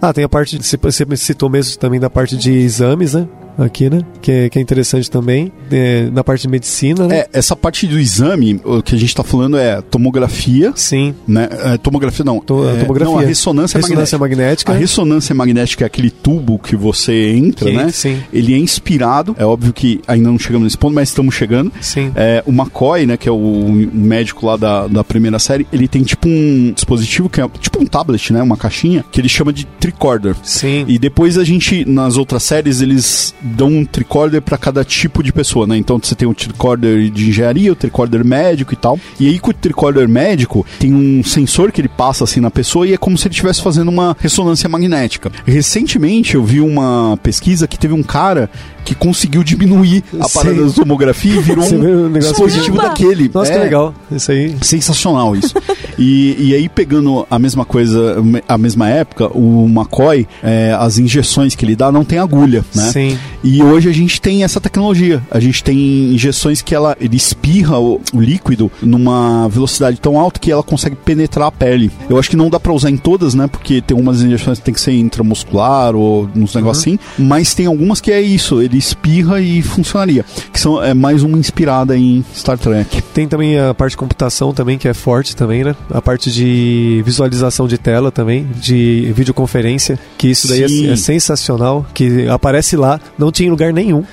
[0.00, 0.56] Ah, tem a parte.
[0.58, 3.28] de- Você você citou mesmo também da parte de exames, né?
[3.58, 4.02] Aqui, né?
[4.22, 5.52] Que é, que é interessante também.
[5.70, 7.18] É, na parte de medicina, né?
[7.20, 11.14] É, essa parte do exame, o que a gente tá falando é tomografia, Sim.
[11.28, 11.48] né?
[11.64, 12.40] É, tomografia não.
[12.40, 13.12] To- é, tomografia.
[13.14, 14.18] Não, a ressonância, Ressonância magnética.
[14.18, 14.72] magnética.
[14.72, 17.90] A ressonância magnética é aquele tubo que você entra, Que- né?
[17.90, 18.18] sim.
[18.32, 21.70] Ele é inspirado, é óbvio que ainda não chegamos nesse ponto, mas estamos chegando.
[21.80, 22.12] Sim.
[22.14, 26.02] É, o McCoy, né, que é o médico lá da, da primeira série, ele tem
[26.02, 29.64] tipo um dispositivo que é tipo um tablet, né, uma caixinha, que ele chama de
[29.78, 30.34] tricorder.
[30.42, 30.84] Sim.
[30.88, 35.32] E depois a gente, nas outras séries, eles dão um tricorder para cada tipo de
[35.32, 35.76] pessoa, né?
[35.76, 38.98] Então você tem o tricorder de engenharia, o tricorder médico e tal.
[39.18, 42.86] E aí com o tricorder médico, tem um sensor que ele passa assim na pessoa
[42.86, 45.30] e é como se ele estivesse fazendo uma ressonância magnética.
[45.44, 48.50] Recentemente eu vi uma pesquisa que teve um cara
[48.84, 52.94] que conseguiu diminuir a parada da tomografia e virou um dispositivo Caramba!
[52.94, 53.30] daquele.
[53.32, 53.56] Nossa, É.
[53.56, 53.94] que legal.
[54.10, 54.56] Isso aí.
[54.62, 55.54] Sensacional isso.
[55.98, 58.16] e, e aí, pegando a mesma coisa,
[58.48, 62.90] a mesma época, o McCoy, é, as injeções que ele dá não tem agulha, né?
[62.90, 63.18] Sim.
[63.42, 65.22] E hoje a gente tem essa tecnologia.
[65.30, 70.38] A gente tem injeções que ela, ele espirra o, o líquido numa velocidade tão alta
[70.38, 71.90] que ela consegue penetrar a pele.
[72.08, 73.46] Eu acho que não dá pra usar em todas, né?
[73.46, 76.98] Porque tem umas injeções que tem que ser intramuscular ou uns negócios assim.
[77.18, 78.60] Mas tem algumas que é isso.
[78.60, 80.24] Ele espirra e funcionaria.
[80.52, 83.02] Que são, é mais uma inspirada em Star Trek.
[83.14, 85.74] Tem também a parte de computação também, que é forte também, né?
[85.90, 91.86] A parte de visualização de tela também, de videoconferência, que isso daí é, é sensacional,
[91.94, 94.04] que aparece lá, não tinha em lugar nenhum.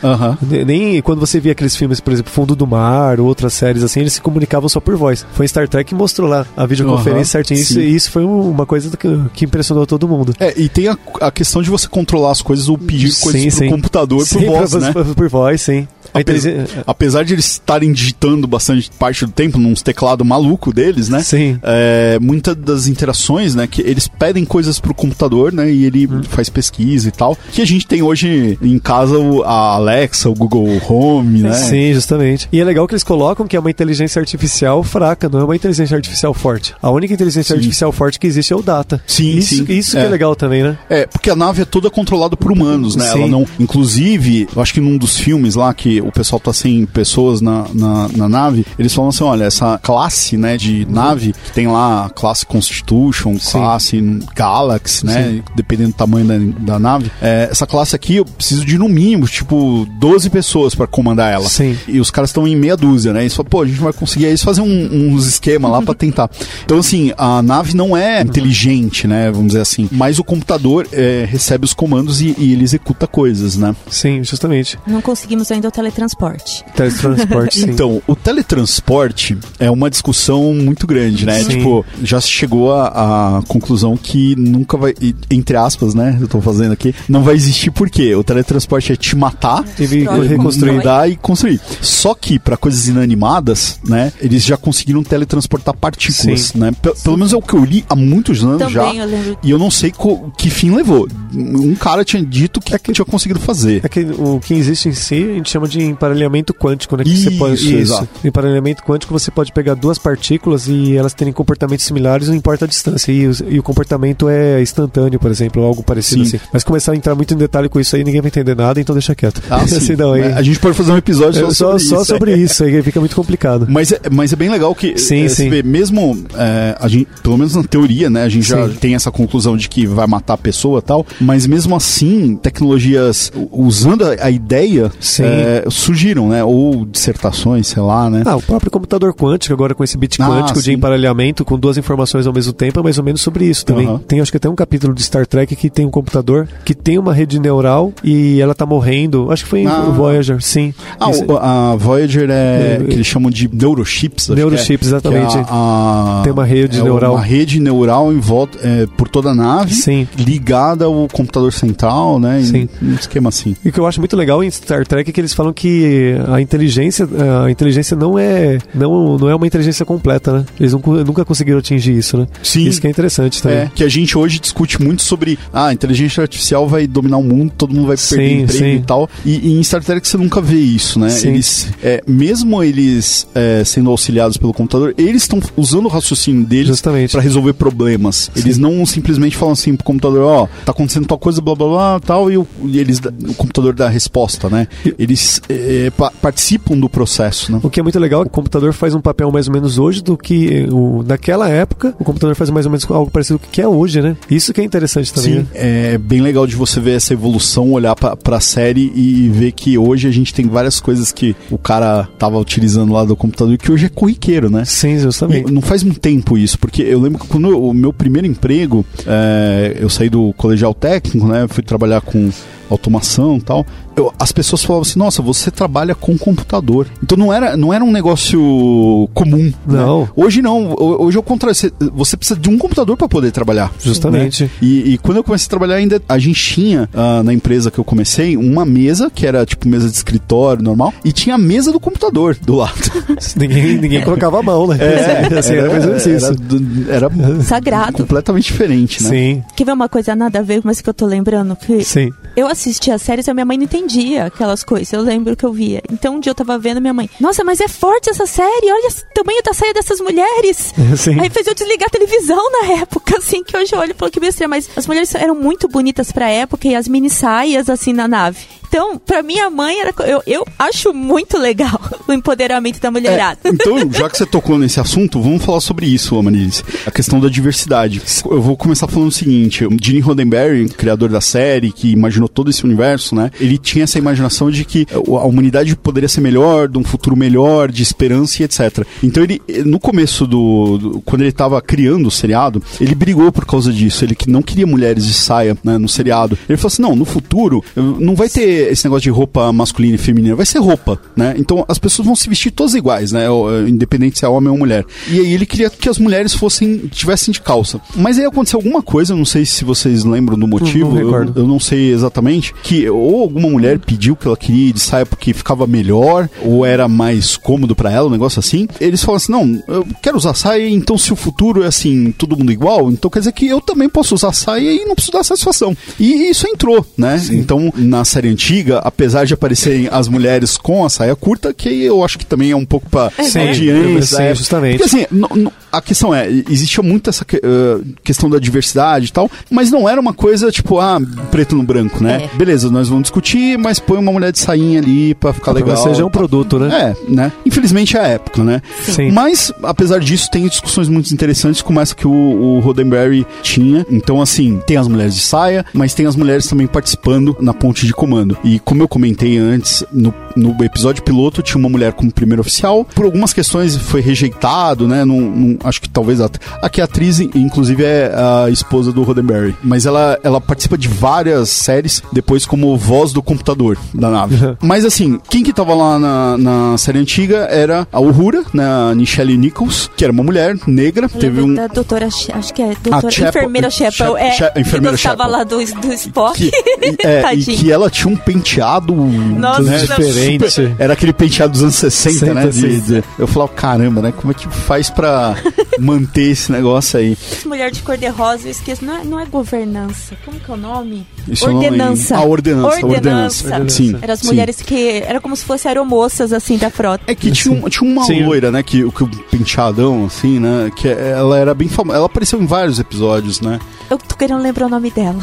[0.41, 3.83] Ne- Nem quando você via aqueles filmes, por exemplo, Fundo do Mar, ou outras séries
[3.83, 5.25] assim, eles se comunicavam só por voz.
[5.33, 7.59] Foi Star Trek que mostrou lá a videoconferência Aham, certinho.
[7.59, 7.79] Isso, sim.
[7.81, 10.33] e isso foi um- uma coisa que, que impressionou todo mundo.
[10.39, 13.49] É, e tem a, a questão de você controlar as coisas ou pedir coisas Sim,
[13.49, 13.69] pro sim.
[13.69, 14.91] computador por Sim, voz, por, né?
[14.93, 15.87] por- por voz, sim.
[16.13, 16.51] Apesar,
[16.87, 21.21] apesar de eles estarem digitando bastante parte do tempo nos teclados maluco deles, né?
[21.21, 21.59] Sim.
[21.61, 26.23] É, muitas das interações, né, que eles pedem coisas pro computador, né, e ele Hum.
[26.23, 27.37] faz pesquisa e tal.
[27.51, 31.53] Que a gente tem hoje em casa o- a Alexa, o Google Home, né?
[31.53, 32.47] Sim, justamente.
[32.51, 35.55] E é legal que eles colocam que é uma inteligência artificial fraca, não é uma
[35.55, 36.73] inteligência artificial forte.
[36.81, 37.59] A única inteligência Sim.
[37.59, 39.01] artificial forte que existe é o data.
[39.07, 39.65] Sim, isso, sim.
[39.69, 40.05] Isso que É.
[40.05, 40.77] é legal também, né?
[40.89, 43.05] É, porque a nave é toda controlada por humanos, né?
[43.05, 43.19] Sim.
[43.19, 43.45] Ela não.
[43.59, 47.65] Inclusive, eu acho que num dos filmes lá que o pessoal tá sem pessoas na,
[47.73, 52.09] na, na nave, eles falam assim: olha, essa classe, né, de nave, que tem lá
[52.13, 54.01] classe Constitution, classe
[54.35, 55.41] Galaxy, né?
[55.55, 57.11] Dependendo do tamanho da, da nave.
[57.21, 61.47] é, essa classe aqui eu preciso de no mínimo, tipo, 12 pessoas pra comandar ela.
[61.47, 61.77] Sim.
[61.87, 63.19] E os caras estão em meia dúzia, né?
[63.19, 65.93] E eles falam, pô, a gente vai conseguir aí fazer um- uns esquemas lá pra
[65.95, 66.29] tentar.
[66.65, 69.29] Então, assim, a nave não é inteligente, né?
[69.31, 69.87] Vamos dizer assim.
[69.91, 73.75] Mas o computador é, recebe os comandos e, e ele executa coisas, né?
[73.89, 74.79] Sim, justamente.
[74.87, 76.63] Não conseguimos ainda o teletransporte.
[76.75, 77.69] Teletransporte, sim.
[77.69, 81.39] Então, o teletransporte é uma discussão muito grande, né?
[81.43, 81.49] Sim.
[81.57, 84.93] Tipo, já se chegou à conclusão que nunca vai,
[85.29, 86.17] entre aspas, né?
[86.19, 88.15] Eu tô fazendo aqui, não vai existir por quê?
[88.15, 90.81] O teletransporte é te matar Teve que reconstruir.
[91.09, 91.59] e construir.
[91.81, 96.59] Só que para coisas inanimadas, né, eles já conseguiram teletransportar partículas, Sim.
[96.59, 96.71] né?
[96.81, 99.05] Pe- Pelo menos é o que eu li há muitos anos Também já.
[99.05, 99.37] eu.
[99.43, 99.91] E eu não sei
[100.37, 101.07] que fim levou.
[101.33, 103.81] Um cara tinha dito que, tinha conseguido fazer.
[103.83, 107.03] É que o que existe em si a gente chama de emparelhamento quântico, né?
[107.03, 108.07] Que Isso, você pode, exato.
[108.23, 112.67] Emparelhamento quântico você pode pegar duas partículas e elas terem comportamentos similares, não importa a
[112.67, 113.11] distância.
[113.11, 116.37] E, e o comportamento é instantâneo, por exemplo, ou algo parecido Sim.
[116.37, 116.45] assim.
[116.53, 118.93] Mas começar a entrar muito em detalhe com isso aí, ninguém vai entender nada, então
[118.95, 119.41] deixa quieto.
[119.49, 119.77] Ah, sim.
[119.77, 122.05] Assim, não, aí- A gente pode fazer um episódio é, só, só, sobre só isso.
[122.05, 123.65] sobre isso, aí fica muito complicado.
[123.69, 125.49] Mas é, mas é bem legal que Sim, é, sim.
[125.49, 128.75] vê, mesmo é, a gente, pelo menos na teoria, né, a gente já Sim.
[128.75, 134.03] tem essa conclusão de que vai matar a pessoa tal, mas mesmo assim, tecnologias usando
[134.05, 136.43] a, a ideia é, surgiram, né?
[136.43, 138.23] Ou dissertações, sei lá, né?
[138.25, 140.73] Ah, o próprio computador quântico, agora com esse bit Ah, quântico de sim.
[140.73, 143.87] emparelhamento com duas informações ao mesmo tempo, é mais ou menos sobre isso também.
[143.87, 143.99] Aham.
[144.07, 146.97] Tem acho que até um capítulo de Star Trek que tem um computador que tem
[146.97, 149.31] uma rede neural e ela tá morrendo.
[149.31, 149.81] Acho que foi em Ah.
[149.95, 150.73] Voyager, sim.
[150.99, 154.27] Ah, Isso- a Voyager é, É, que eles chamam de neurochips.
[154.27, 155.37] que Neurochips, é, exatamente.
[155.37, 157.13] é a- a- Tem uma rede é neural.
[157.15, 160.07] Uma rede neural em volta é, por toda a nave, Sim.
[160.17, 162.41] ligada ao computador central, né?
[162.43, 162.69] Sim.
[162.81, 163.55] Um esquema assim.
[163.63, 166.15] E o que eu acho muito legal em Star Trek é que eles falam que
[166.27, 167.07] a inteligência,
[167.45, 170.45] a inteligência não é, não, não é uma inteligência completa, né?
[170.59, 172.27] Eles nunca, nunca conseguiram atingir isso, né?
[172.43, 172.65] Sim.
[172.67, 173.57] Isso que é interessante também.
[173.59, 177.23] É, que a gente hoje discute muito sobre ah, a inteligência artificial vai dominar o
[177.23, 178.75] mundo, todo mundo vai Sim, perder emprego sim.
[178.75, 179.09] e tal.
[179.25, 181.09] E, e em Star Trek você nunca vê isso, né?
[181.09, 181.29] Sim.
[181.29, 186.81] Eles, é, mesmo eles é, sendo auxiliados pelo computador, eles estão usando o raciocínio deles
[186.81, 188.31] pra resolver problemas.
[188.35, 191.99] Eles não simplesmente falam assim pro computador, ó, tá acontecendo tal coisa, blá blá blá,
[191.99, 194.67] tal, e, o, e eles, o computador dá a resposta, né?
[194.97, 197.59] Eles é, pa- participam do processo, né?
[197.63, 200.17] O que é muito legal, o computador faz um papel mais ou menos hoje do
[200.17, 203.61] que o, naquela época, o computador faz mais ou menos algo parecido com o que
[203.61, 204.15] é hoje, né?
[204.29, 205.31] Isso que é interessante também.
[205.31, 205.47] Sim, né?
[205.53, 209.77] é bem legal de você ver essa evolução, olhar pra, pra série e ver que
[209.77, 213.57] hoje a gente tem várias coisas que o cara tava utilizando lá do computador e
[213.57, 214.63] que hoje é corriqueiro, né?
[214.63, 215.49] Sim, justamente.
[215.49, 218.85] E não faz muito tempo isso, porque eu lembro que quando o meu primeiro emprego,
[219.05, 221.47] é, eu saí do colegial técnico, né?
[221.49, 222.29] Fui trabalhar com
[222.69, 223.65] automação e tal.
[223.95, 226.87] Eu- as pessoas falavam assim, nossa, você trabalha com computador.
[227.01, 229.45] Então não era, não era um negócio comum.
[229.45, 229.53] né?
[229.65, 230.07] Não.
[230.15, 230.71] Hoje não.
[230.73, 231.55] Ho- Hoje é o contrário.
[231.55, 233.71] Você, você precisa de um computador para poder trabalhar.
[233.79, 234.43] Justamente.
[234.43, 234.49] né?
[234.61, 237.79] E, e quando eu comecei a trabalhar ainda, a gente tinha ah, na empresa que
[237.79, 241.71] eu comecei uma mesa, que era tipo mesa de escritório normal, e tinha a mesa
[241.71, 242.73] do computador do lado.
[243.35, 244.77] Ninguém, ninguém colocava a mão, né?
[245.37, 246.33] assim, era, era, isso.
[246.35, 247.09] do- era
[247.43, 247.97] Sagrado.
[247.97, 249.09] completamente diferente, né?
[249.09, 251.55] Sim, Quer ver uma coisa nada a ver, mas que eu tô lembrando?
[251.55, 252.11] Que sim.
[252.35, 254.91] eu assistia as séries a minha mãe não entendia aquelas coisas.
[254.91, 255.81] Eu lembro que eu via.
[255.91, 258.89] Então um dia eu tava vendo minha mãe, nossa, mas é forte essa série, olha
[258.89, 260.73] o tamanho da saia dessas mulheres.
[260.97, 261.19] Sim.
[261.19, 264.11] Aí fez eu desligar a televisão na época, assim, que hoje eu olho e falo
[264.11, 267.93] que besteira, mas as mulheres eram muito bonitas pra época e as mini saias, assim,
[267.93, 268.39] na nave.
[268.67, 273.39] Então, pra minha mãe, era, eu, eu acho muito legal o empoderamento da mulherada.
[273.43, 276.63] É, então, já que você tocou nesse assunto, vamos falar sobre isso, Amanilis.
[276.85, 278.01] A questão da diversidade.
[278.29, 282.49] Eu vou começar falando o seguinte: o Gene Roddenberry, criador da série, que imaginou todo
[282.49, 283.31] esse universo, né?
[283.39, 287.71] Ele tinha essa imaginação de que a humanidade poderia ser melhor, de um futuro melhor,
[287.71, 288.85] de esperança e etc.
[289.03, 290.77] Então, ele, no começo do.
[290.77, 294.03] do- quando ele estava criando o seriado, ele brigou por causa disso.
[294.03, 296.37] Ele que não queria mulheres de saia né, no seriado.
[296.49, 299.97] Ele falou assim: não, no futuro não vai ter esse negócio de roupa masculina e
[299.97, 301.35] feminina, vai ser roupa, né?
[301.37, 303.29] Então as pessoas vão se vestir todas iguais, né?
[303.29, 304.85] O- Independente se é homem ou mulher.
[305.09, 307.79] E aí ele queria que as mulheres fossem tivessem de calça.
[307.95, 311.05] Mas aí aconteceu alguma coisa, eu não sei se vocês lembram do motivo, não eu,
[311.05, 311.39] recordo.
[311.41, 315.05] eu não sei exatamente, que ou alguma mulher pediu que ela queria ir de saia
[315.05, 318.67] porque ficava melhor, ou era mais cômodo pra ela, um negócio assim.
[318.79, 322.37] Eles falam assim: não, eu quero usar saia, então se o futuro é assim, todo
[322.37, 325.23] mundo igual, então quer dizer que eu também posso usar saia e não preciso dar
[325.23, 325.75] satisfação.
[325.99, 327.21] E isso entrou, né?
[327.31, 328.46] Então, na série antiga,
[328.83, 332.55] apesar de aparecerem as mulheres com a saia curta, que eu acho que também é
[332.55, 334.17] um pouco pra Sim, audiência.
[334.17, 334.35] sim, é.
[334.35, 334.77] justamente.
[334.79, 339.07] Porque assim, no- no- a questão é, existia muito essa que- eh, questão da diversidade
[339.07, 340.99] e tal, mas não era uma coisa tipo, ah,
[341.31, 342.29] preto no branco, né?
[342.33, 342.37] É.
[342.37, 345.87] Beleza, nós vamos discutir, mas põe uma mulher de sainha ali pra ficar Pra legal.
[345.87, 346.09] é um tá.
[346.09, 346.95] produto, né?
[347.07, 347.31] É, né?
[347.45, 348.61] Infelizmente é a época, né?
[348.83, 349.11] Sim.
[349.11, 353.85] Mas, apesar disso, tem discussões muito interessantes, como essa que o, o Roddenberry tinha.
[353.89, 357.85] Então, assim, tem as mulheres de saia, mas tem as mulheres também participando na ponte
[357.85, 358.36] de comando.
[358.43, 362.85] E como eu comentei antes, no, no episódio piloto tinha uma mulher como primeiro oficial.
[362.95, 365.03] Por algumas questões foi rejeitado, né?
[365.05, 366.29] Não, não- acho que talvez a,
[366.61, 368.11] aqui a atriz, inclusive, é
[368.45, 369.55] a esposa do Roddenberry.
[369.63, 374.35] Mas ela, ela participa de várias séries, depois como voz do computador da nave.
[374.61, 378.63] Mas assim, quem que tava lá na, na série antiga era a Uhura, né?
[378.65, 381.09] A Nichelle Nichols, que era uma mulher negra.
[381.13, 381.53] Eu Teve um.
[381.53, 385.23] da doutora, acho que é doutora, Chapel- enfermeira Chapel, Chap- é, Cha- que enfermeira gostava
[385.23, 385.31] Chapel.
[385.37, 386.37] lá do, do Spock.
[386.37, 387.57] Que, e- é, e Tadinho.
[387.57, 390.49] que ela tinha um penteado Nossa, né, diferente.
[390.51, 392.43] super- era aquele penteado dos anos 60, né?
[392.51, 394.11] 60, de- de- eu falava, caramba, né?
[394.11, 395.35] Como é que faz pra
[395.79, 397.17] manter esse negócio aí?
[397.45, 398.83] Mulher de cor-de-rosa, eu esqueço.
[398.83, 400.15] Não é, não é governança.
[400.25, 401.07] Como que é o nome?
[401.27, 402.17] Isso é o nome- ordenança.
[402.17, 403.43] A ordenança, Ordenança.
[403.45, 403.69] ordenança.
[403.75, 403.95] Sim.
[404.01, 404.27] Eram as sim.
[404.27, 405.03] mulheres que.
[405.07, 407.03] Era como se fossem aeromoças, assim, da frota.
[407.07, 408.23] É que tinha, um- tinha uma Sim.
[408.25, 408.61] loira, né?
[408.61, 410.69] Que, que o penteadão, assim, né?
[410.75, 411.97] Que ela era bem famosa.
[411.97, 413.59] Ela apareceu em vários episódios, né?
[413.89, 415.19] Eu tô querendo lembrar o nome dela.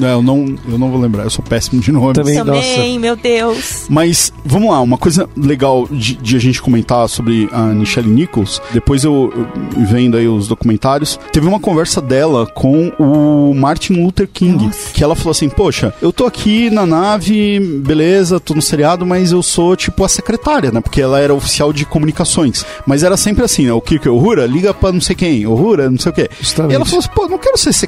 [0.00, 2.12] Não, eu não, eu não vou lembrar, eu sou péssimo de nome.
[2.12, 2.36] Também.
[2.36, 3.86] Também, meu Deus.
[3.88, 8.62] Mas vamos lá, uma coisa legal de, de a gente comentar sobre a Michelle Nichols,
[8.72, 14.28] depois eu, eu vendo aí os documentários, teve uma conversa dela com o Martin Luther
[14.28, 14.92] King, Nossa.
[14.92, 19.32] que ela falou assim: Poxa, eu tô aqui na nave, beleza, tô no seriado, mas
[19.32, 20.80] eu sou tipo a secretária, né?
[20.80, 22.64] Porque ela era oficial de comunicações.
[22.86, 23.72] Mas era sempre assim, né?
[23.72, 26.30] O Kirk, o Rura, liga pra não sei quem, o Rura, não sei o quê.
[26.40, 26.72] Justamente.
[26.72, 27.87] E ela falou assim, pô, não quero ser secretária,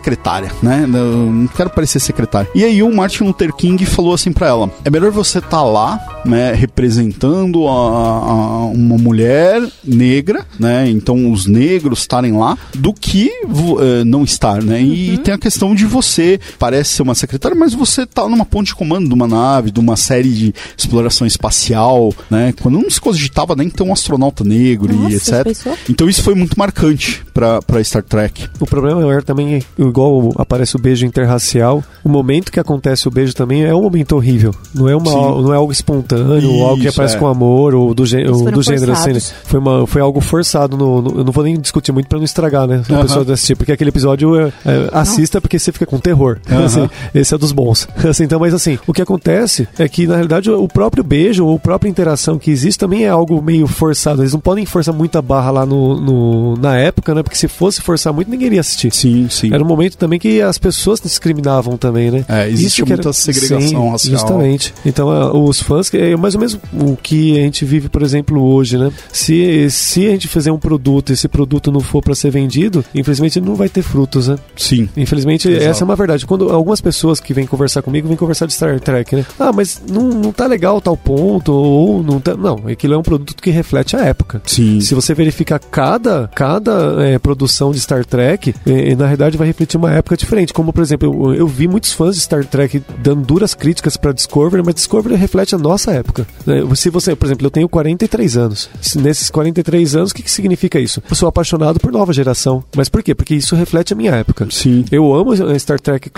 [0.62, 0.86] né?
[0.86, 2.48] Não, não quero parecer secretária.
[2.54, 6.00] E aí o Martin Luther King falou assim pra ela, é melhor você estar lá,
[6.24, 10.88] né, representando a, a- uma mulher negra, né?
[10.88, 14.80] Então os negros estarem lá, do que eh, não estar, né?
[14.82, 18.68] E tem a questão de você, parece ser uma secretária, mas você tá numa ponte
[18.68, 22.52] de comando de uma nave, de uma série de exploração espacial, né?
[22.60, 25.44] Quando não se cogitava nem ter um astronauta negro e Nossa, etc.
[25.44, 25.76] pensou?
[25.88, 28.48] Então isso foi muito marcante pra, pra Star Trek.
[28.58, 33.10] O problema maior também, é, igual aparece o beijo interracial, o momento que acontece o
[33.10, 34.54] beijo também é um momento horrível.
[34.74, 35.42] Não é, uma, Sim.
[35.42, 37.18] não é algo espontâneo, ou algo que Isso, aparece é.
[37.18, 39.12] com amor, ou do, gê- ou do gênero assim.
[39.12, 39.20] né?
[39.44, 40.76] Foi, uma, foi algo forçado.
[40.76, 42.82] No, no- eu não vou nem discutir muito pra não estragar, né?
[42.88, 43.02] A Aham.
[43.02, 46.38] pessoa de assistir, porque aquele episódio é, é, assista porque você fica com terror.
[46.50, 46.64] Aham.
[46.70, 47.88] Assim, esse é dos bons.
[48.08, 51.56] Assim, então, mas assim, o que acontece é que, na realidade, o próprio beijo, ou
[51.56, 54.22] a própria interação que existe também é algo meio forçado.
[54.22, 57.22] Eles não podem forçar muita barra lá no, no- na época, né?
[57.22, 58.92] Porque se fosse forçar muito, ninguém iria assistir.
[58.94, 59.52] Sim, sim.
[59.52, 62.24] Era um momento também que as pessoas discriminavam também, né?
[62.28, 64.18] É, era- muita segregação Sim, racial.
[64.18, 64.74] Justamente.
[64.84, 68.42] Então, ah, os fãs, é mais ou menos o que a gente vive, por exemplo,
[68.42, 68.90] hoje, né?
[69.12, 72.84] Se, se a gente fizer um produto e esse produto não for para ser vendido,
[72.94, 74.36] infelizmente não vai ter frutos, né?
[74.56, 74.88] Sim.
[74.96, 75.64] Infelizmente, Exato.
[75.64, 76.26] essa é uma verdade.
[76.26, 79.24] Quando algumas pessoas que vêm conversar comigo vêm conversar de Star Trek, né?
[79.38, 82.36] Ah, mas não, não tá legal tal ponto, ou não tá.
[82.36, 84.42] Não, aquilo é um produto que reflete a época.
[84.46, 84.80] Sim.
[84.80, 89.69] Se você verificar cada, cada é, produção de Star Trek, é, na realidade vai refletir
[89.76, 90.52] uma época diferente.
[90.52, 94.12] Como, por exemplo, eu, eu vi muitos fãs de Star Trek dando duras críticas para
[94.12, 96.26] Discovery, mas Discovery reflete a nossa época.
[96.46, 96.62] né?
[96.74, 98.70] Se você, por exemplo, eu tenho 43 anos.
[98.80, 101.02] Se nesses 43 anos, o que, que significa isso?
[101.08, 102.62] Eu sou apaixonado por nova geração.
[102.76, 103.14] Mas por quê?
[103.14, 104.46] Porque isso reflete a minha época.
[104.50, 104.84] Sim.
[104.90, 106.10] Eu amo a Star Trek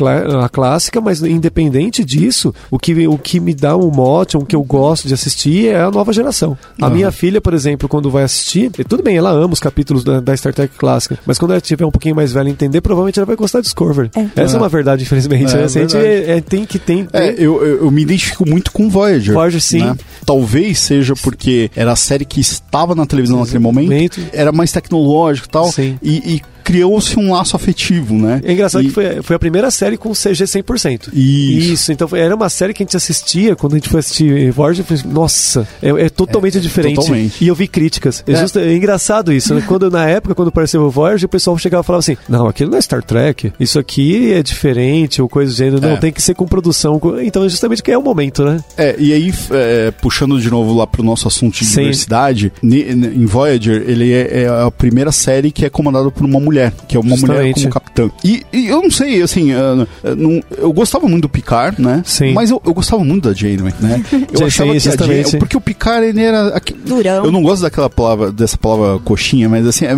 [0.43, 4.57] a clássica, mas independente disso, o que, o que me dá um mote, o que
[4.57, 6.57] eu gosto de assistir é a nova geração.
[6.81, 10.05] A minha filha, por exemplo, quando vai assistir, e tudo bem, ela ama os capítulos
[10.05, 13.19] da, da Star Trek clássica, mas quando ela tiver um pouquinho mais velha entender, provavelmente
[13.19, 14.11] ela vai gostar de Discovery.
[14.17, 14.43] É.
[14.43, 14.57] Essa é.
[14.57, 14.61] É.
[14.63, 15.55] uma verdade, infelizmente.
[15.57, 18.73] É, a gente é- é- tem que tem, É, eu, eu, eu me identifico muito
[18.73, 19.35] com Voyager.
[19.35, 19.81] Voyager, sim.
[19.81, 19.97] né?
[20.25, 24.21] Talvez seja porque era a série que estava na televisão naquele momento, Momento.
[24.33, 25.99] era mais tecnológico e tal, Sim.
[26.03, 28.41] e, e criou-se um laço afetivo, né?
[28.45, 31.11] É engraçado E- que foi, foi a primeira série com CG 100%.
[31.13, 31.93] Isso.
[31.93, 34.83] então foi- era uma série que a gente assistia quando a gente foi assistir falei,
[35.07, 36.97] Nossa, é, é totalmente É, diferente.
[36.97, 37.43] totalmente.
[37.45, 38.23] E eu vi críticas.
[38.27, 38.37] É, É.
[38.41, 39.63] justa- é engraçado isso, né?
[39.67, 42.71] Quando, na época, quando apareceu o Voyager, o pessoal chegava e falava assim: Não, aquilo
[42.71, 45.81] não é Star Trek, isso aqui é diferente, ou coisa do gênero.
[45.81, 45.97] Não, É.
[45.97, 47.01] tem que ser com produção.
[47.23, 48.61] Então é justamente que é o momento, né?
[48.77, 51.81] É, e aí, é, puxando de novo lá pro nosso assunto de Sim.
[51.81, 56.62] diversidade, em Voyager, ele é, é a primeira série que é comandada por uma mulher,
[56.89, 57.61] que é uma mulher Justamente.
[57.63, 58.11] como capitã.
[58.25, 62.03] E, e eu não sei, assim, ah, ah, não- eu gostava muito do Picard, né?
[62.05, 62.33] Sim.
[62.33, 64.03] Mas eu, eu gostava muito da Janeway, né?
[64.33, 64.97] Eu Sim, achava que a.
[64.97, 66.49] Janeway, porque o Picard, ele era...
[66.49, 67.25] aqui- Durão.
[67.25, 69.95] Eu não gosto daquela palavra, dessa palavra coxinha, mas assim, é, é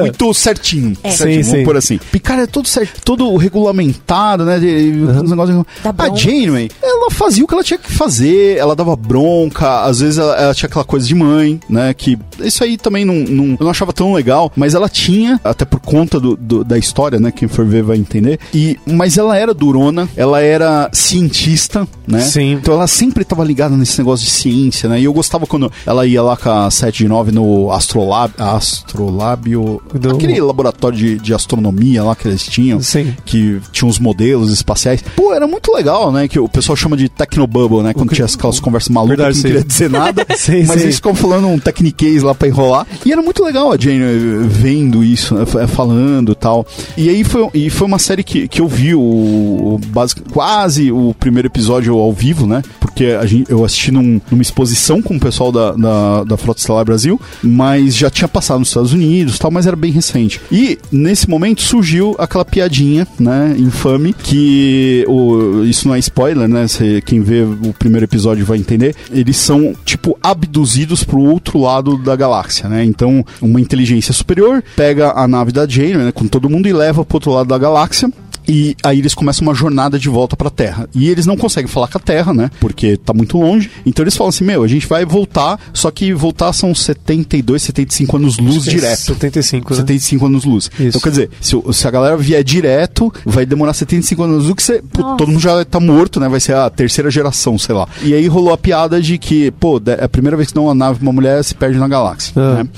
[0.00, 0.96] muito certinho.
[1.02, 1.10] É.
[1.10, 1.64] certinho Sim, vamos sim.
[1.64, 1.98] por assim.
[2.10, 4.58] Picard é todo certo, todo regulamentado, né?
[4.58, 4.92] De,
[5.22, 5.64] uns negócios.
[5.82, 6.14] Dá A.
[6.14, 10.34] Janeway, ela fazia o que ela tinha que fazer, ela dava bronca, às vezes ela,
[10.36, 11.92] ela tinha aquela coisa de mãe, né?
[11.94, 15.64] Que isso aí também não, não, eu não achava tão legal, mas ela tinha, até
[15.64, 17.30] por conta do, do- da história, né?
[17.30, 18.38] Quem for ver vai entender.
[18.52, 22.20] E, mas ela era durona, ela era cientista, né?
[22.20, 22.52] Sim.
[22.54, 25.00] Então ela sempre estava ligada nesse negócio de ciência, né?
[25.00, 29.80] E eu gostava quando ela ia lá com a 7 de 9 no Astrolab, Astrolábio,
[29.94, 33.14] Do- aquele laboratório de, de astronomia lá que eles tinham Sim.
[33.24, 35.02] que tinha uns modelos espaciais.
[35.16, 36.28] Pô, era muito legal, né?
[36.28, 37.94] Que o pessoal chama de Tecnobubble, né?
[37.94, 39.48] Quando tinha aquelas conversas malucas Verdade, que não sim.
[39.48, 40.84] queria dizer nada, Sim, mas sim.
[40.84, 42.86] eles ficam falando um tecniquez lá pra enrolar.
[43.04, 46.66] E era muito legal a Jane vendo isso, né, f- falando tal.
[46.96, 50.90] E aí foi, e foi uma série que, que eu vi o, o basic- quase
[50.90, 52.62] o primeiro episódio ao vivo, né?
[52.80, 56.36] Por porque a gente, eu assisti num, numa exposição com o pessoal da, da, da
[56.36, 60.40] Frota Estelar Brasil, mas já tinha passado nos Estados Unidos tal, mas era bem recente.
[60.50, 66.68] E nesse momento surgiu aquela piadinha, né, infame, que o, isso não é spoiler, né?
[66.68, 68.94] Cê, quem vê o primeiro episódio vai entender.
[69.10, 72.84] Eles são, tipo, abduzidos pro outro lado da galáxia, né?
[72.84, 77.16] Então, uma inteligência superior pega a nave da Né, com todo mundo e leva pro
[77.16, 78.10] outro lado da galáxia.
[78.46, 80.88] E aí eles começam uma jornada de volta pra Terra.
[80.94, 82.50] E eles não conseguem falar com a Terra, né?
[82.60, 83.70] Porque tá muito longe.
[83.86, 88.16] Então eles falam assim: Meu, a gente vai voltar, só que voltar são 72, 75
[88.16, 88.98] anos luz direto.
[88.98, 89.76] 75, né?
[89.80, 90.70] 75 anos luz.
[90.78, 90.82] Isso.
[90.88, 94.62] Então, quer dizer, se, se a galera vier direto, vai demorar 75 anos luz, que
[94.62, 96.28] você, pô, todo mundo já tá morto, né?
[96.28, 97.88] Vai ser a terceira geração, sei lá.
[98.02, 100.74] E aí rolou a piada de que, pô, é a primeira vez que não uma
[100.74, 102.32] nave, uma mulher se perde na galáxia.
[102.36, 102.62] Ah.
[102.64, 102.68] Né?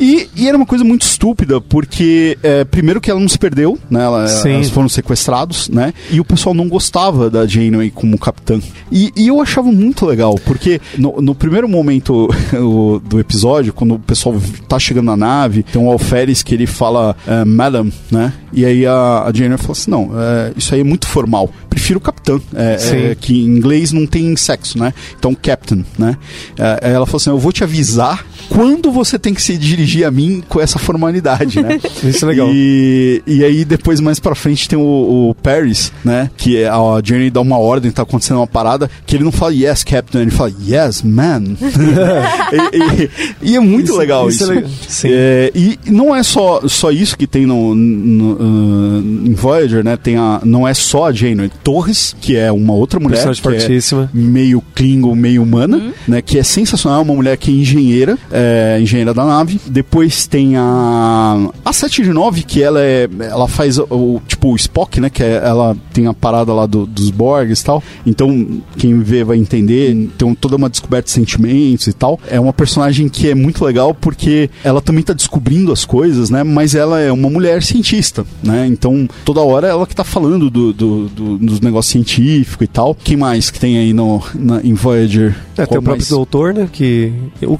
[0.00, 3.78] E, e era uma coisa muito estúpida, porque, é, primeiro que ela não se perdeu,
[3.90, 4.02] né?
[4.04, 4.54] Ela- Sim.
[4.54, 5.92] elas foram sequestrados, né?
[6.10, 8.58] E o pessoal não gostava da Janeway como capitã.
[8.90, 12.28] E, e eu achava muito legal, porque no, no primeiro momento
[12.58, 14.34] o- do episódio, quando o pessoal
[14.66, 18.32] tá chegando na nave, tem um alferes que ele fala eh, Madam, né?
[18.52, 21.50] E aí a, a Janeway fala assim, não, eh, isso aí é muito formal.
[21.68, 24.94] Prefiro capitã, é, é, que em inglês não tem sexo, né?
[25.18, 26.16] Então, captain, né?
[26.58, 30.10] Eh, ela falou assim, eu vou te avisar quando você tem que se dirigir a
[30.10, 31.80] mim com essa formalidade, né?
[32.04, 32.48] Isso é legal.
[32.52, 34.82] E, e aí depois mais pra frente tem o,
[35.30, 36.30] o Paris, né?
[36.36, 39.52] Que é- a Jenny dá uma ordem, tá acontecendo uma parada, que ele não fala
[39.54, 41.42] yes, Captain, ele fala yes, man.
[42.72, 43.10] e, e-
[43.52, 44.52] e é muito Isso- legal isso isso.
[44.52, 44.70] é legal.
[44.88, 45.08] Sim.
[45.12, 49.96] É, e não é só, só isso que tem no, no, ah, em Voyager, né?
[49.96, 53.34] Tem a, não é só a Janeway Torres, que é uma outra mulher que é
[53.34, 54.10] fortíssima.
[54.12, 56.22] meio Klingon, meio humana, né?
[56.22, 59.60] Que é sensacional, uma mulher que é engenheira, é, engenheira da nave.
[59.66, 62.02] Depois tem a a 7
[62.46, 65.10] que ela é, ela faz o, o- tipo o Spock, né?
[65.10, 67.82] Que é- ela tem a parada lá do- dos Borgs e tal.
[68.06, 68.46] Então
[68.76, 70.08] quem vê vai entender.
[70.18, 72.18] Tem toda uma descoberta de sentimentos e tal.
[72.28, 76.42] É uma personagem que é muito legal porque ela também tá descobrindo as coisas, né?
[76.42, 78.66] Mas ela é uma mulher cientista, né?
[78.66, 82.94] Então toda hora ela que tá falando do, do, do- dos negócios científicos e tal.
[82.94, 85.34] Quem mais que tem aí no, na, em Voyager?
[85.56, 86.08] É, tem o próprio mais?
[86.08, 86.68] doutor, né?
[86.72, 87.12] Que.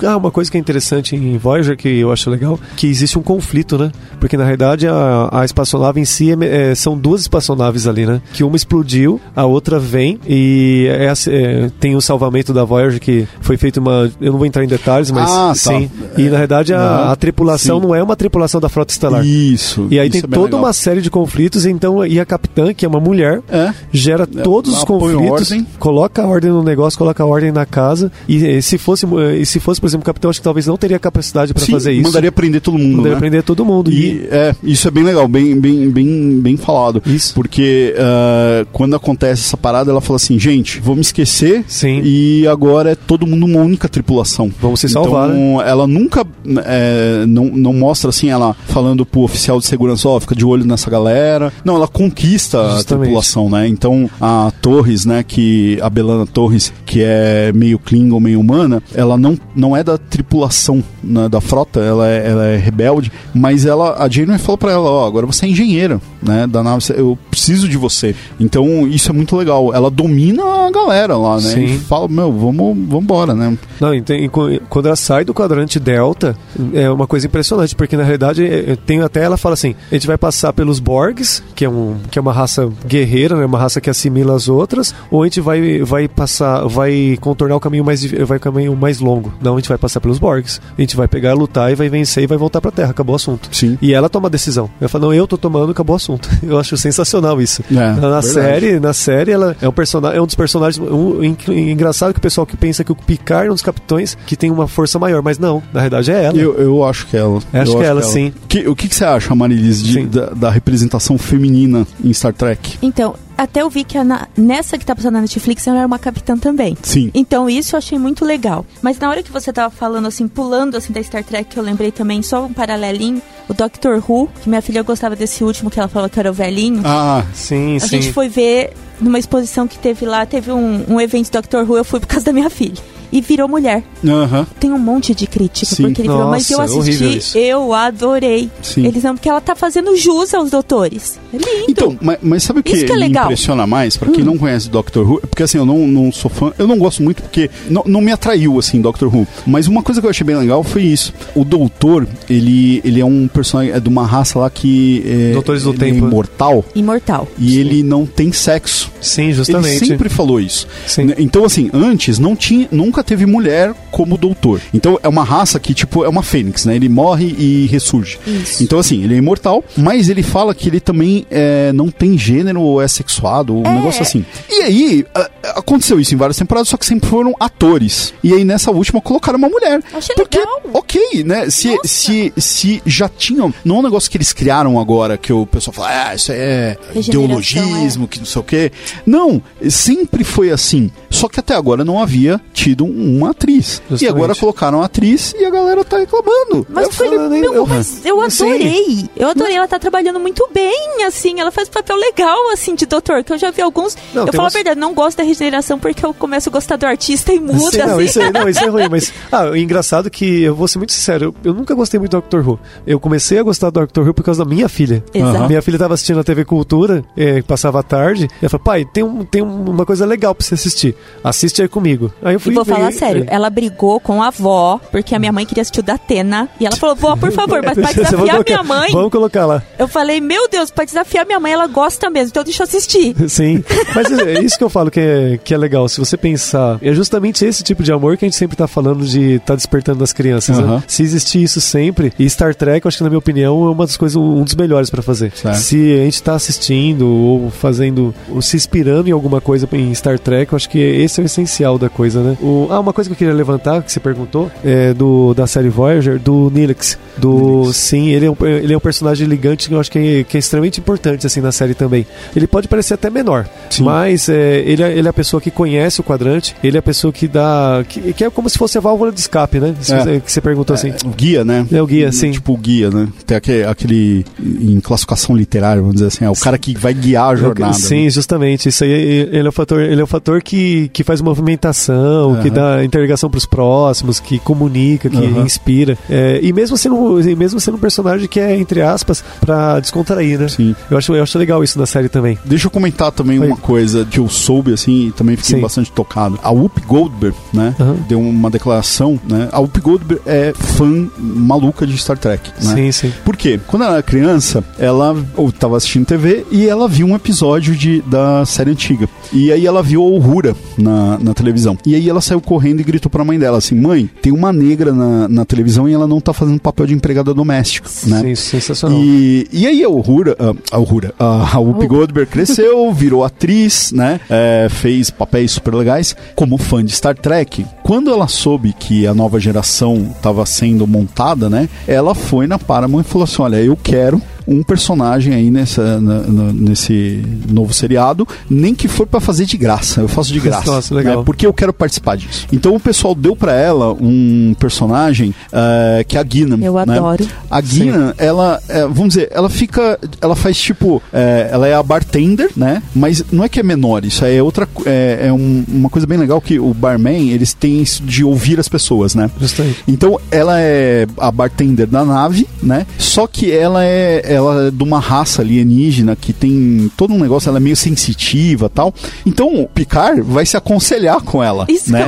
[0.07, 3.23] Ah, uma coisa que é interessante em Voyager, que eu acho legal, que existe um
[3.23, 3.93] conflito, né?
[4.19, 8.21] Porque na realidade a, a espaçonave em si é- é- são duas espaçonaves ali, né?
[8.33, 13.01] Que uma explodiu, a outra vem e é a- é, tem o salvamento da Voyager
[13.01, 14.11] que foi feito uma.
[14.21, 15.55] Eu não vou entrar em detalhes, mas Ah, tá.
[15.55, 15.91] sim.
[16.17, 17.87] E na realidade a, a tripulação Sim.
[17.87, 19.25] não é uma tripulação da frota estelar.
[19.25, 19.87] Isso.
[19.91, 20.61] E aí isso tem é toda legal.
[20.61, 23.73] uma série de conflitos, então, e a capitã, que é uma mulher, É.
[23.93, 25.67] gera todos os conflitos, ordem.
[25.79, 28.11] coloca a ordem no negócio, coloca a ordem na casa.
[28.29, 30.67] E, eh, se fosse, eh, e se fosse, por exemplo, o capitão, acho que talvez
[30.67, 32.03] não teria capacidade para fazer isso.
[32.05, 32.97] Mandaria prender todo mundo.
[32.97, 33.21] Mandaria né?
[33.21, 33.91] prender todo mundo.
[33.91, 37.03] E, E é, isso é bem legal, bem, bem, bem, bem falado.
[37.07, 37.35] Isso.
[37.35, 42.01] Porque ah, quando acontece essa parada, ela fala assim, gente, vou me esquecer Sim.
[42.05, 44.51] e agora é todo mundo uma única tripulação.
[44.61, 45.35] Vamos se salvar, né?
[45.35, 46.27] Então, ela nunca
[46.65, 50.65] é, não, não mostra assim, ela falando pro oficial de segurança, ó, fica de olho
[50.65, 51.53] nessa galera.
[51.65, 53.03] Não, ela conquista a Justamente.
[53.03, 53.67] tripulação, né?
[53.69, 59.17] Então, a Torres, né, que a Belana Torres, que é meio Klingon, meio humana, ela
[59.17, 64.03] não, não é da tripulação né, da frota, ela é, ela é rebelde, mas ela,
[64.03, 67.69] a Janeway falou pra ela, ó, agora você é engenheira, né, da nave, eu preciso
[67.69, 68.15] de você.
[68.41, 69.73] Então, isso é muito legal.
[69.75, 71.41] Ela domina a galera lá, né?
[71.43, 71.65] Sim.
[71.65, 73.57] E fala, meu, vamos, vamos embora, né?
[73.81, 76.37] Não, ente- e quando ela sai do quadrante delta,
[76.73, 80.07] é uma coisa impressionante, porque na realidade eh, tem até ela fala assim: a gente
[80.07, 83.81] vai passar pelos Borgs, que é, um, que é uma raça guerreira, né, uma raça
[83.81, 88.05] que assimila as outras, ou a gente vai, vai passar, vai contornar o caminho mais
[88.05, 89.33] vai caminho mais longo.
[89.41, 90.61] Não, a gente vai passar pelos Borgs.
[90.77, 92.91] A gente vai pegar, lutar e vai vencer e vai voltar pra Terra.
[92.91, 93.49] Acabou o assunto.
[93.53, 93.79] Sim.
[93.83, 94.71] E ela toma a decisão.
[94.81, 96.14] Ela fala, não, eu tô tomando, acabou o assunto.
[96.43, 97.63] Eu acho sensacional isso.
[97.71, 98.27] É, na verdade.
[98.29, 100.79] série, na série, ela é um personagem, é um dos personagens.
[100.91, 101.37] Um, en-
[101.71, 104.51] engraçado que o pessoal que pensa que o Picard é um dos capitães que tem
[104.51, 106.37] uma força maior, mas não, na verdade é ela.
[106.39, 107.41] Eu, eu acho que é ela.
[107.53, 108.33] Acho Eu que é ela, sim.
[108.49, 110.07] Que- o que, que você acha, Marilis, de- Sim.
[110.07, 112.79] da, da representação feminina em Star Trek?
[112.83, 115.87] Então, até eu vi que a na- nessa que tá passando na Netflix ela era
[115.87, 116.77] uma capitã também.
[116.83, 117.11] Sim.
[117.15, 118.65] Então isso eu achei muito legal.
[118.83, 121.91] Mas na hora que você tava falando assim, pulando assim da Star Trek, eu lembrei
[121.93, 125.89] também só um paralelinho, o Doctor Who, que minha filha gostava desse último que ela
[125.89, 126.83] falou que era o velhinho.
[126.85, 127.89] Ah, Sim, a sim.
[127.89, 131.85] gente foi ver numa exposição que teve lá, teve um, um evento Doctor Who, eu
[131.85, 132.81] fui por causa da minha filha.
[133.15, 133.85] E virou mulher.
[134.05, 134.45] Aham.
[134.59, 135.85] Tem um monte de crítica, Sim.
[135.85, 138.51] porque ele virou, mas eu horrível assisti, eu adorei.
[138.61, 138.85] Sim.
[138.85, 141.17] Eles não, porque ela tá fazendo jus aos doutores.
[141.33, 141.65] É lindo.
[141.69, 143.27] Então, mas, mas sabe o que, que é me legal.
[143.27, 143.97] impressiona mais?
[143.97, 146.77] Pra quem não conhece Doctor Who, porque assim, eu não, não sou fã, eu não
[146.77, 149.29] gosto muito porque não, não me atraiu, assim, Doctor Who.
[149.47, 151.15] Mas uma coisa que eu achei bem legal foi isso.
[151.37, 155.63] O Doutor, ele, ele é um personagem, é de uma raça lá que é, Doutores
[155.63, 157.29] do ele Tempo, é imortal Imortal.
[157.39, 158.91] e ele não tem sexo.
[159.01, 159.87] Sim, Ele justamente.
[159.87, 160.67] sempre falou isso.
[160.87, 161.13] Sim.
[161.19, 164.61] Então, assim, antes não tinha, nunca teve mulher como doutor.
[164.73, 166.75] Então é uma raça que, tipo, é uma fênix, né?
[166.77, 168.19] Ele morre e ressurge.
[168.27, 168.63] Isso.
[168.63, 172.61] Então, assim, ele é imortal, mas ele fala que ele também é, não tem gênero
[172.61, 173.75] ou é sexuado, um É.
[173.75, 174.25] negócio assim.
[174.51, 178.13] E aí, a- aconteceu isso em várias temporadas, só que sempre foram atores.
[178.23, 179.81] E aí, nessa última, colocaram uma mulher.
[179.93, 180.61] Achei Porque, legal.
[180.73, 181.49] ok, né?
[181.51, 181.81] Se, Nossa.
[181.89, 183.53] se, se já tinham.
[183.65, 186.77] Não é um negócio que eles criaram agora, que o pessoal fala, ah, isso é
[186.95, 188.73] ideologismo, que não sei o quê.
[189.07, 190.91] Não, sempre foi assim.
[191.11, 193.83] Só que até agora não havia tido uma atriz.
[193.87, 194.09] E Justamente.
[194.17, 196.67] agora colocaram a atriz e a galera tá reclamando.
[196.69, 198.45] Mas Eu foi, falei, meu, eu- mas eu Sim.
[198.51, 199.09] adorei.
[199.17, 199.55] Eu adorei.
[199.57, 201.41] Ela tá trabalhando muito bem, assim.
[201.41, 203.23] Ela faz um papel legal, assim, de doutor.
[203.25, 203.97] Que eu já vi alguns.
[204.13, 206.77] Não, eu falo umas- a verdade, não gosto da regeneração porque eu começo a gostar
[206.77, 208.05] do artista e muda, Sim, não, assim.
[208.05, 209.13] isso é, não, isso é ruim, mas.
[209.33, 212.17] Ah, o engraçado que, eu vou ser muito sincero, eu, eu nunca gostei muito do
[212.21, 212.59] Doctor Who.
[212.87, 215.03] Eu comecei a gostar do Doctor Who por causa da minha filha.
[215.13, 215.49] Exato.
[215.49, 218.85] Minha filha tava assistindo a TV Cultura, eh, passava a tarde, e ela falou: pai,
[218.85, 220.95] tem, um, tem uma coisa legal pra você assistir.
[221.23, 222.13] Assiste aí comigo.
[222.23, 225.19] Aí eu E fui vou ver, falar sério, ela brigou com a avó, porque a
[225.19, 226.49] minha mãe queria assistir o da Atena.
[226.61, 228.93] E ela falou, vó, por favor, mas pra desafiar colocar- minha mãe.
[228.93, 229.63] Vamos colocar lá.
[229.79, 233.15] Eu falei, meu Deus, pra desafiar minha mãe, ela gosta mesmo, então deixa eu assistir.
[233.29, 233.63] Sim,
[233.95, 235.89] mas é isso que eu falo que é, que é legal.
[235.89, 239.05] Se você pensar, é justamente esse tipo de amor que a gente sempre tá falando
[239.05, 240.59] de tá despertando nas crianças.
[240.59, 240.77] Aham.
[240.77, 240.83] Né?
[240.87, 243.87] Se existir isso sempre, e Star Trek, eu acho que na minha opinião é uma
[243.87, 245.33] das coisas, um dos melhores pra fazer.
[245.35, 245.57] Certo.
[245.57, 250.19] Se a gente tá assistindo ou fazendo, ou se inspirando em alguma coisa em Star
[250.19, 252.37] Trek, eu acho que esse é o essencial da coisa, né?
[252.41, 255.69] O, ah, uma coisa que eu queria levantar, que você perguntou, é do da série
[255.69, 256.99] Voyager, do Nilix.
[257.17, 260.25] Do, sim, ele é, um, ele é um personagem ligante que eu acho que é,
[260.25, 262.07] que é extremamente importante assim na série também.
[262.35, 263.85] Ele pode parecer até menor, Sim.
[263.85, 266.83] mas é, ele, é, ele é a pessoa que conhece o quadrante, ele é a
[266.83, 267.85] pessoa que dá.
[267.89, 269.75] que, que é como se fosse a válvula de escape, né?
[269.81, 270.21] Se É.
[270.21, 270.93] que você perguntou assim.
[271.05, 271.67] O guia, né?
[271.73, 272.31] É o guia, sim.
[272.33, 273.09] Tipo o guia, né?
[273.27, 277.31] Tem aquele, aquele em classificação literária, vamos dizer assim, é o cara que vai guiar
[277.31, 277.75] a jornada.
[277.75, 278.11] Sim, né?
[278.11, 278.69] justamente.
[278.69, 278.91] Isso aí
[279.31, 282.55] ele é o fator, ele é o fator que, que faz movimentação, que Aham.
[282.79, 285.43] dá interligação pros próximos, que comunica, que Aham.
[285.45, 285.97] inspira.
[286.11, 290.39] É, e mesmo sendo, e mesmo sendo um personagem que é, entre aspas, pra descontrair,
[290.39, 290.49] né?
[290.49, 290.75] Sim.
[290.91, 292.39] Eu acho, eu acho legal isso na série também.
[292.45, 293.47] Deixa eu comentar também Oi.
[293.47, 295.63] uma coisa que eu soube, assim, e também fiquei Sim.
[295.63, 296.39] bastante tocado.
[296.43, 297.97] A Whoopi Goldberg, né, Aham.
[298.09, 299.49] deu uma declaração, né?
[299.53, 302.75] A Whoopi Goldberg é fã maluca de Star Trek, né?
[302.75, 303.13] Sim, sim.
[303.25, 303.61] Por quê?
[303.67, 308.03] Quando ela era criança, ela ou tava assistindo TV e ela viu um episódio de,
[308.03, 309.09] da série antiga.
[309.33, 311.77] E aí ela viu a Uhura na, na televisão.
[311.87, 314.93] E aí ela saiu correndo e gritou pra mãe dela assim: Mãe, tem uma negra
[314.93, 318.21] na, na televisão e ela não tá fazendo papel de empregada doméstica, né?
[318.21, 318.99] Sim, sensacional.
[318.99, 321.89] E, e aí a Uhura, a, a Uhura, a, a Whoopi Oh.
[321.89, 324.21] Goldberg cresceu, virou atriz, né?
[324.31, 326.17] É, fez papéis super legais.
[326.35, 331.51] Como fã de Star Trek, quando ela soube que a nova geração estava sendo montada,
[331.51, 331.69] né?
[331.87, 336.21] Ela foi na Paramount e falou assim: Olha, eu quero um personagem aí nessa, na-
[336.21, 340.01] na- nesse novo seriado, nem que for pra fazer de graça.
[340.01, 340.71] Eu faço de graça.
[340.71, 341.19] Nossa, legal.
[341.19, 341.23] né?
[341.25, 342.47] Porque eu quero participar disso.
[342.53, 346.59] Então o pessoal deu pra ela um personagem eh, que é a Guinan.
[346.63, 346.81] Eu né?
[346.99, 347.27] adoro.
[347.51, 351.83] A Guinan, ela, é, vamos dizer, ela fica, ela faz tipo, é, ela é a
[351.83, 352.83] bartender, né?
[352.95, 356.07] Mas não é que é menor, isso aí é outra, é, é um- uma coisa
[356.07, 359.31] bem legal que o barman, eles têm isso de ouvir as pessoas, né?
[359.41, 359.83] Justamente.
[359.87, 362.87] Então ela é a bartender da nave, né?
[362.99, 367.49] Só que ela é ela é de uma raça alienígena que tem todo um negócio,
[367.49, 368.93] ela é meio sensitiva, tal.
[369.25, 372.01] Então o Picard vai se aconselhar com ela, Isso né?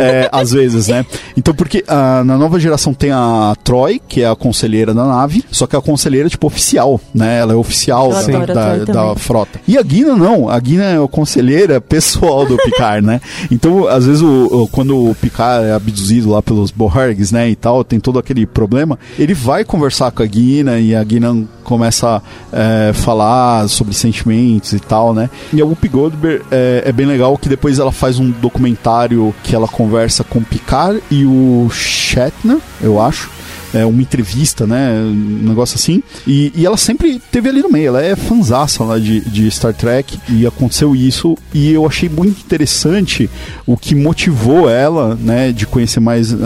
[0.00, 1.04] É, às vezes, né?
[1.36, 5.44] Então porque ah, na nova geração tem a Troy, que é a conselheira da nave,
[5.50, 7.38] só que é a conselheira tipo oficial, né?
[7.40, 9.60] Ela é oficial Eu da, da, da frota.
[9.66, 13.20] E a Guina não, a Guina é a conselheira pessoal do Picard, né?
[13.50, 17.56] Então, às vezes, o, o- quando o Picard é abduzido lá pelos Borgs, né, e
[17.56, 22.16] tal, tem todo aquele problema, ele vai conversar com a Guina e a Guina começa
[22.16, 22.22] a
[22.52, 25.30] é, falar sobre sentimentos e tal, né?
[25.52, 29.54] E a Whoopi Goldberg é, é bem legal que depois ela faz um documentário que
[29.54, 33.30] ela conversa com o Picard e o Shatner, eu acho.
[33.72, 35.00] É, uma entrevista, né?
[35.00, 36.02] Um negócio assim.
[36.26, 37.88] E, e ela sempre teve ali no meio.
[37.88, 41.36] Ela é fanzaça lá de, de Star Trek e aconteceu isso.
[41.52, 43.28] E eu achei muito interessante
[43.66, 46.38] o que motivou ela, né, de conhecer mais uh,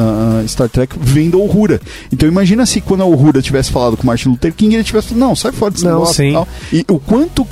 [0.47, 1.81] Star Trek vendo a Uhura.
[2.13, 5.21] Então imagina se quando a Uhura tivesse falado com Martin Luther King, ele tivesse falado,
[5.29, 6.31] não, sai fora desse Não, negócio sim.
[6.31, 6.49] e tal.
[6.73, 7.47] E o quanto,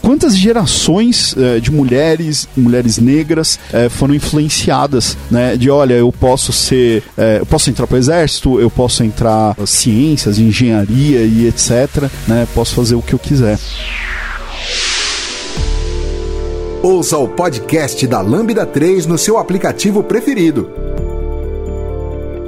[0.00, 5.56] quantas gerações eh, de mulheres, mulheres negras eh, foram influenciadas, né?
[5.56, 9.54] De olha, eu posso ser, eh, eu posso entrar para o exército, eu posso entrar
[9.66, 12.46] ciências, engenharia e etc, né?
[12.54, 13.58] Posso fazer o que eu quiser.
[16.82, 20.83] Ouça o podcast da Lambda 3 no seu aplicativo preferido.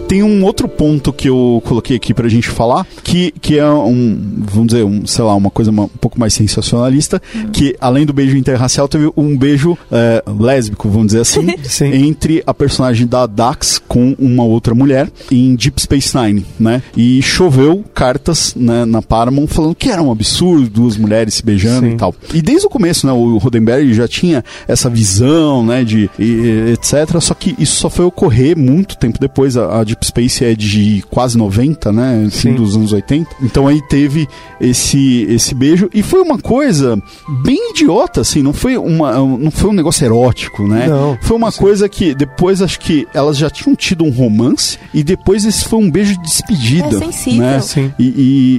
[0.08, 4.18] Tem um outro ponto que eu coloquei aqui pra gente falar, que, que é um,
[4.38, 7.20] vamos dizer, um, sei lá, uma coisa uma- um pouco mais sensacionalista,
[7.52, 11.92] que além do beijo interracial, teve um beijo é, lésbico, vamos dizer assim, Sim.
[12.06, 16.82] entre a personagem da Dax com uma outra mulher em Deep Space Nine, né?
[16.96, 21.86] E choveu cartas né, na Paramount falando que era um absurdo, duas mulheres se beijando
[21.88, 21.94] Sim.
[21.94, 22.14] e tal.
[22.32, 26.72] E desde o começo, né, o Roddenberry já tinha essa visão, né, de e- e-
[26.72, 27.20] etc.
[27.20, 29.56] Só que isso só foi ocorrer muito tempo depois.
[29.56, 32.54] A, a Deep Space é de quase 90, né, fim Sim.
[32.54, 33.30] dos anos 80.
[33.42, 34.28] Então aí teve
[34.60, 36.96] esse esse beijo e foi uma coisa
[37.44, 38.42] bem idiota, assim.
[38.42, 40.86] Não foi uma não foi um negócio erótico, né?
[40.88, 41.16] Não.
[41.22, 45.44] Foi uma coisa que depois acho que elas já tinham tido um romance e depois
[45.44, 47.40] esse foi um beijo de despedida, É sensível.
[47.40, 47.60] né?
[47.60, 47.92] Sim.
[47.98, 48.04] E,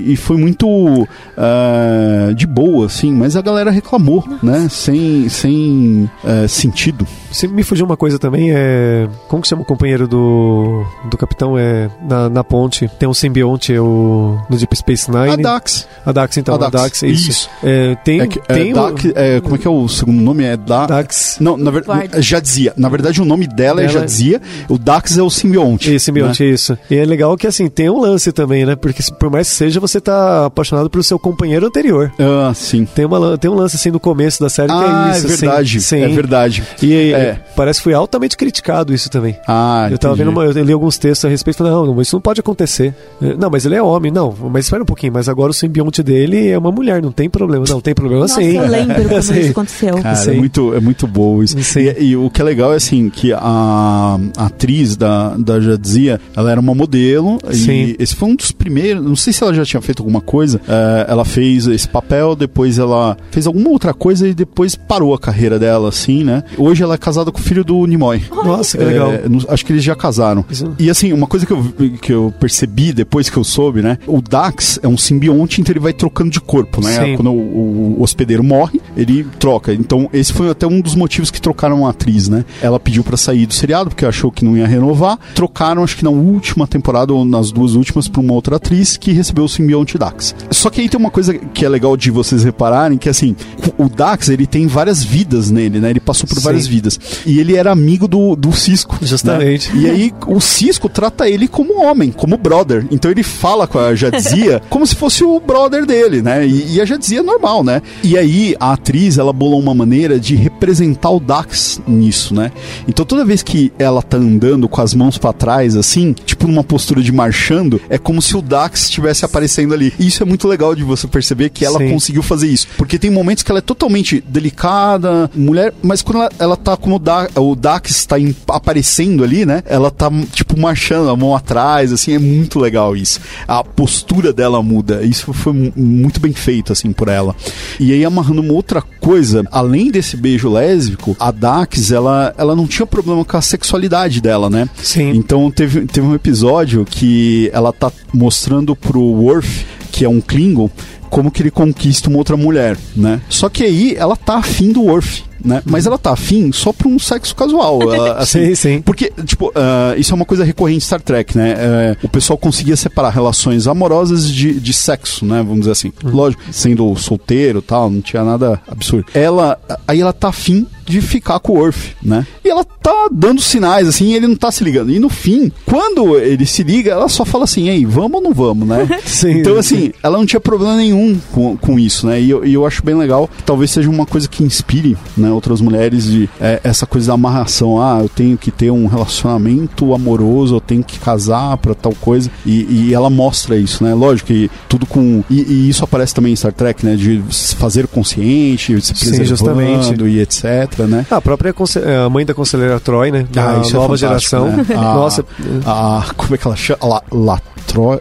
[0.07, 1.07] e- e foi muito
[1.37, 4.67] ah, de boa, assim, mas a galera reclamou, né?
[4.69, 7.05] Sem, sem ah, sentido.
[7.31, 9.07] Se me fugiu uma coisa também, é.
[9.27, 10.83] Como que chama o companheiro do.
[11.09, 11.57] do capitão?
[11.57, 11.89] É.
[12.07, 12.87] Na, na ponte.
[12.99, 14.37] Tem um simbionte, é o.
[14.49, 15.29] No Deep Space Nine.
[15.31, 15.87] A Dax.
[16.05, 16.55] A Dax, então.
[16.55, 17.29] A A Dax, Dax, isso.
[17.29, 17.49] isso.
[17.63, 18.21] É, tem.
[18.21, 20.43] É que- é, tem o- Dax- é, como é que é o segundo nome?
[20.43, 20.85] É da...
[20.85, 21.37] Dax.
[21.39, 22.21] Não, na verdade, Guarda.
[22.21, 22.73] Jadzia.
[22.77, 24.41] Na verdade, o nome dela, é Dela é- Jadzia.
[24.69, 25.91] O Dax é o simbionte.
[25.93, 26.49] Esse simbionte, né?
[26.49, 26.77] isso.
[26.89, 28.75] E é legal que, assim, tem um lance também, né?
[28.75, 32.11] Porque por mais que seja, você tá apaixonado pelo seu companheiro anterior.
[32.19, 32.85] Ah, sim.
[32.85, 35.27] Tem, uma, tem um lance, assim, no começo da série Ah, que é isso.
[35.27, 35.45] é assim.
[35.45, 35.81] verdade.
[35.81, 36.01] Sim.
[36.01, 36.63] É verdade.
[36.81, 37.39] E É.
[37.55, 39.37] parece que foi altamente criticado isso também.
[39.47, 40.29] Ah, Eu tava entendi.
[40.29, 42.93] vendo, uma, eu li alguns textos a respeito, falei, não, isso não pode acontecer.
[43.21, 46.03] Eh, Não, mas ele é homem, não, mas espera um pouquinho, mas agora o simbionte
[46.03, 47.65] dele é uma mulher, não tem problema.
[47.67, 48.57] Não, tem problema Nossa, sim.
[48.57, 49.39] eu lembro como Sim.
[49.39, 49.95] isso aconteceu.
[49.95, 50.35] Cara, é Sim.
[50.37, 51.57] muito, é muito bom isso.
[51.79, 56.19] E, e o que é legal é assim, que a, a atriz da, da Jadzia,
[56.35, 57.37] ela era uma modelo.
[57.51, 57.71] Sim.
[57.71, 59.03] E esse foi um dos primeiros.
[59.03, 60.59] Não sei se ela já tinha feito alguma coisa.
[60.67, 65.19] eh, ela fez esse papel, depois ela fez alguma outra coisa e depois parou a
[65.19, 66.43] carreira dela, assim, né?
[66.57, 68.23] Hoje ela é casada com o filho do Nimoy.
[68.31, 69.11] Nossa, que legal.
[69.11, 70.43] É, acho que eles já casaram.
[70.49, 70.73] Isso.
[70.79, 73.97] E assim, uma coisa que eu, que eu percebi depois que eu soube, né?
[74.07, 77.05] O Dax é um simbionte, então ele vai trocando de corpo, né?
[77.05, 77.15] Sim.
[77.15, 79.73] Quando o, o hospedeiro morre, ele troca.
[79.73, 82.45] Então, esse foi até um dos motivos que trocaram a atriz, né?
[82.61, 85.17] Ela pediu pra sair do seriado porque achou que não ia renovar.
[85.33, 89.11] Trocaram, acho que na última temporada ou nas duas últimas, pra uma outra atriz que
[89.11, 90.35] recebeu o simbionte Dax.
[90.51, 93.35] Só que aí tem uma coisa que é legal de vocês repararem, que assim,
[93.77, 95.89] o Dax, ele tem várias vidas nele, né?
[95.89, 96.43] Ele passou por Sim.
[96.43, 96.99] várias vidas.
[97.25, 98.95] E ele era amigo do, do Cisco.
[98.95, 99.07] né?
[99.07, 99.75] Justamente.
[99.75, 102.87] E aí o Cisco trata ele como homem, como brother.
[102.89, 106.43] Então ele fala com a Jadzia como se fosse o brother dele, né?
[106.47, 107.83] E, e a Jadzia é normal, né?
[108.03, 112.51] E aí a atriz, ela bolou uma maneira de representar o Dax nisso, né?
[112.87, 116.63] Então toda vez que ela tá andando com as mãos pra trás, assim, tipo numa
[116.63, 119.93] postura de marchando, é como se o Dax estivesse aparecendo ali.
[119.99, 121.91] E isso é muito legal de você perceber que ela Sim.
[121.91, 122.67] conseguiu fazer isso.
[122.75, 126.95] Porque tem momentos que ela é totalmente delicada, mulher, mas quando ela, ela tá como
[126.95, 129.61] o, da, o Dax está em- aparecendo ali, né?
[129.67, 133.19] Ela tá, tipo, marchando, a mão atrás, assim, é muito legal isso.
[133.47, 135.03] A postura dela muda.
[135.03, 137.35] Isso foi mu- muito bem feito, assim, por ela.
[137.79, 142.67] E aí, amarrando uma outra coisa, além desse beijo lésbico, a Dax, ela, ela não
[142.67, 144.69] tinha problema com a sexualidade dela, né?
[144.81, 145.09] Sim.
[145.11, 150.69] Então teve, teve um episódio que ela tá mostrando pro Worf, que é um Klingon,
[151.09, 153.21] como que ele conquista uma outra mulher, né?
[153.29, 155.23] Só que aí ela tá afim do Worf.
[155.43, 155.61] Né?
[155.65, 157.93] Mas ela tá afim só pra um sexo casual.
[157.93, 158.81] ela, assim, Sim, sim.
[158.81, 161.55] porque, tipo, ah, isso é uma coisa recorrente em Star Trek, né?
[161.57, 165.37] Eh, o pessoal conseguia separar relações amorosas de, de sexo, né?
[165.37, 165.91] Vamos dizer assim.
[166.03, 169.05] Lógico, sendo solteiro e tal, não tinha nada absurdo.
[169.13, 172.25] Ela, aí ela tá afim de ficar com o Worf, né?
[172.43, 174.91] E ela tá dando sinais, assim, e ele não tá se ligando.
[174.91, 178.33] E no fim, quando ele se liga, ela só fala assim, ei, vamos ou não
[178.33, 178.87] vamos, né?
[179.05, 179.93] Sim, então, assim, sim.
[180.01, 182.21] ela não tinha problema nenhum com, com isso, né?
[182.21, 185.26] E eu, e eu acho bem legal, que talvez seja uma coisa que inspire, né?
[185.27, 185.33] Né?
[185.33, 187.81] Outras mulheres de é, essa coisa da amarração.
[187.81, 192.29] Ah, eu tenho que ter um relacionamento amoroso, eu tenho que casar pra tal coisa.
[192.45, 193.93] E, e ela mostra isso, né?
[193.93, 195.23] Lógico que tudo com.
[195.29, 196.95] E, e isso aparece também em Star Trek, né?
[196.95, 200.03] De se fazer consciente, se Sim, preservando justamente.
[200.03, 201.05] e etc, né?
[201.09, 201.49] Ah, a própria
[201.83, 203.25] eh, a mãe da conselheira Troy, né?
[203.31, 204.57] Da Ah, isso é nova fantástico, geração.
[204.57, 204.65] né?
[204.77, 205.25] Ah, Nossa,
[205.65, 206.79] A, como é que ela chama?
[206.83, 207.47] La, Latro...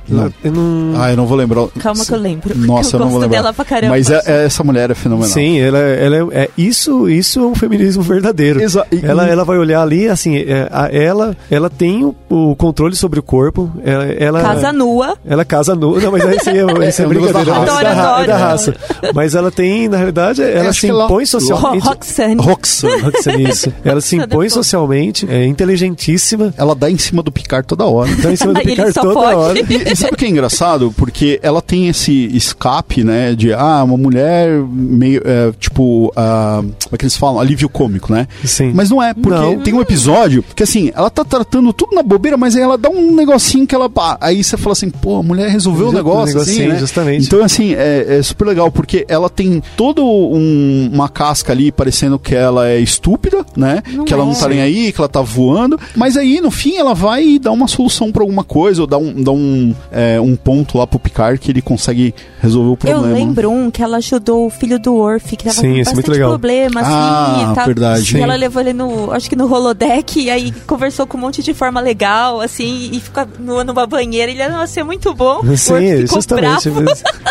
[0.09, 0.33] Não.
[0.45, 0.93] eu não.
[0.97, 1.67] Ah, eu não vou lembrar.
[1.81, 2.57] Calma que eu lembro.
[2.57, 3.43] Nossa, eu eu não vou gosto lembrar.
[3.43, 3.95] dela pra caramba.
[3.95, 5.29] Mas é, é- essa mulher é fenomenal.
[5.29, 8.61] Sim, ela, ela é, é- isso, isso é um feminismo verdadeiro.
[8.63, 12.15] Exa- e- Ela, e- ela vai olhar ali, assim, é, a- ela, ela tem o,
[12.29, 13.71] o controle sobre o corpo.
[13.85, 15.17] Ela, ela Casa nua.
[15.27, 16.01] Ela casa nua.
[16.01, 17.93] Não, mas aí sim, é, isso é, É um negócio da brincadeira.
[17.95, 18.17] raça.
[18.17, 18.75] da, é da raça.
[19.15, 21.87] Mas ela tem, na realidade, ela acho se ela- impõe Ro socialmente.
[21.87, 22.43] Roxane.
[22.43, 23.01] Roxanne.
[23.03, 23.73] Roxane, isso.
[23.85, 26.53] Ela se impõe socialmente, é inteligentíssima.
[26.57, 28.11] Ela dá em cima do Picard toda hora.
[28.23, 28.61] Tá em cima do
[28.93, 29.35] só toda pode.
[29.35, 29.59] hora.
[29.61, 30.93] E, e sabe o que é engraçado?
[30.97, 33.35] Porque ela tem esse escape, né?
[33.35, 37.41] De, ah, uma mulher meio, é, tipo, ah, como é que eles falam?
[37.41, 38.27] Alívio cômico, né?
[38.45, 38.73] Sim.
[38.75, 39.59] Mas não é, porque Não.
[39.61, 42.89] tem um episódio que, assim, ela tá tratando tudo na bobeira, mas aí ela dá
[42.91, 43.89] um negocinho que ela...
[43.89, 46.79] pá, aí você fala assim, pô, a mulher resolveu o negócio, assim, negocinho, né?
[46.79, 47.27] justamente.
[47.27, 52.19] Então, assim, é, é super legal, porque ela tem toda um- uma casca ali parecendo
[52.19, 53.83] que ela é estúpida, né?
[53.93, 54.27] Não que ela é.
[54.27, 55.79] não tá nem aí, que ela tá voando.
[55.95, 58.99] Mas aí, no fim, ela vai e dá uma solução pra alguma coisa, ou dá
[58.99, 62.77] um, dá um, é, um ponto lá pro Picard que ele consegue resolver o Eu
[62.77, 63.07] problema.
[63.15, 65.85] lembro um que ela ajudou o filho do Orf, que tava Sim, com esse é
[65.85, 66.31] bastante muito legal.
[66.31, 68.17] problema, assim, Ah, e tá- verdade.
[68.17, 68.41] E ela Sim.
[68.41, 71.81] levou ele no, acho que no holodeck, e aí conversou com um monte de forma
[71.81, 74.31] legal, assim, e ficou no, numa banheira.
[74.31, 75.41] Ele, nossa, é muito bom.
[75.57, 76.71] Sim, justamente.
[76.71, 76.85] bravo.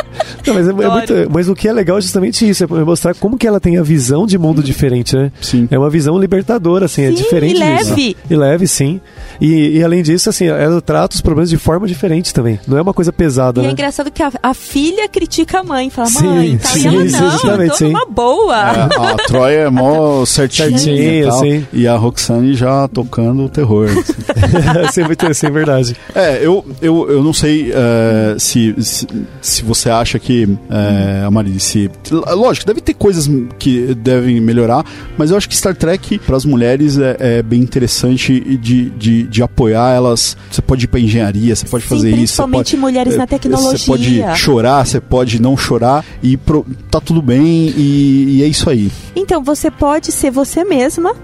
[0.46, 3.16] Não, mas, é- é muito- mas o que é legal é justamente isso, é mostrar
[3.16, 5.32] como que ela tem a visão de mundo diferente, né?
[5.42, 5.68] Sim.
[5.72, 7.90] É uma visão libertadora, assim, é Sim, diferente e disso.
[7.90, 8.18] leve.
[8.30, 9.02] E leve, sim.
[9.42, 12.60] E, e além disso, assim, ela trata os problemas de forma diferente também.
[12.68, 13.74] Não é uma coisa pesada, E é né?
[13.74, 16.70] engraçado que a, a filha critica a mãe, fala, Sim, mãe, tá?
[16.70, 17.86] sim, e ela, sim, não, justamente, eu tô sim.
[17.86, 18.56] numa boa.
[18.56, 18.82] É,
[19.14, 21.68] a Troy é mó certinha Certinho, e tal, sim.
[21.74, 23.88] e a Roxane já tocando o terror.
[24.88, 25.02] assim.
[25.34, 25.96] Sim, verdade.
[26.14, 29.08] É, eu, eu, eu não sei é, se, se,
[29.42, 31.90] se você acha que é, a Marice.
[32.12, 33.30] Lógico, deve ter coisas
[33.60, 34.86] que devem melhorar,
[35.18, 39.24] mas eu acho que Star Trek para as mulheres é, é bem interessante de, de,
[39.24, 40.38] de apoiar elas.
[40.52, 42.36] Você pode ir pra engenharia, você pode Sim, fazer isso.
[42.36, 43.78] Você principalmente mulheres é, na tecnologia.
[43.78, 48.48] Você pode chorar, você pode não chorar e pro- tá tudo bem e, e é
[48.48, 48.92] isso aí.
[49.16, 51.16] Então, você pode ser você mesma,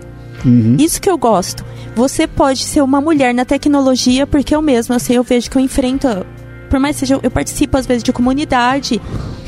[0.45, 0.75] Uhum.
[0.79, 1.63] Isso que eu gosto.
[1.95, 5.61] Você pode ser uma mulher na tecnologia, porque eu mesma, assim, eu vejo que eu
[5.61, 6.07] enfrento.
[6.69, 9.01] Por mais que seja, eu participo às vezes de comunidade,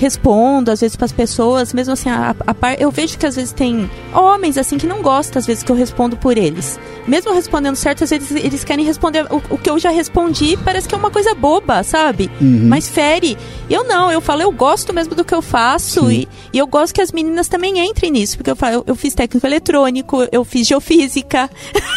[0.04, 3.38] respondo às vezes para as pessoas, mesmo assim, a, a par, eu vejo que às
[3.38, 6.78] vezes tem homens assim que não gostam às vezes que eu respondo por eles.
[7.08, 10.88] Mesmo respondendo certo, às vezes eles querem responder o, o que eu já respondi, parece
[10.88, 12.30] que é uma coisa boba, sabe?
[12.42, 12.68] Uhum.
[12.68, 13.38] Mas fere.
[13.70, 16.94] Eu não, eu falo, eu gosto mesmo do que eu faço e, e eu gosto
[16.94, 20.44] que as meninas também entrem nisso, porque eu, falo, eu, eu fiz técnico eletrônico, eu
[20.44, 21.50] fiz geofísica,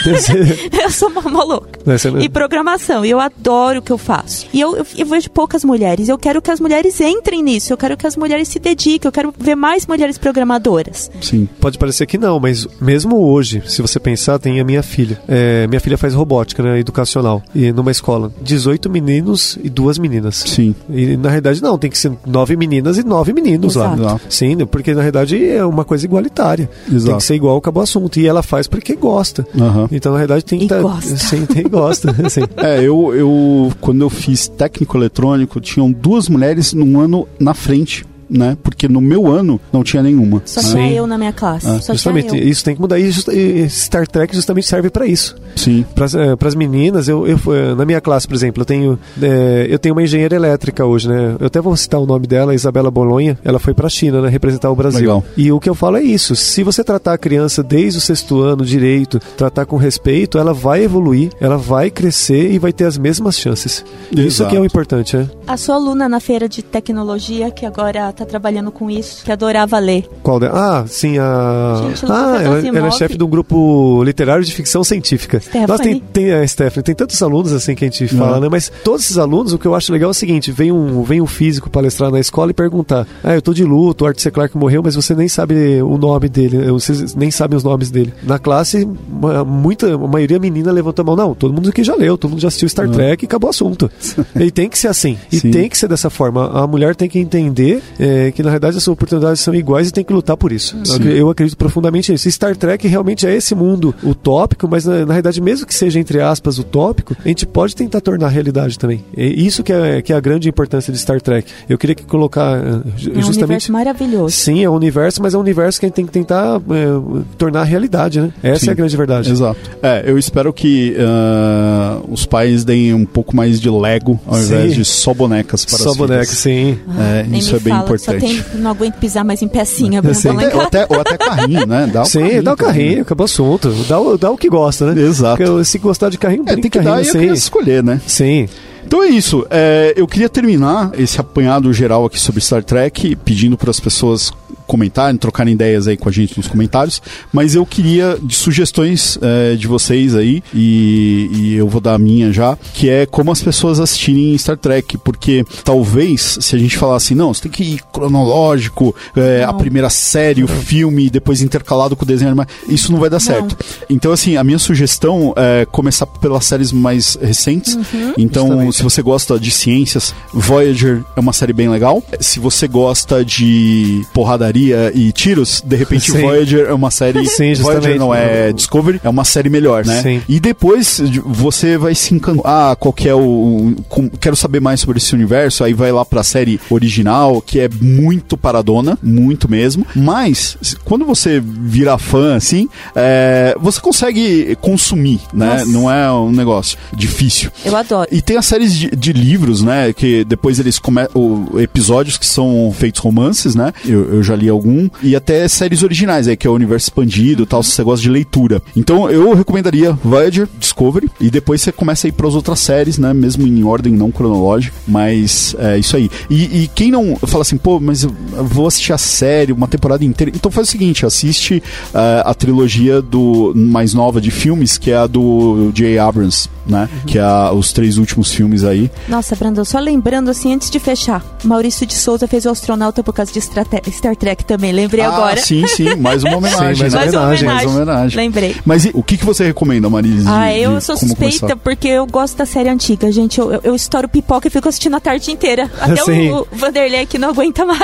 [0.80, 1.80] eu sou uma maluca.
[1.84, 1.96] Né?
[2.22, 4.46] E programação, e eu adoro o que eu faço.
[4.52, 7.76] E eu, eu, eu vejo poucas mulheres, eu quero que as mulheres entrem nisso, eu
[7.76, 11.10] quero que as mulheres se dediquem, eu quero ver mais mulheres programadoras.
[11.20, 11.48] Sim.
[11.60, 15.20] Pode parecer que não, mas mesmo hoje, se você pensar, tem a minha filha.
[15.28, 18.32] É, minha filha faz robótica, né, educacional, e numa escola.
[18.42, 20.36] 18 meninos e duas meninas.
[20.46, 20.74] Sim.
[20.90, 23.86] E na realidade não, tem que ser nove meninas e nove meninos lá.
[23.86, 24.02] Exato.
[24.02, 24.20] Exato.
[24.28, 26.68] Sim, porque na realidade é uma coisa igualitária.
[26.86, 27.16] Tem Exato.
[27.18, 28.18] que ser igual, acabou o assunto.
[28.20, 29.46] E ela faz porque gosta.
[29.58, 29.88] Aham.
[29.90, 31.16] Então na realidade tem que E tá- gosta.
[31.16, 32.14] Sim, tem gosta.
[32.30, 32.42] Sim.
[32.56, 37.85] É, eu, eu quando eu fiz técnico eletrônico, tinham duas mulheres num ano na frente,
[37.86, 38.56] Линч– né?
[38.62, 40.42] Porque no meu ano não tinha nenhuma.
[40.44, 40.68] Só né?
[40.68, 41.66] tinha eu na minha classe.
[41.66, 42.48] Ah, só Justamente, tinha eu.
[42.48, 42.98] isso tem que mudar.
[42.98, 45.36] E, just- e Star Trek justamente serve para isso.
[45.54, 45.84] Sim.
[45.94, 49.78] Para as meninas, eu, eu eh, na minha classe, por exemplo, eu tenho eh, eu
[49.78, 51.36] tenho uma engenheira elétrica hoje, né?
[51.40, 53.38] Eu até vou citar o nome dela, Isabela Bolonha.
[53.44, 55.00] Ela foi para a China, né, representar o Brasil.
[55.00, 55.24] Legal.
[55.36, 58.40] E o que eu falo é isso: se você tratar a criança desde o sexto
[58.42, 62.98] ano direito, tratar com respeito, ela vai evoluir, ela vai crescer e vai ter as
[62.98, 63.84] mesmas chances.
[64.12, 64.50] Isso Exato.
[64.50, 65.28] que é o importante, né?
[65.46, 69.78] A sua aluna na feira de tecnologia, que agora tá trabalhando com isso, que adorava
[69.78, 70.08] ler.
[70.22, 70.80] Qual dela?
[70.82, 71.82] Ah, sim, a.
[71.88, 72.76] Gente, ah, ela, Asimov.
[72.78, 75.40] ela é chefe de um grupo literário de ficção científica.
[75.40, 75.66] Stephanie.
[75.66, 78.40] Nossa, tem, tem a Stephanie, tem tantos alunos assim que a gente fala, Não.
[78.42, 78.48] né?
[78.50, 81.20] Mas todos esses alunos, o que eu acho legal é o seguinte: vem um, vem
[81.20, 84.30] um físico palestrar na escola e perguntar: Ah, eu tô de luto, o Art C.
[84.30, 86.70] Clarke morreu, mas você nem sabe o nome dele, né?
[86.72, 88.12] vocês nem sabem os nomes dele.
[88.22, 91.94] Na classe, uma- muita, a maioria menina levantou a mão: Não, todo mundo aqui já
[91.94, 92.94] leu, todo mundo já assistiu Star Não.
[92.94, 93.90] Trek e acabou o assunto.
[94.38, 95.18] e tem que ser assim.
[95.30, 95.50] E Sim.
[95.50, 96.50] tem que ser dessa forma.
[96.50, 100.04] A mulher tem que entender é, que na realidade as oportunidades são iguais e tem
[100.04, 100.76] que lutar por isso.
[100.84, 101.02] Sim.
[101.08, 102.30] Eu acredito profundamente nisso.
[102.30, 106.20] Star Trek realmente é esse mundo utópico, mas na, na realidade, mesmo que seja entre
[106.20, 109.04] aspas utópico, a gente pode tentar tornar realidade também.
[109.16, 111.50] E isso que é, que é a grande importância de Star Trek.
[111.68, 113.70] Eu queria que colocar eh, ju- É um justamente.
[113.70, 114.36] universo maravilhoso.
[114.36, 117.22] Sim, é um universo, mas é um universo que a gente tem que tentar é,
[117.38, 118.32] tornar realidade, né?
[118.42, 118.68] Essa Sim.
[118.68, 119.30] é a grande verdade.
[119.30, 119.58] Exato.
[119.82, 124.70] É, eu espero que ah, os pais deem um pouco mais de Lego ao invés
[124.72, 124.76] Sim.
[124.78, 126.38] de só bonecas para Só as boneca, filhas.
[126.38, 126.78] sim.
[126.98, 128.36] É, Nem isso é bem fala, importante.
[128.42, 130.16] Só tem, não aguento pisar mais em pecinha, Bruno,
[130.54, 131.90] Ou até, ou até carrinho, né?
[131.92, 132.72] Dá o Sim, carrinho dá o também.
[132.72, 133.70] carrinho, acabou o assunto.
[133.88, 135.02] Dá, o- dá o que gosta, né?
[135.02, 135.42] Exato.
[135.42, 137.18] Porque se gostar de carrinho, É, tem que dar carrinho, e sim.
[137.18, 138.00] criança escolher, né?
[138.06, 138.48] Sim.
[138.86, 139.44] Então é isso.
[139.50, 144.32] É, eu queria terminar esse apanhado geral aqui sobre Star Trek, pedindo para as pessoas
[144.66, 147.00] comentarem, trocarem ideias aí com a gente nos comentários.
[147.32, 151.98] Mas eu queria de sugestões é, de vocês aí, e, e eu vou dar a
[151.98, 154.98] minha já, que é como as pessoas assistirem Star Trek.
[154.98, 159.52] Porque talvez, se a gente falar assim, não, você tem que ir cronológico, é, a
[159.52, 159.58] Não.
[159.58, 163.56] primeira série, o filme, depois intercalado com o desenho animado, isso não vai dar certo.
[163.88, 167.78] Então, assim, a minha sugestão é começar pelas séries mais recentes.
[168.16, 168.76] Então, Justamente.
[168.76, 172.02] se você gosta de ciências, Voyager é uma série bem legal.
[172.20, 174.55] Se você gosta de porradaria
[174.94, 176.20] e tiros, de repente Sim.
[176.20, 177.26] Voyager é uma série.
[177.28, 180.02] Sim, Voyager não é Discovery, é uma série melhor, né?
[180.02, 180.22] Sim.
[180.28, 182.42] E depois de- você vai se encantar.
[182.72, 183.74] Ah, qual que é o.
[183.88, 185.64] com- quero saber mais sobre esse universo.
[185.64, 189.86] Aí vai lá pra série original, que é muito paradona, muito mesmo.
[189.94, 195.58] Mas, quando você vira fã, assim, é, você consegue consumir, né?
[195.58, 195.66] Nossa.
[195.66, 197.50] Não é um negócio difícil.
[197.64, 198.08] Eu adoro.
[198.12, 199.92] E tem as séries de, de livros, né?
[199.92, 201.48] Que depois eles começam.
[201.58, 203.72] Episódios que são feitos romances, né?
[203.84, 204.88] Eu, eu já li algum.
[205.02, 208.02] E até séries originais, aí, que é o universo expandido e tal, se você gosta
[208.02, 208.62] de leitura.
[208.76, 213.12] Então eu recomendaria Voyager, Discovery, e depois você começa a ir pras outras séries, né?
[213.14, 214.74] Mesmo em ordem não cronológica.
[214.86, 216.10] Mas é isso aí.
[216.30, 218.14] E, e quem não fala assim, pô, mas eu
[218.44, 220.32] vou assistir a série, uma temporada inteira.
[220.34, 221.62] Então faz o seguinte, assiste
[221.94, 225.98] eh, a trilogia do mais nova de filmes, que é a do J.
[225.98, 226.88] Abrams, né?
[227.06, 228.90] Que é a- os três últimos filmes aí.
[229.08, 233.12] Nossa, Brandon, só lembrando assim, antes de fechar, Maurício de Souza fez o astronauta por
[233.12, 235.36] causa de Star Trek também, lembrei ah, agora.
[235.38, 236.74] sim, sim, mais uma homenagem.
[236.74, 236.98] Sim, mais né?
[236.98, 238.16] Mais uma homenagem, Mais uma homenagem.
[238.16, 238.56] Lembrei.
[238.64, 240.22] Mas o que, que você recomenda, Marise?
[240.24, 241.56] de- Ah, eu de sou como suspeita começar?
[241.56, 243.38] porque eu gosto da série antiga, gente.
[243.38, 245.70] Eu, eu, eu estouro pipoca e fico assistindo a tarde inteira.
[245.80, 246.30] Até Sim.
[246.30, 247.80] o, o Vanderlei aqui não aguenta mais.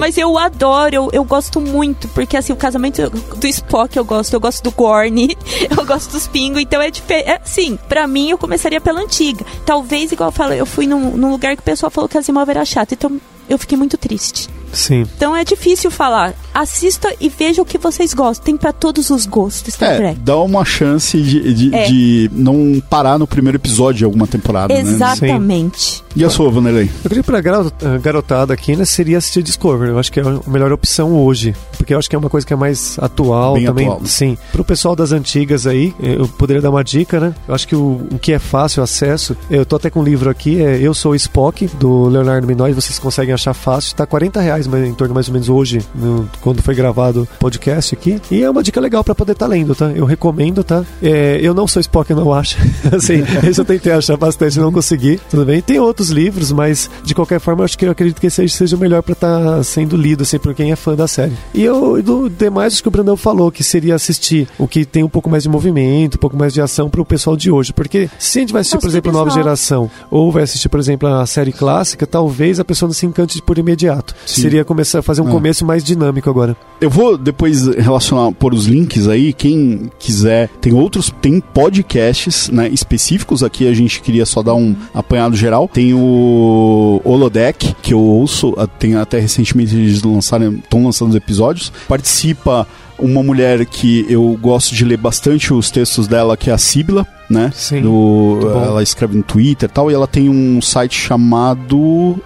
[0.00, 4.32] Mas eu adoro, eu, eu gosto muito, porque assim, o casamento do Spock eu gosto,
[4.34, 5.36] eu gosto do Gorn,
[5.76, 7.28] eu gosto dos pingos, então é diferente.
[7.28, 9.44] É, assim, pra mim eu começaria pela antiga.
[9.64, 12.20] Talvez, igual eu falo, eu fui num, num lugar que o pessoal falou que a
[12.20, 14.48] Zimov era chata, então eu fiquei muito triste.
[14.72, 15.06] Sim.
[15.16, 16.34] Então é difícil falar.
[16.54, 18.44] Assista e veja o que vocês gostam.
[18.46, 20.20] Tem pra todos os gostos Star É, Trek.
[20.20, 21.86] dá uma chance de, de, É.
[21.86, 24.80] de não parar no primeiro episódio de alguma temporada, né?
[24.80, 26.02] Exatamente.
[26.16, 26.90] E a sua, Vanderlei?
[27.04, 27.72] Eu queria pra garo-
[28.02, 29.90] garotada aqui, né, seria assistir Discovery.
[29.90, 31.54] Eu acho que é a melhor opção hoje.
[31.76, 33.86] Porque eu acho que é uma coisa que é mais atual Bem também.
[33.86, 34.02] atual.
[34.04, 34.36] Sim.
[34.50, 37.34] Pro pessoal das antigas aí, eu poderia dar uma dica, né?
[37.46, 40.28] Eu acho que o, o que é fácil acesso, eu tô até com um livro
[40.28, 43.94] aqui, é Eu Sou Spock, do Leonardo Minoy, vocês conseguem achar fácil.
[43.94, 47.38] Tá 40 reais, mas em torno mais ou menos hoje, no- quando foi gravado o
[47.38, 48.20] podcast aqui.
[48.30, 49.90] E é uma dica legal pra poder estar lendo, tá?
[49.94, 50.84] Eu recomendo, tá?
[51.02, 52.56] É, eu não sou Spock, eu não acho.
[52.92, 55.20] assim, esse eu tentei achar bastante e não consegui.
[55.30, 55.60] Tudo bem.
[55.60, 58.54] Tem outros livros, mas de qualquer forma, eu acho que eu acredito que esse seja,
[58.56, 61.32] seja o melhor pra estar sendo lido, assim, por quem é fã da série.
[61.54, 65.02] E eu, do demais, acho que o Brandão falou, que seria assistir o que tem
[65.02, 67.72] um pouco mais de movimento, um pouco mais de ação pro pessoal de hoje.
[67.72, 69.12] Porque se a gente vai assistir, por exemplo.
[69.12, 73.06] Nova Geração, ou vai assistir, por exemplo, a série clássica, talvez a pessoa não se
[73.06, 74.14] encante por imediato.
[74.26, 74.42] Sim.
[74.48, 75.30] Seria começar a fazer um É.
[75.30, 76.56] começo mais dinâmico agora.
[76.80, 80.48] Eu vou depois relacionar por os links aí, quem quiser.
[80.60, 85.68] Tem outros, tem podcasts né, específicos aqui, a gente queria só dar um apanhado geral.
[85.72, 91.72] Tem o Holodeck, que eu ouço, tem até recentemente eles lançaram, estão lançando os episódios.
[91.86, 92.66] Participa
[92.98, 97.06] uma mulher que eu gosto de ler bastante os textos dela, que é a Sibila,
[97.30, 97.52] né?
[97.54, 97.82] Sim.
[97.82, 102.16] Do, ela escreve no Twitter e tal, e ela tem um site chamado.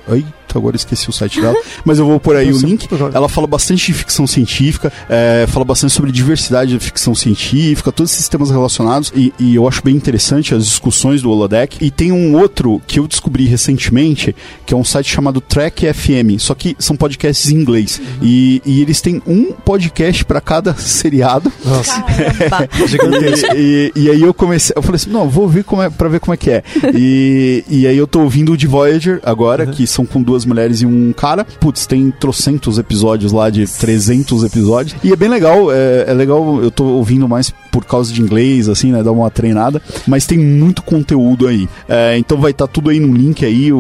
[0.53, 1.57] Eita, agora esqueci o site dela.
[1.85, 2.87] Mas eu vou por aí o link.
[3.15, 8.13] Ela fala bastante de ficção científica, é, fala bastante sobre diversidade de ficção científica, todos
[8.13, 11.79] esses temas relacionados, e, e eu acho bem interessante as discussões do Holodeck.
[11.81, 14.35] E tem um outro que eu descobri recentemente,
[14.67, 18.01] que é um site chamado Track FM, só que são podcasts em inglês.
[18.21, 21.51] E, e eles têm um podcast para cada seriado.
[21.65, 22.05] Nossa,
[22.87, 23.55] gigantesco.
[23.57, 26.09] E, e- e aí eu comecei, eu falei assim, não, vou ouvir como é, pra
[26.09, 26.63] ver como é que é.
[26.95, 30.45] E, e aí eu tô ouvindo o de Voyager agora, que são com duas duas
[30.45, 31.45] mulheres e um cara.
[31.45, 34.97] Putz, tem trocentos episódios lá de 300 episódios.
[35.03, 38.69] E é bem legal, é, é legal, eu tô ouvindo mais por causa de inglês,
[38.69, 39.03] assim, né?
[39.03, 39.81] Dar uma treinada.
[40.07, 41.69] Mas tem muito conteúdo aí.
[41.89, 43.79] É, então vai estar tá tudo aí no link aí, o,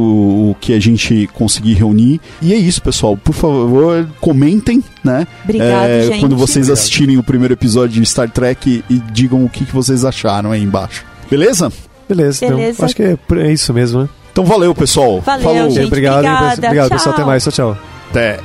[0.50, 2.20] o, que a gente conseguir reunir.
[2.40, 3.16] E é isso, pessoal.
[3.16, 5.26] Por favor, comentem, né?
[5.44, 6.20] Obrigado, é, gente.
[6.20, 10.04] Quando vocês assistirem o primeiro episódio de Star Trek e digam o que, que vocês
[10.04, 11.04] acharam aí embaixo.
[11.30, 11.72] Beleza?
[12.08, 12.72] Beleza, Beleza.
[12.72, 14.08] Então, acho que é, é isso mesmo, né?
[14.32, 15.20] Então valeu, pessoal.
[15.20, 15.70] Valeu, Falou.
[15.70, 15.86] gente.
[15.86, 16.98] Obrigado, obrigada, obrigado tchau.
[16.98, 17.14] pessoal.
[17.14, 17.42] Até mais.
[17.44, 17.78] Tchau, tchau.
[18.10, 18.40] Até.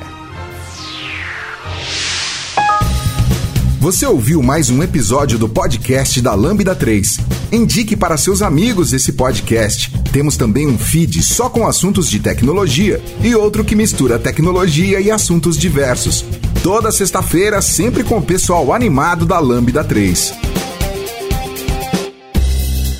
[3.80, 7.20] Você ouviu mais um episódio do podcast da Lambda 3.
[7.52, 9.90] Indique para seus amigos esse podcast.
[10.12, 15.10] Temos também um feed só com assuntos de tecnologia e outro que mistura tecnologia e
[15.10, 16.24] assuntos diversos.
[16.62, 20.34] Toda sexta-feira, sempre com o pessoal animado da Lambda 3.